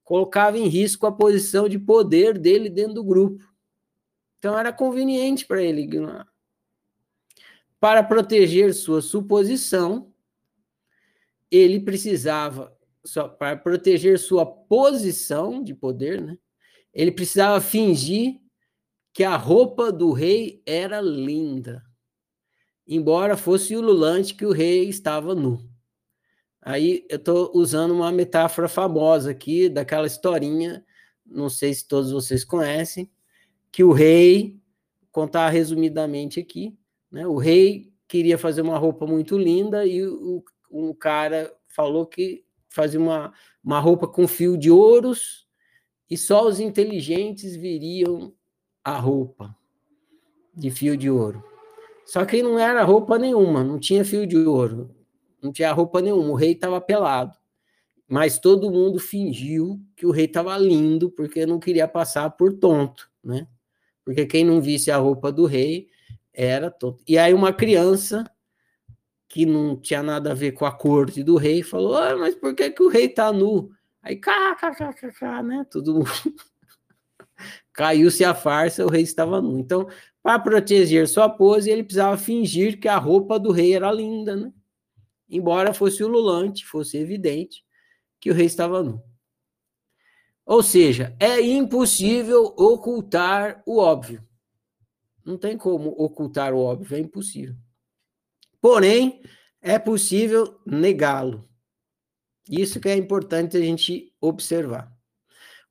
colocava 0.03 0.59
em 0.59 0.67
risco 0.67 1.07
a 1.07 1.13
posição 1.13 1.69
de 1.69 1.79
poder 1.79 2.37
dele 2.37 2.69
dentro 2.69 2.95
do 2.95 3.05
grupo. 3.05 3.45
Então 4.37 4.59
era 4.59 4.73
conveniente 4.73 5.47
para 5.47 5.63
ele 5.63 5.83
ignorar. 5.83 6.27
Para 7.79 8.03
proteger 8.03 8.75
sua 8.75 9.01
suposição, 9.01 10.13
ele 11.49 11.79
precisava, 11.79 12.77
só 13.05 13.29
para 13.29 13.57
proteger 13.57 14.19
sua 14.19 14.45
posição 14.45 15.63
de 15.63 15.73
poder, 15.73 16.21
né? 16.21 16.37
Ele 16.93 17.13
precisava 17.13 17.61
fingir 17.61 18.41
que 19.13 19.23
a 19.23 19.37
roupa 19.37 19.93
do 19.93 20.11
rei 20.11 20.61
era 20.67 21.01
linda 21.01 21.86
embora 22.87 23.37
fosse 23.37 23.77
ululante 23.77 24.35
que 24.35 24.47
o 24.47 24.53
rei 24.53 24.89
estava 24.89 25.35
nu. 25.35 25.59
Aí 26.63 27.07
eu 27.09 27.17
estou 27.17 27.51
usando 27.55 27.93
uma 27.93 28.11
metáfora 28.11 28.69
famosa 28.69 29.31
aqui, 29.31 29.69
daquela 29.69 30.07
historinha, 30.07 30.85
não 31.25 31.49
sei 31.49 31.73
se 31.75 31.87
todos 31.87 32.11
vocês 32.11 32.45
conhecem, 32.45 33.11
que 33.71 33.85
o 33.85 33.93
rei, 33.93 34.59
contar 35.11 35.49
resumidamente 35.49 36.41
aqui, 36.41 36.77
né, 37.11 37.27
o 37.27 37.37
rei 37.37 37.93
queria 38.09 38.39
fazer 38.39 38.63
uma 38.63 38.79
roupa 38.79 39.07
muito 39.07 39.39
linda 39.39 39.87
e 39.87 40.05
o, 40.07 40.45
um 40.71 40.93
cara 40.93 41.53
falou 41.69 42.07
que 42.07 42.45
fazia 42.69 43.01
uma, 43.01 43.33
uma 43.63 43.81
roupa 43.81 44.07
com 44.07 44.29
fio 44.29 44.57
de 44.57 44.71
ouros 44.71 45.47
e 46.11 46.17
só 46.17 46.47
os 46.47 46.61
inteligentes 46.61 47.57
viriam 47.57 48.33
a 48.85 48.97
roupa 48.99 49.57
de 50.55 50.71
fio 50.71 50.97
de 50.97 51.11
ouro. 51.11 51.56
Só 52.07 52.25
que 52.25 52.43
não 52.43 52.59
era 52.59 52.85
roupa 52.85 53.19
nenhuma, 53.19 53.65
não 53.65 53.79
tinha 53.79 54.05
fio 54.05 54.27
de 54.27 54.39
ouro, 54.39 54.95
não 55.43 55.53
tinha 55.53 55.73
roupa 55.73 56.01
nenhuma, 56.01 56.31
o 56.31 56.35
rei 56.35 56.53
estava 56.53 56.81
pelado. 56.81 57.37
Mas 58.09 58.39
todo 58.39 58.71
mundo 58.71 59.01
fingiu 59.01 59.81
que 59.97 60.07
o 60.07 60.13
rei 60.13 60.27
estava 60.27 60.57
lindo, 60.57 61.11
porque 61.11 61.45
não 61.45 61.59
queria 61.59 61.89
passar 61.89 62.31
por 62.31 62.53
tonto, 62.53 63.11
né? 63.23 63.49
Porque 64.05 64.25
quem 64.25 64.45
não 64.45 64.61
visse 64.63 64.91
a 64.91 64.97
roupa 64.97 65.33
do 65.33 65.45
rei 65.45 65.89
era 66.33 66.71
tonto. 66.71 67.03
E 67.09 67.19
aí 67.19 67.35
uma 67.35 67.53
criança 67.53 68.25
que 69.29 69.45
não 69.45 69.77
tinha 69.77 70.03
nada 70.03 70.31
a 70.31 70.35
ver 70.35 70.53
com 70.53 70.65
a 70.65 70.73
corte 70.73 71.25
do 71.25 71.37
rei 71.37 71.65
falou: 71.65 71.97
ah, 71.97 72.17
mas 72.17 72.37
por 72.37 72.55
que, 72.55 72.71
que 72.71 72.83
o 72.83 72.89
rei 72.89 73.07
está 73.07 73.33
nu? 73.33 73.71
Aí, 74.01 74.15
cá, 74.15 74.55
cá, 74.55 74.73
cá, 74.73 74.93
cá, 74.93 75.11
cá, 75.11 75.43
né? 75.43 75.67
Todo 75.69 75.95
mundo. 75.95 76.07
Caiu-se 77.73 78.25
a 78.25 78.35
farsa, 78.35 78.87
o 78.87 78.89
rei 78.89 79.03
estava 79.03 79.43
nu. 79.43 79.59
Então, 79.59 79.89
para 80.27 80.41
proteger 80.41 81.07
sua 81.07 81.29
pose, 81.29 81.71
ele 81.71 81.85
precisava 81.85 82.19
fingir 82.19 82.81
que 82.81 82.89
a 82.89 82.99
roupa 82.99 83.39
do 83.39 83.53
rei 83.53 83.77
era 83.77 83.93
linda, 83.93 84.35
né? 84.35 84.53
Embora 85.31 85.73
fosse 85.73 86.03
ululante, 86.03 86.67
fosse 86.67 86.97
evidente 86.97 87.65
que 88.19 88.29
o 88.29 88.35
rei 88.35 88.47
estava 88.47 88.83
nu. 88.83 89.01
Ou 90.45 90.65
seja, 90.65 91.17
é 91.21 91.41
impossível 91.41 92.43
ocultar 92.59 93.63
o 93.65 93.79
óbvio. 93.79 94.21
Não 95.25 95.39
tem 95.39 95.57
como 95.57 95.91
ocultar 95.91 96.53
o 96.53 96.59
óbvio, 96.59 96.97
é 96.97 96.99
impossível. 96.99 97.55
Porém, 98.61 99.23
é 99.63 99.79
possível 99.79 100.61
negá-lo. 100.67 101.49
Isso 102.51 102.81
que 102.81 102.89
é 102.89 102.97
importante 102.97 103.57
a 103.57 103.61
gente 103.61 104.13
observar. 104.21 104.93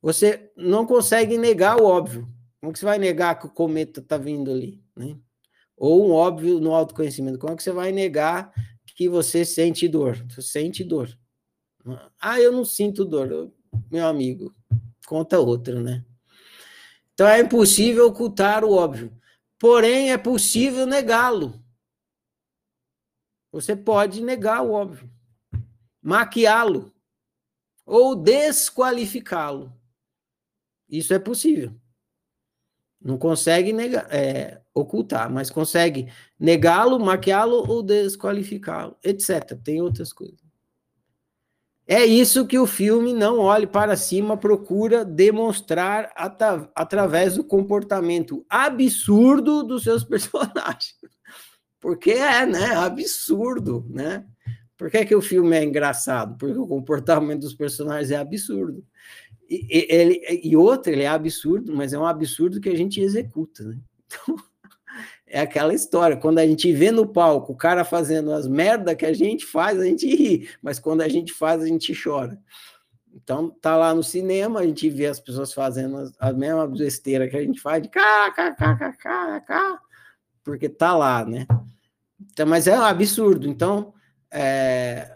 Você 0.02 0.50
não 0.56 0.86
consegue 0.86 1.38
negar 1.38 1.76
o 1.82 1.84
óbvio, 1.84 2.34
como 2.60 2.74
que 2.74 2.80
você 2.80 2.86
vai 2.86 2.98
negar 2.98 3.40
que 3.40 3.46
o 3.46 3.52
cometa 3.52 4.00
está 4.00 4.18
vindo 4.18 4.52
ali? 4.52 4.84
Né? 4.96 5.18
Ou 5.78 6.08
um 6.08 6.12
óbvio 6.12 6.60
no 6.60 6.74
autoconhecimento. 6.74 7.38
Como 7.38 7.54
é 7.54 7.56
que 7.56 7.64
você 7.64 7.72
vai 7.72 7.92
negar 7.92 8.52
que 8.96 9.10
você 9.10 9.44
sente 9.44 9.88
dor? 9.88 10.16
Você 10.30 10.42
sente 10.42 10.84
dor. 10.84 11.18
Ah, 12.20 12.40
eu 12.40 12.52
não 12.52 12.64
sinto 12.64 13.04
dor. 13.04 13.52
Meu 13.92 14.08
amigo, 14.08 14.56
conta 15.06 15.40
outra, 15.40 15.82
né? 15.82 16.04
Então 17.14 17.28
é 17.28 17.42
impossível 17.42 18.08
ocultar 18.08 18.64
o 18.64 18.72
óbvio. 18.72 19.16
Porém, 19.60 20.12
é 20.12 20.18
possível 20.18 20.86
negá-lo. 20.86 21.64
Você 23.52 23.76
pode 23.76 24.22
negar 24.22 24.62
o 24.62 24.72
óbvio, 24.72 25.10
maquiá-lo 26.02 26.94
ou 27.86 28.16
desqualificá-lo. 28.16 29.74
Isso 30.90 31.14
é 31.14 31.20
possível. 31.20 31.74
Não 33.06 33.20
consegue 33.20 33.72
negar, 33.72 34.08
é, 34.10 34.60
ocultar, 34.74 35.32
mas 35.32 35.52
consegue 35.52 36.12
negá-lo, 36.40 37.00
maquiá-lo 37.00 37.64
ou 37.70 37.84
desqualificá-lo, 37.84 38.98
etc. 39.04 39.56
Tem 39.64 39.80
outras 39.80 40.12
coisas. 40.12 40.44
É 41.88 42.04
isso 42.04 42.48
que 42.48 42.58
o 42.58 42.66
filme 42.66 43.14
Não 43.14 43.38
Olhe 43.38 43.68
Para 43.68 43.96
Cima 43.96 44.36
procura 44.36 45.06
demonstrar 45.06 46.12
atra 46.16 46.68
através 46.74 47.36
do 47.36 47.44
comportamento 47.44 48.44
absurdo 48.50 49.62
dos 49.62 49.84
seus 49.84 50.02
personagens. 50.04 50.96
Porque 51.80 52.10
é, 52.10 52.44
né? 52.44 52.72
Absurdo, 52.76 53.86
né? 53.88 54.26
Por 54.76 54.90
que, 54.90 55.06
que 55.06 55.16
o 55.16 55.22
filme 55.22 55.56
é 55.56 55.64
engraçado? 55.64 56.36
Porque 56.40 56.58
o 56.58 56.66
comportamento 56.66 57.42
dos 57.42 57.54
personagens 57.54 58.10
é 58.10 58.18
absurdo. 58.18 58.84
E, 59.50 59.88
ele, 59.90 60.22
e 60.44 60.58
outra, 60.58 60.92
ele 60.92 61.04
é 61.04 61.08
absurdo, 61.08 61.76
mas 61.76 61.94
é 61.94 62.00
um 62.00 62.06
absurdo 62.06 62.60
que 62.60 62.70
a 62.70 62.76
gente 62.76 63.00
executa, 63.00 63.64
né? 63.64 63.78
Então, 64.06 64.36
é 65.28 65.40
aquela 65.40 65.74
história, 65.74 66.18
quando 66.18 66.40
a 66.40 66.48
gente 66.48 66.72
vê 66.72 66.92
no 66.92 67.08
palco 67.08 67.54
o 67.54 67.58
cara 67.58 67.84
fazendo 67.84 68.32
as 68.32 68.48
merdas 68.48 68.96
que 68.96 69.06
a 69.06 69.14
gente 69.14 69.46
faz, 69.46 69.80
a 69.80 69.86
gente 69.86 70.08
ri, 70.08 70.50
mas 70.62 70.80
quando 70.80 71.02
a 71.02 71.08
gente 71.08 71.32
faz, 71.34 71.62
a 71.62 71.68
gente 71.68 71.94
chora. 72.02 72.40
Então, 73.14 73.50
tá 73.50 73.78
lá 73.78 73.94
no 73.94 74.04
cinema, 74.04 74.60
a 74.60 74.66
gente 74.66 74.90
vê 74.90 75.06
as 75.06 75.20
pessoas 75.20 75.54
fazendo 75.54 75.98
as, 75.98 76.12
a 76.20 76.34
mesma 76.34 76.68
besteira 76.68 77.30
que 77.30 77.38
a 77.38 77.42
gente 77.42 77.62
faz, 77.62 77.82
de 77.82 77.90
cá, 77.90 78.32
cá, 78.32 78.52
cá, 78.54 78.76
cá, 78.76 78.94
cá, 78.94 79.42
cá, 79.42 79.82
porque 80.44 80.68
tá 80.68 80.96
lá, 80.96 81.26
né? 81.26 81.48
Então, 82.32 82.46
mas 82.46 82.68
é 82.68 82.78
um 82.78 82.84
absurdo. 82.84 83.48
Então, 83.48 83.94
é, 84.30 85.15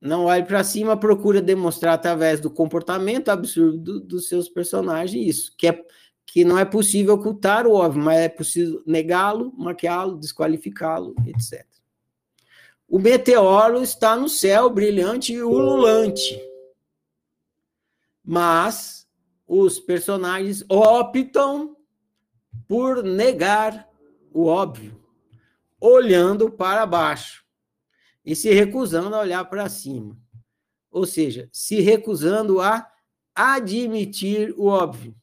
não 0.00 0.26
olhe 0.26 0.44
para 0.44 0.62
cima, 0.62 0.96
procura 0.96 1.42
demonstrar 1.42 1.94
através 1.94 2.40
do 2.40 2.50
comportamento 2.50 3.30
absurdo 3.30 4.00
dos 4.00 4.28
seus 4.28 4.48
personagens 4.48 5.36
isso, 5.36 5.54
que 5.56 5.66
é 5.66 5.84
que 6.24 6.44
não 6.44 6.58
é 6.58 6.64
possível 6.64 7.14
ocultar 7.14 7.66
o 7.66 7.72
óbvio, 7.72 8.02
mas 8.02 8.18
é 8.18 8.28
possível 8.28 8.82
negá-lo, 8.86 9.50
maquiá-lo, 9.56 10.18
desqualificá-lo, 10.18 11.14
etc. 11.26 11.66
O 12.86 12.98
meteoro 12.98 13.82
está 13.82 14.14
no 14.14 14.28
céu 14.28 14.68
brilhante 14.68 15.32
e 15.32 15.42
ululante. 15.42 16.38
Mas 18.22 19.08
os 19.46 19.80
personagens 19.80 20.62
optam 20.68 21.74
por 22.68 23.02
negar 23.02 23.88
o 24.30 24.44
óbvio, 24.44 25.02
olhando 25.80 26.50
para 26.50 26.84
baixo 26.84 27.47
e 28.28 28.36
se 28.36 28.52
recusando 28.52 29.16
a 29.16 29.20
olhar 29.20 29.42
para 29.46 29.70
cima. 29.70 30.14
Ou 30.90 31.06
seja, 31.06 31.48
se 31.50 31.80
recusando 31.80 32.60
a 32.60 32.92
admitir 33.34 34.54
o 34.58 34.66
óbvio. 34.66 35.16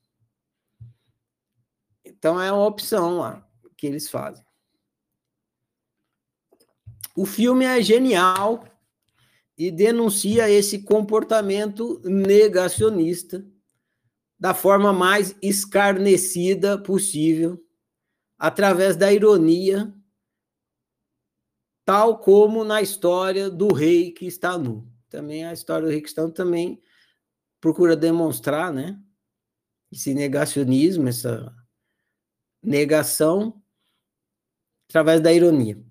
Então 2.03 2.41
é 2.41 2.51
uma 2.51 2.65
opção 2.65 3.19
lá 3.19 3.47
que 3.77 3.85
eles 3.85 4.09
fazem. 4.09 4.43
O 7.15 7.27
filme 7.27 7.63
é 7.63 7.79
genial 7.79 8.65
e 9.55 9.69
denuncia 9.69 10.49
esse 10.49 10.81
comportamento 10.81 12.01
negacionista 12.03 13.45
da 14.39 14.55
forma 14.55 14.91
mais 14.91 15.35
escarnecida 15.43 16.75
possível, 16.75 17.63
através 18.35 18.97
da 18.97 19.13
ironia 19.13 19.93
tal 21.85 22.17
como 22.17 22.63
na 22.63 22.81
história 22.81 23.49
do 23.49 23.71
rei 23.71 24.11
que 24.11 24.25
está 24.25 24.57
nu. 24.57 24.91
Também 25.07 25.45
a 25.45 25.53
história 25.53 25.85
do 25.85 25.91
rei 25.91 26.01
que 26.01 26.09
está 26.09 26.23
nu 26.23 26.31
também 26.31 26.81
procura 27.61 27.95
demonstrar, 27.95 28.73
né, 28.73 28.99
esse 29.91 30.13
negacionismo, 30.13 31.07
essa 31.07 31.55
negação 32.61 33.61
através 34.89 35.21
da 35.21 35.31
ironia. 35.31 35.81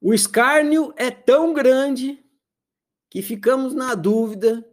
O 0.00 0.14
escárnio 0.14 0.94
é 0.96 1.10
tão 1.10 1.52
grande 1.52 2.24
que 3.10 3.22
ficamos 3.22 3.74
na 3.74 3.94
dúvida 3.94 4.64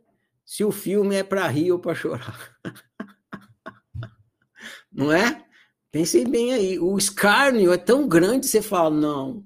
se 0.46 0.64
o 0.64 0.72
filme 0.72 1.16
é 1.16 1.24
para 1.24 1.48
rir 1.48 1.72
ou 1.72 1.80
para 1.80 1.96
chorar. 1.96 2.56
Não 4.92 5.12
é? 5.12 5.44
Pensem 5.92 6.30
bem 6.30 6.54
aí. 6.54 6.80
O 6.80 6.98
escárnio 6.98 7.74
é 7.74 7.78
tão 7.78 8.08
grande, 8.08 8.48
você 8.48 8.62
fala, 8.62 8.90
não, 8.90 9.46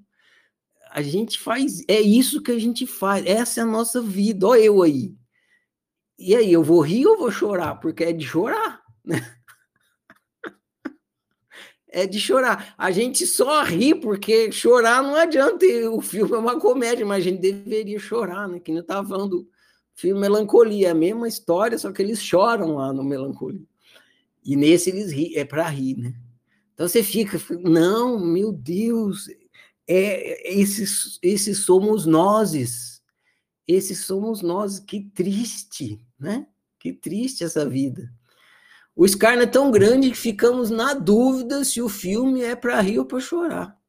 a 0.99 1.01
gente 1.01 1.39
faz, 1.39 1.83
é 1.87 1.99
isso 1.99 2.41
que 2.41 2.51
a 2.51 2.59
gente 2.59 2.85
faz, 2.85 3.25
essa 3.25 3.61
é 3.61 3.63
a 3.63 3.65
nossa 3.65 4.01
vida, 4.01 4.47
olha 4.47 4.61
eu 4.61 4.83
aí. 4.83 5.15
E 6.17 6.35
aí, 6.35 6.51
eu 6.51 6.61
vou 6.61 6.81
rir 6.81 7.07
ou 7.07 7.17
vou 7.17 7.31
chorar? 7.31 7.75
Porque 7.75 8.03
é 8.03 8.11
de 8.11 8.25
chorar, 8.25 8.81
né? 9.05 9.19
é 11.87 12.05
de 12.05 12.19
chorar. 12.19 12.75
A 12.77 12.91
gente 12.91 13.25
só 13.25 13.63
ri 13.63 13.95
porque 13.95 14.51
chorar 14.51 15.01
não 15.01 15.15
adianta. 15.15 15.65
O 15.91 16.01
filme 16.01 16.33
é 16.33 16.37
uma 16.37 16.59
comédia, 16.59 17.05
mas 17.05 17.19
a 17.19 17.29
gente 17.29 17.39
deveria 17.39 17.97
chorar, 17.97 18.49
né? 18.49 18.59
Que 18.59 18.73
não 18.73 18.81
estava 18.81 19.07
falando 19.07 19.29
do 19.29 19.49
filme 19.95 20.19
Melancolia, 20.19 20.89
é 20.89 20.91
a 20.91 20.95
mesma 20.95 21.27
história, 21.27 21.77
só 21.77 21.89
que 21.93 22.01
eles 22.01 22.21
choram 22.21 22.75
lá 22.75 22.91
no 22.91 23.03
Melancolia. 23.03 23.65
E 24.43 24.57
nesse 24.57 24.89
eles 24.89 25.13
ri, 25.13 25.37
é 25.37 25.45
para 25.45 25.69
rir, 25.69 25.97
né? 25.97 26.13
Então 26.73 26.85
você 26.85 27.01
fica, 27.01 27.37
não, 27.61 28.19
meu 28.19 28.51
Deus, 28.51 29.27
é, 29.91 30.53
esses, 30.53 31.17
esses 31.19 31.65
somos 31.65 32.05
nós, 32.05 33.01
esses 33.67 34.05
somos 34.05 34.43
nós, 34.43 34.79
que 34.79 35.01
triste, 35.01 36.05
né? 36.19 36.47
Que 36.77 36.93
triste 36.93 37.43
essa 37.43 37.67
vida. 37.67 38.13
O 38.95 39.03
escárnio 39.03 39.43
é 39.43 39.47
tão 39.47 39.71
grande 39.71 40.11
que 40.11 40.17
ficamos 40.17 40.69
na 40.69 40.93
dúvida 40.93 41.63
se 41.63 41.81
o 41.81 41.89
filme 41.89 42.43
é 42.43 42.55
para 42.55 42.79
rir 42.81 42.99
ou 42.99 43.05
para 43.05 43.19
chorar. 43.19 43.81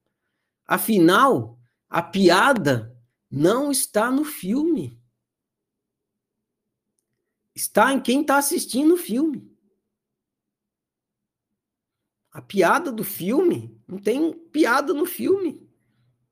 Afinal, 0.67 1.59
a 1.87 2.03
piada 2.03 2.97
não 3.31 3.71
está 3.71 4.11
no 4.11 4.25
filme. 4.25 4.99
Está 7.55 7.93
em 7.93 8.01
quem 8.01 8.23
está 8.23 8.39
assistindo 8.39 8.95
o 8.95 8.97
filme. 8.97 9.55
A 12.33 12.41
piada 12.41 12.91
do 12.91 13.05
filme 13.05 13.79
não 13.87 13.99
tem 13.99 14.33
piada 14.33 14.95
no 14.95 15.05
filme. 15.05 15.70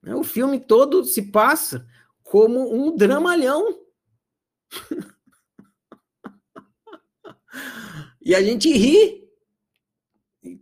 Né? 0.03 0.15
O 0.15 0.25
filme 0.25 0.61
todo 0.61 1.05
se 1.05 1.31
passa 1.31 1.87
como 2.23 2.75
um 2.75 2.97
dramalhão. 2.97 3.79
E 8.21 8.35
a 8.35 8.43
gente 8.43 8.71
ri. 8.71 9.27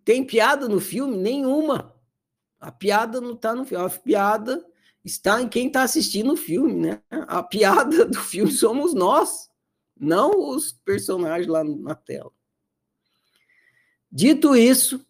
Tem 0.05 0.25
piada 0.25 0.69
no 0.69 0.79
filme? 0.79 1.17
Nenhuma. 1.17 1.93
A 2.61 2.71
piada 2.71 3.21
não 3.21 3.33
está 3.33 3.57
no 3.57 3.65
filme. 3.65 3.85
A 3.85 3.91
piada 3.91 4.65
está 5.05 5.41
em 5.41 5.49
quem 5.49 5.67
está 5.67 5.83
assistindo 5.83 6.33
o 6.33 6.37
filme, 6.37 6.75
né? 6.75 7.03
A 7.11 7.43
piada 7.43 8.05
do 8.05 8.19
filme 8.21 8.53
somos 8.53 8.95
nós, 8.95 9.51
não 9.97 10.51
os 10.51 10.73
personagens 10.85 11.49
lá 11.49 11.63
na 11.63 11.95
tela. 11.95 12.31
Dito 14.11 14.55
isso, 14.57 15.05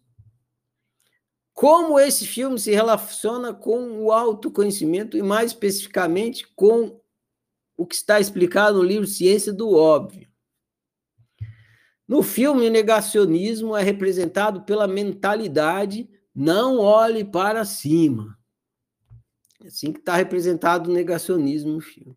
como 1.57 1.99
esse 1.99 2.27
filme 2.27 2.59
se 2.59 2.69
relaciona 2.69 3.51
com 3.51 3.99
o 3.99 4.11
autoconhecimento 4.11 5.17
e 5.17 5.23
mais 5.23 5.53
especificamente 5.53 6.47
com 6.55 7.01
o 7.75 7.83
que 7.83 7.95
está 7.95 8.19
explicado 8.19 8.77
no 8.77 8.83
livro 8.83 9.07
Ciência 9.07 9.51
do 9.51 9.73
Óbvio. 9.73 10.29
No 12.07 12.21
filme, 12.21 12.67
o 12.67 12.71
negacionismo 12.71 13.75
é 13.75 13.81
representado 13.81 14.65
pela 14.65 14.87
mentalidade 14.87 16.07
não 16.31 16.77
olhe 16.77 17.25
para 17.25 17.65
cima. 17.65 18.37
É 19.59 19.65
assim 19.65 19.91
que 19.91 19.97
está 19.97 20.15
representado 20.15 20.91
o 20.91 20.93
negacionismo 20.93 21.71
no 21.71 21.81
filme. 21.81 22.15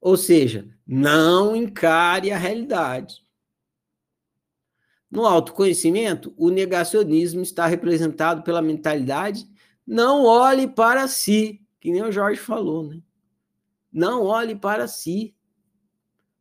Ou 0.00 0.16
seja, 0.16 0.66
não 0.86 1.54
encare 1.54 2.32
a 2.32 2.38
realidade. 2.38 3.22
No 5.10 5.26
autoconhecimento, 5.26 6.32
o 6.36 6.50
negacionismo 6.50 7.42
está 7.42 7.66
representado 7.66 8.42
pela 8.42 8.62
mentalidade 8.62 9.48
não 9.90 10.24
olhe 10.24 10.68
para 10.68 11.08
si, 11.08 11.60
que 11.80 11.90
nem 11.90 12.00
o 12.00 12.12
Jorge 12.12 12.40
falou, 12.40 12.86
né? 12.86 13.02
Não 13.92 14.22
olhe 14.22 14.54
para 14.54 14.86
si. 14.86 15.34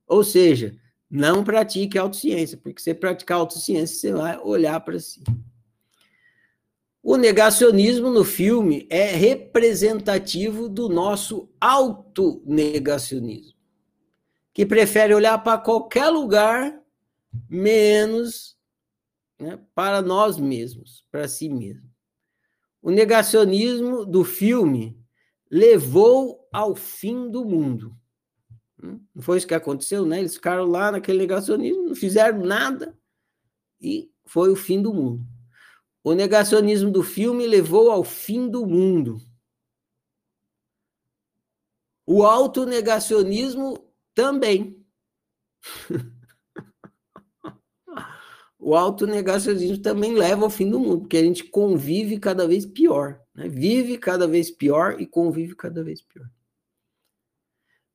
Ou 0.07 0.23
seja, 0.23 0.75
não 1.09 1.43
pratique 1.43 1.97
autociência, 1.97 2.59
porque 2.59 2.79
você 2.79 2.93
praticar 2.93 3.39
autociência, 3.39 3.97
você 3.97 4.13
vai 4.13 4.37
olhar 4.37 4.79
para 4.81 4.99
si. 4.99 5.23
O 7.01 7.17
negacionismo 7.17 8.11
no 8.11 8.23
filme 8.23 8.85
é 8.87 9.05
representativo 9.15 10.69
do 10.69 10.87
nosso 10.87 11.49
autonegacionismo, 11.59 13.57
que 14.53 14.63
prefere 14.63 15.15
olhar 15.15 15.39
para 15.39 15.57
qualquer 15.57 16.09
lugar 16.09 16.79
menos 17.49 18.58
né, 19.39 19.59
para 19.73 20.01
nós 20.01 20.37
mesmos, 20.37 21.05
para 21.11 21.27
si 21.27 21.49
mesmo. 21.49 21.89
O 22.81 22.91
negacionismo 22.91 24.05
do 24.05 24.23
filme 24.23 24.99
levou 25.49 26.47
ao 26.51 26.75
fim 26.75 27.29
do 27.29 27.45
mundo. 27.45 27.95
Não 28.81 29.21
foi 29.21 29.37
isso 29.37 29.47
que 29.47 29.53
aconteceu, 29.53 30.05
né? 30.05 30.19
Eles 30.19 30.35
ficaram 30.35 30.65
lá 30.65 30.91
naquele 30.91 31.17
negacionismo, 31.17 31.87
não 31.87 31.95
fizeram 31.95 32.39
nada 32.39 32.97
e 33.81 34.11
foi 34.25 34.51
o 34.51 34.55
fim 34.55 34.81
do 34.81 34.93
mundo. 34.93 35.25
O 36.03 36.13
negacionismo 36.13 36.89
do 36.89 37.03
filme 37.03 37.45
levou 37.45 37.91
ao 37.91 38.03
fim 38.03 38.49
do 38.49 38.65
mundo. 38.65 39.17
O 42.05 42.23
autonegacionismo 42.23 43.93
também. 44.13 44.85
o 48.69 48.75
autonegacionismo 48.75 49.81
também 49.81 50.13
leva 50.13 50.43
ao 50.43 50.49
fim 50.49 50.69
do 50.69 50.79
mundo, 50.79 50.99
porque 50.99 51.17
a 51.17 51.23
gente 51.23 51.43
convive 51.43 52.19
cada 52.19 52.47
vez 52.47 52.67
pior. 52.67 53.19
Né? 53.33 53.49
Vive 53.49 53.97
cada 53.97 54.27
vez 54.27 54.51
pior 54.51 55.01
e 55.01 55.07
convive 55.07 55.55
cada 55.55 55.83
vez 55.83 56.03
pior. 56.03 56.29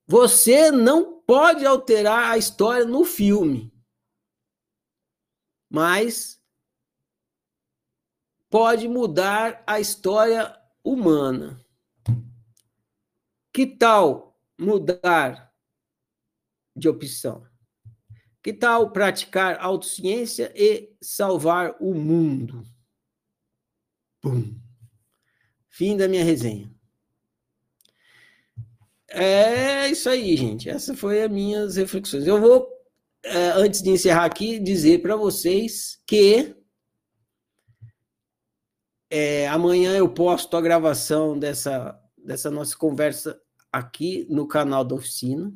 Você 0.05 0.73
não 0.73 1.21
pode 1.21 1.65
alterar 1.65 2.33
a 2.33 2.39
história 2.39 2.85
no 2.85 3.05
filme, 3.05 3.73
mas 5.71 6.43
pode 8.51 8.89
mudar 8.89 9.63
a 9.69 9.79
história 9.79 10.61
humana. 10.83 11.65
Que 13.53 13.65
tal 13.65 14.37
mudar 14.59 15.55
de 16.75 16.89
opção? 16.89 17.47
Que 18.45 18.53
tal 18.53 18.91
praticar 18.91 19.57
autociência 19.59 20.53
e 20.55 20.95
salvar 21.01 21.75
o 21.81 21.95
mundo? 21.95 22.63
Fim 25.71 25.97
da 25.97 26.07
minha 26.07 26.23
resenha. 26.23 26.71
É 29.09 29.89
isso 29.89 30.11
aí, 30.11 30.37
gente. 30.37 30.69
Essa 30.69 30.95
foi 30.95 31.23
as 31.23 31.31
minhas 31.31 31.77
reflexões. 31.77 32.27
Eu 32.27 32.39
vou, 32.39 32.69
é, 33.23 33.53
antes 33.53 33.81
de 33.81 33.89
encerrar 33.89 34.27
aqui, 34.27 34.59
dizer 34.59 35.01
para 35.01 35.17
vocês 35.17 36.03
que 36.07 36.55
é, 39.09 39.49
amanhã 39.49 39.97
eu 39.97 40.13
posto 40.13 40.55
a 40.55 40.61
gravação 40.61 41.39
dessa, 41.39 41.99
dessa 42.19 42.51
nossa 42.51 42.77
conversa 42.77 43.41
aqui 43.73 44.27
no 44.29 44.47
canal 44.47 44.85
da 44.85 44.97
oficina. 44.97 45.51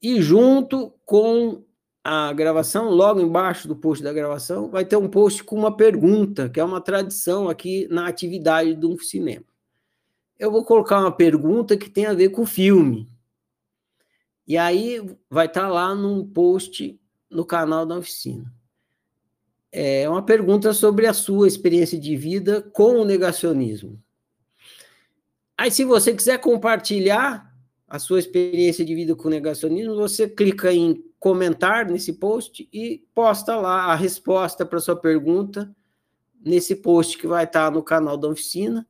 E 0.00 0.20
junto 0.22 0.92
com 1.04 1.64
a 2.04 2.32
gravação, 2.32 2.90
logo 2.90 3.20
embaixo 3.20 3.66
do 3.68 3.76
post 3.76 4.02
da 4.02 4.12
gravação, 4.12 4.70
vai 4.70 4.84
ter 4.84 4.96
um 4.96 5.08
post 5.08 5.44
com 5.44 5.56
uma 5.56 5.76
pergunta, 5.76 6.48
que 6.48 6.60
é 6.60 6.64
uma 6.64 6.80
tradição 6.80 7.48
aqui 7.48 7.86
na 7.90 8.06
atividade 8.06 8.74
do 8.74 8.98
cinema 9.02 9.44
eu 10.38 10.52
vou 10.52 10.64
colocar 10.64 11.00
uma 11.00 11.10
pergunta 11.10 11.76
que 11.76 11.90
tem 11.90 12.06
a 12.06 12.14
ver 12.14 12.28
com 12.28 12.42
o 12.42 12.46
filme. 12.46 13.08
E 14.46 14.56
aí 14.56 15.04
vai 15.28 15.46
estar 15.46 15.62
tá 15.62 15.68
lá 15.68 15.94
num 15.94 16.26
post 16.26 16.98
no 17.28 17.44
canal 17.44 17.84
da 17.84 17.96
oficina. 17.96 18.50
É 19.70 20.08
uma 20.08 20.22
pergunta 20.22 20.72
sobre 20.72 21.06
a 21.06 21.12
sua 21.12 21.46
experiência 21.46 21.98
de 21.98 22.16
vida 22.16 22.62
com 22.62 23.00
o 23.00 23.04
negacionismo. 23.04 24.02
Aí, 25.58 25.70
se 25.70 25.84
você 25.84 26.14
quiser 26.14 26.38
compartilhar 26.38 27.47
a 27.88 27.98
sua 27.98 28.18
experiência 28.18 28.84
de 28.84 28.94
vida 28.94 29.16
com 29.16 29.30
negacionismo, 29.30 29.96
você 29.96 30.28
clica 30.28 30.72
em 30.72 31.02
comentar 31.18 31.86
nesse 31.86 32.12
post 32.12 32.68
e 32.72 33.02
posta 33.14 33.56
lá 33.56 33.86
a 33.86 33.94
resposta 33.94 34.66
para 34.66 34.78
sua 34.78 34.94
pergunta 34.94 35.74
nesse 36.44 36.76
post 36.76 37.16
que 37.16 37.26
vai 37.26 37.44
estar 37.44 37.66
tá 37.66 37.70
no 37.70 37.82
canal 37.82 38.16
da 38.16 38.28
oficina 38.28 38.86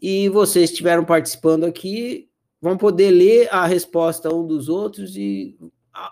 e 0.00 0.28
vocês 0.28 0.70
estiveram 0.70 1.04
participando 1.04 1.64
aqui, 1.64 2.30
vão 2.60 2.76
poder 2.76 3.10
ler 3.10 3.52
a 3.52 3.66
resposta 3.66 4.34
um 4.34 4.46
dos 4.46 4.68
outros 4.68 5.16
e 5.16 5.58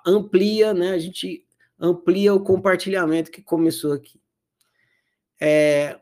amplia, 0.07 0.75
né? 0.75 0.91
A 0.91 0.99
gente 0.99 1.45
amplia 1.79 2.35
o 2.35 2.41
compartilhamento 2.41 3.31
que 3.31 3.41
começou 3.41 3.93
aqui. 3.93 4.21
É, 5.41 5.99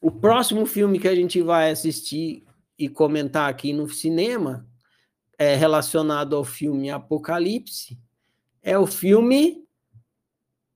o 0.00 0.10
próximo 0.10 0.64
filme 0.66 0.98
que 0.98 1.06
a 1.06 1.14
gente 1.14 1.40
vai 1.42 1.70
assistir 1.70 2.44
e 2.78 2.88
comentar 2.88 3.48
aqui 3.48 3.72
no 3.72 3.88
cinema 3.88 4.67
é 5.38 5.54
relacionado 5.54 6.36
ao 6.36 6.44
filme 6.44 6.90
Apocalipse 6.90 7.98
é 8.60 8.76
o 8.76 8.86
filme 8.86 9.64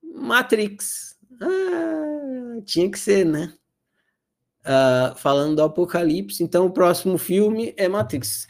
Matrix. 0.03 1.19
Ah, 1.41 2.61
tinha 2.65 2.91
que 2.91 2.99
ser, 2.99 3.27
né? 3.27 3.53
uh, 4.63 5.17
falando 5.17 5.57
do 5.57 5.63
Apocalipse. 5.63 6.43
Então, 6.43 6.67
o 6.67 6.73
próximo 6.73 7.19
filme 7.19 7.75
é 7.77 7.89
Matrix. 7.89 8.47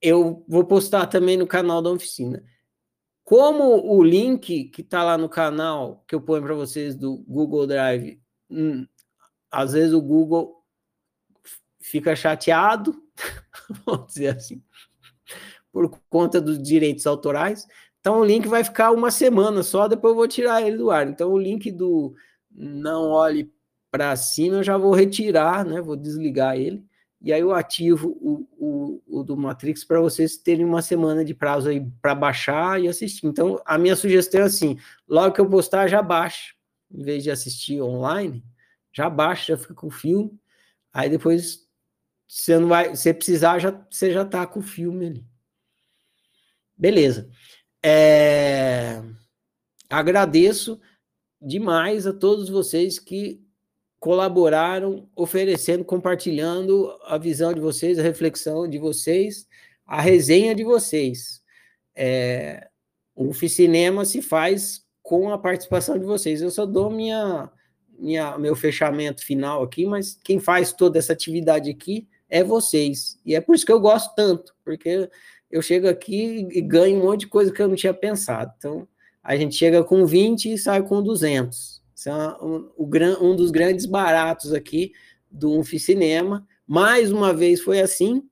Eu 0.00 0.44
vou 0.48 0.64
postar 0.64 1.06
também 1.06 1.36
no 1.36 1.46
canal 1.46 1.82
da 1.82 1.90
oficina. 1.90 2.42
Como 3.24 3.86
o 3.86 4.02
link 4.02 4.64
que 4.64 4.80
está 4.80 5.04
lá 5.04 5.16
no 5.16 5.28
canal, 5.28 6.04
que 6.08 6.14
eu 6.14 6.20
ponho 6.20 6.42
para 6.42 6.54
vocês 6.54 6.96
do 6.96 7.18
Google 7.18 7.66
Drive, 7.66 8.20
hum, 8.50 8.86
às 9.50 9.72
vezes 9.72 9.92
o 9.92 10.00
Google 10.00 10.64
fica 11.80 12.16
chateado, 12.16 13.00
vamos 13.86 14.08
dizer 14.08 14.36
assim, 14.36 14.62
por 15.72 15.90
conta 16.08 16.40
dos 16.40 16.62
direitos 16.62 17.06
autorais. 17.06 17.66
Então 18.00 18.20
o 18.20 18.24
link 18.24 18.48
vai 18.48 18.64
ficar 18.64 18.92
uma 18.92 19.10
semana 19.10 19.62
só, 19.62 19.86
depois 19.88 20.12
eu 20.12 20.16
vou 20.16 20.28
tirar 20.28 20.62
ele 20.62 20.76
do 20.76 20.90
ar. 20.90 21.08
Então 21.08 21.32
o 21.32 21.38
link 21.38 21.70
do 21.70 22.14
não 22.50 23.10
olhe 23.10 23.52
para 23.90 24.16
cima 24.16 24.56
eu 24.56 24.62
já 24.62 24.76
vou 24.76 24.92
retirar, 24.92 25.64
né? 25.64 25.80
Vou 25.80 25.96
desligar 25.96 26.56
ele 26.56 26.84
e 27.22 27.32
aí 27.32 27.40
eu 27.40 27.52
ativo 27.52 28.16
o, 28.20 28.48
o, 28.58 29.02
o 29.20 29.22
do 29.22 29.36
Matrix 29.36 29.84
para 29.84 30.00
vocês 30.00 30.38
terem 30.38 30.64
uma 30.64 30.80
semana 30.80 31.22
de 31.22 31.34
prazo 31.34 31.68
aí 31.68 31.86
para 32.00 32.14
baixar 32.14 32.80
e 32.80 32.88
assistir. 32.88 33.26
Então, 33.26 33.60
a 33.66 33.76
minha 33.76 33.94
sugestão 33.94 34.40
é 34.40 34.44
assim: 34.44 34.78
logo 35.06 35.34
que 35.34 35.40
eu 35.40 35.48
postar, 35.48 35.86
já 35.86 36.00
baixa, 36.00 36.54
em 36.90 37.04
vez 37.04 37.22
de 37.22 37.30
assistir 37.30 37.82
online, 37.82 38.42
já 38.92 39.10
baixa, 39.10 39.54
já 39.54 39.58
fica 39.58 39.74
com 39.74 39.88
o 39.88 39.90
filme. 39.90 40.32
Aí 40.92 41.10
depois, 41.10 41.66
você 42.26 42.58
não 42.58 42.68
vai, 42.68 42.96
se 42.96 43.12
precisar, 43.12 43.58
já, 43.58 43.70
você 43.90 44.12
já 44.12 44.24
tá 44.24 44.46
com 44.46 44.60
o 44.60 44.62
filme 44.62 45.06
ali. 45.06 45.29
Beleza. 46.80 47.28
É... 47.84 49.02
Agradeço 49.88 50.80
demais 51.40 52.06
a 52.06 52.12
todos 52.12 52.48
vocês 52.48 52.98
que 52.98 53.44
colaboraram, 53.98 55.06
oferecendo, 55.14 55.84
compartilhando 55.84 56.90
a 57.04 57.18
visão 57.18 57.52
de 57.52 57.60
vocês, 57.60 57.98
a 57.98 58.02
reflexão 58.02 58.66
de 58.66 58.78
vocês, 58.78 59.46
a 59.86 60.00
resenha 60.00 60.54
de 60.54 60.64
vocês. 60.64 61.42
É, 61.94 62.68
o 63.14 63.34
Cinema 63.34 64.06
se 64.06 64.22
faz 64.22 64.82
com 65.02 65.30
a 65.30 65.36
participação 65.36 65.98
de 65.98 66.06
vocês. 66.06 66.40
Eu 66.40 66.50
só 66.50 66.64
dou 66.64 66.88
minha, 66.88 67.50
minha, 67.98 68.38
meu 68.38 68.56
fechamento 68.56 69.22
final 69.22 69.62
aqui, 69.62 69.84
mas 69.84 70.18
quem 70.24 70.40
faz 70.40 70.72
toda 70.72 70.98
essa 70.98 71.12
atividade 71.12 71.68
aqui 71.68 72.08
é 72.30 72.42
vocês. 72.42 73.18
E 73.26 73.34
é 73.34 73.40
por 73.40 73.54
isso 73.54 73.66
que 73.66 73.72
eu 73.72 73.80
gosto 73.80 74.14
tanto, 74.14 74.54
porque 74.64 75.10
eu 75.50 75.60
chego 75.60 75.88
aqui 75.88 76.46
e 76.50 76.60
ganho 76.60 76.98
um 76.98 77.02
monte 77.02 77.20
de 77.20 77.26
coisa 77.26 77.52
que 77.52 77.60
eu 77.60 77.68
não 77.68 77.74
tinha 77.74 77.92
pensado. 77.92 78.52
Então, 78.56 78.86
a 79.22 79.36
gente 79.36 79.54
chega 79.54 79.82
com 79.82 80.06
20 80.06 80.52
e 80.52 80.58
sai 80.58 80.82
com 80.82 81.02
200. 81.02 81.82
São 81.94 82.72
um, 82.78 82.90
um 83.20 83.36
dos 83.36 83.50
grandes 83.50 83.84
baratos 83.84 84.52
aqui 84.52 84.92
do 85.30 85.58
Unf 85.58 85.72
Cinema. 85.78 86.46
Mais 86.66 87.12
uma 87.12 87.34
vez 87.34 87.60
foi 87.60 87.80
assim. 87.80 88.22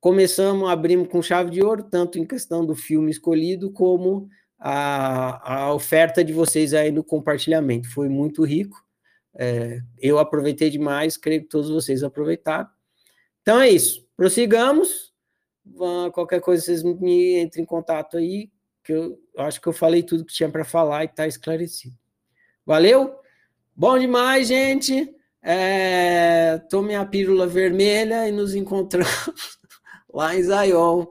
Começamos, 0.00 0.68
abrimos 0.68 1.08
com 1.08 1.22
chave 1.22 1.50
de 1.50 1.62
ouro, 1.62 1.82
tanto 1.82 2.18
em 2.18 2.26
questão 2.26 2.64
do 2.64 2.74
filme 2.74 3.10
escolhido, 3.10 3.70
como 3.70 4.28
a, 4.58 5.66
a 5.66 5.74
oferta 5.74 6.22
de 6.22 6.32
vocês 6.32 6.74
aí 6.74 6.90
no 6.90 7.02
compartilhamento. 7.02 7.88
Foi 7.90 8.08
muito 8.08 8.44
rico. 8.44 8.76
É, 9.36 9.80
eu 9.98 10.18
aproveitei 10.18 10.68
demais, 10.68 11.16
creio 11.16 11.42
que 11.42 11.48
todos 11.48 11.70
vocês 11.70 12.02
aproveitaram. 12.02 12.68
Então 13.40 13.60
é 13.60 13.70
isso. 13.70 14.06
Prossigamos. 14.16 15.07
Qualquer 16.12 16.40
coisa, 16.40 16.64
vocês 16.64 16.82
me 16.82 17.38
entrem 17.40 17.62
em 17.62 17.66
contato 17.66 18.16
aí, 18.16 18.50
que 18.82 18.92
eu 18.92 19.18
acho 19.36 19.60
que 19.60 19.66
eu 19.66 19.72
falei 19.72 20.02
tudo 20.02 20.24
que 20.24 20.32
tinha 20.32 20.50
para 20.50 20.64
falar 20.64 21.04
e 21.04 21.06
está 21.06 21.26
esclarecido. 21.26 21.96
Valeu? 22.64 23.18
Bom 23.74 23.98
demais, 23.98 24.48
gente. 24.48 25.14
É, 25.42 26.58
tome 26.68 26.94
a 26.94 27.06
pílula 27.06 27.46
vermelha 27.46 28.28
e 28.28 28.32
nos 28.32 28.54
encontramos 28.54 29.08
lá 30.12 30.34
em 30.34 30.42
Zion 30.42 31.06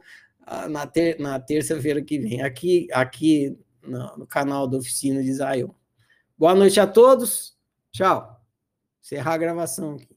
ah, 0.45 0.67
na, 0.67 0.85
ter, 0.85 1.19
na 1.19 1.39
terça-feira 1.39 2.01
que 2.01 2.19
vem, 2.19 2.41
aqui, 2.41 2.87
aqui 2.91 3.57
no, 3.81 4.17
no, 4.17 4.27
canal 4.27 4.67
da 4.67 4.77
Oficina 4.77 5.23
de 5.23 5.33
Zion. 5.33 5.69
Boa 6.37 6.53
noite 6.53 6.79
a 6.79 6.87
todos. 6.87 7.57
Tchau. 7.91 8.39
Encerrar 9.01 9.33
a 9.33 9.37
gravação 9.37 9.95
aqui. 9.95 10.16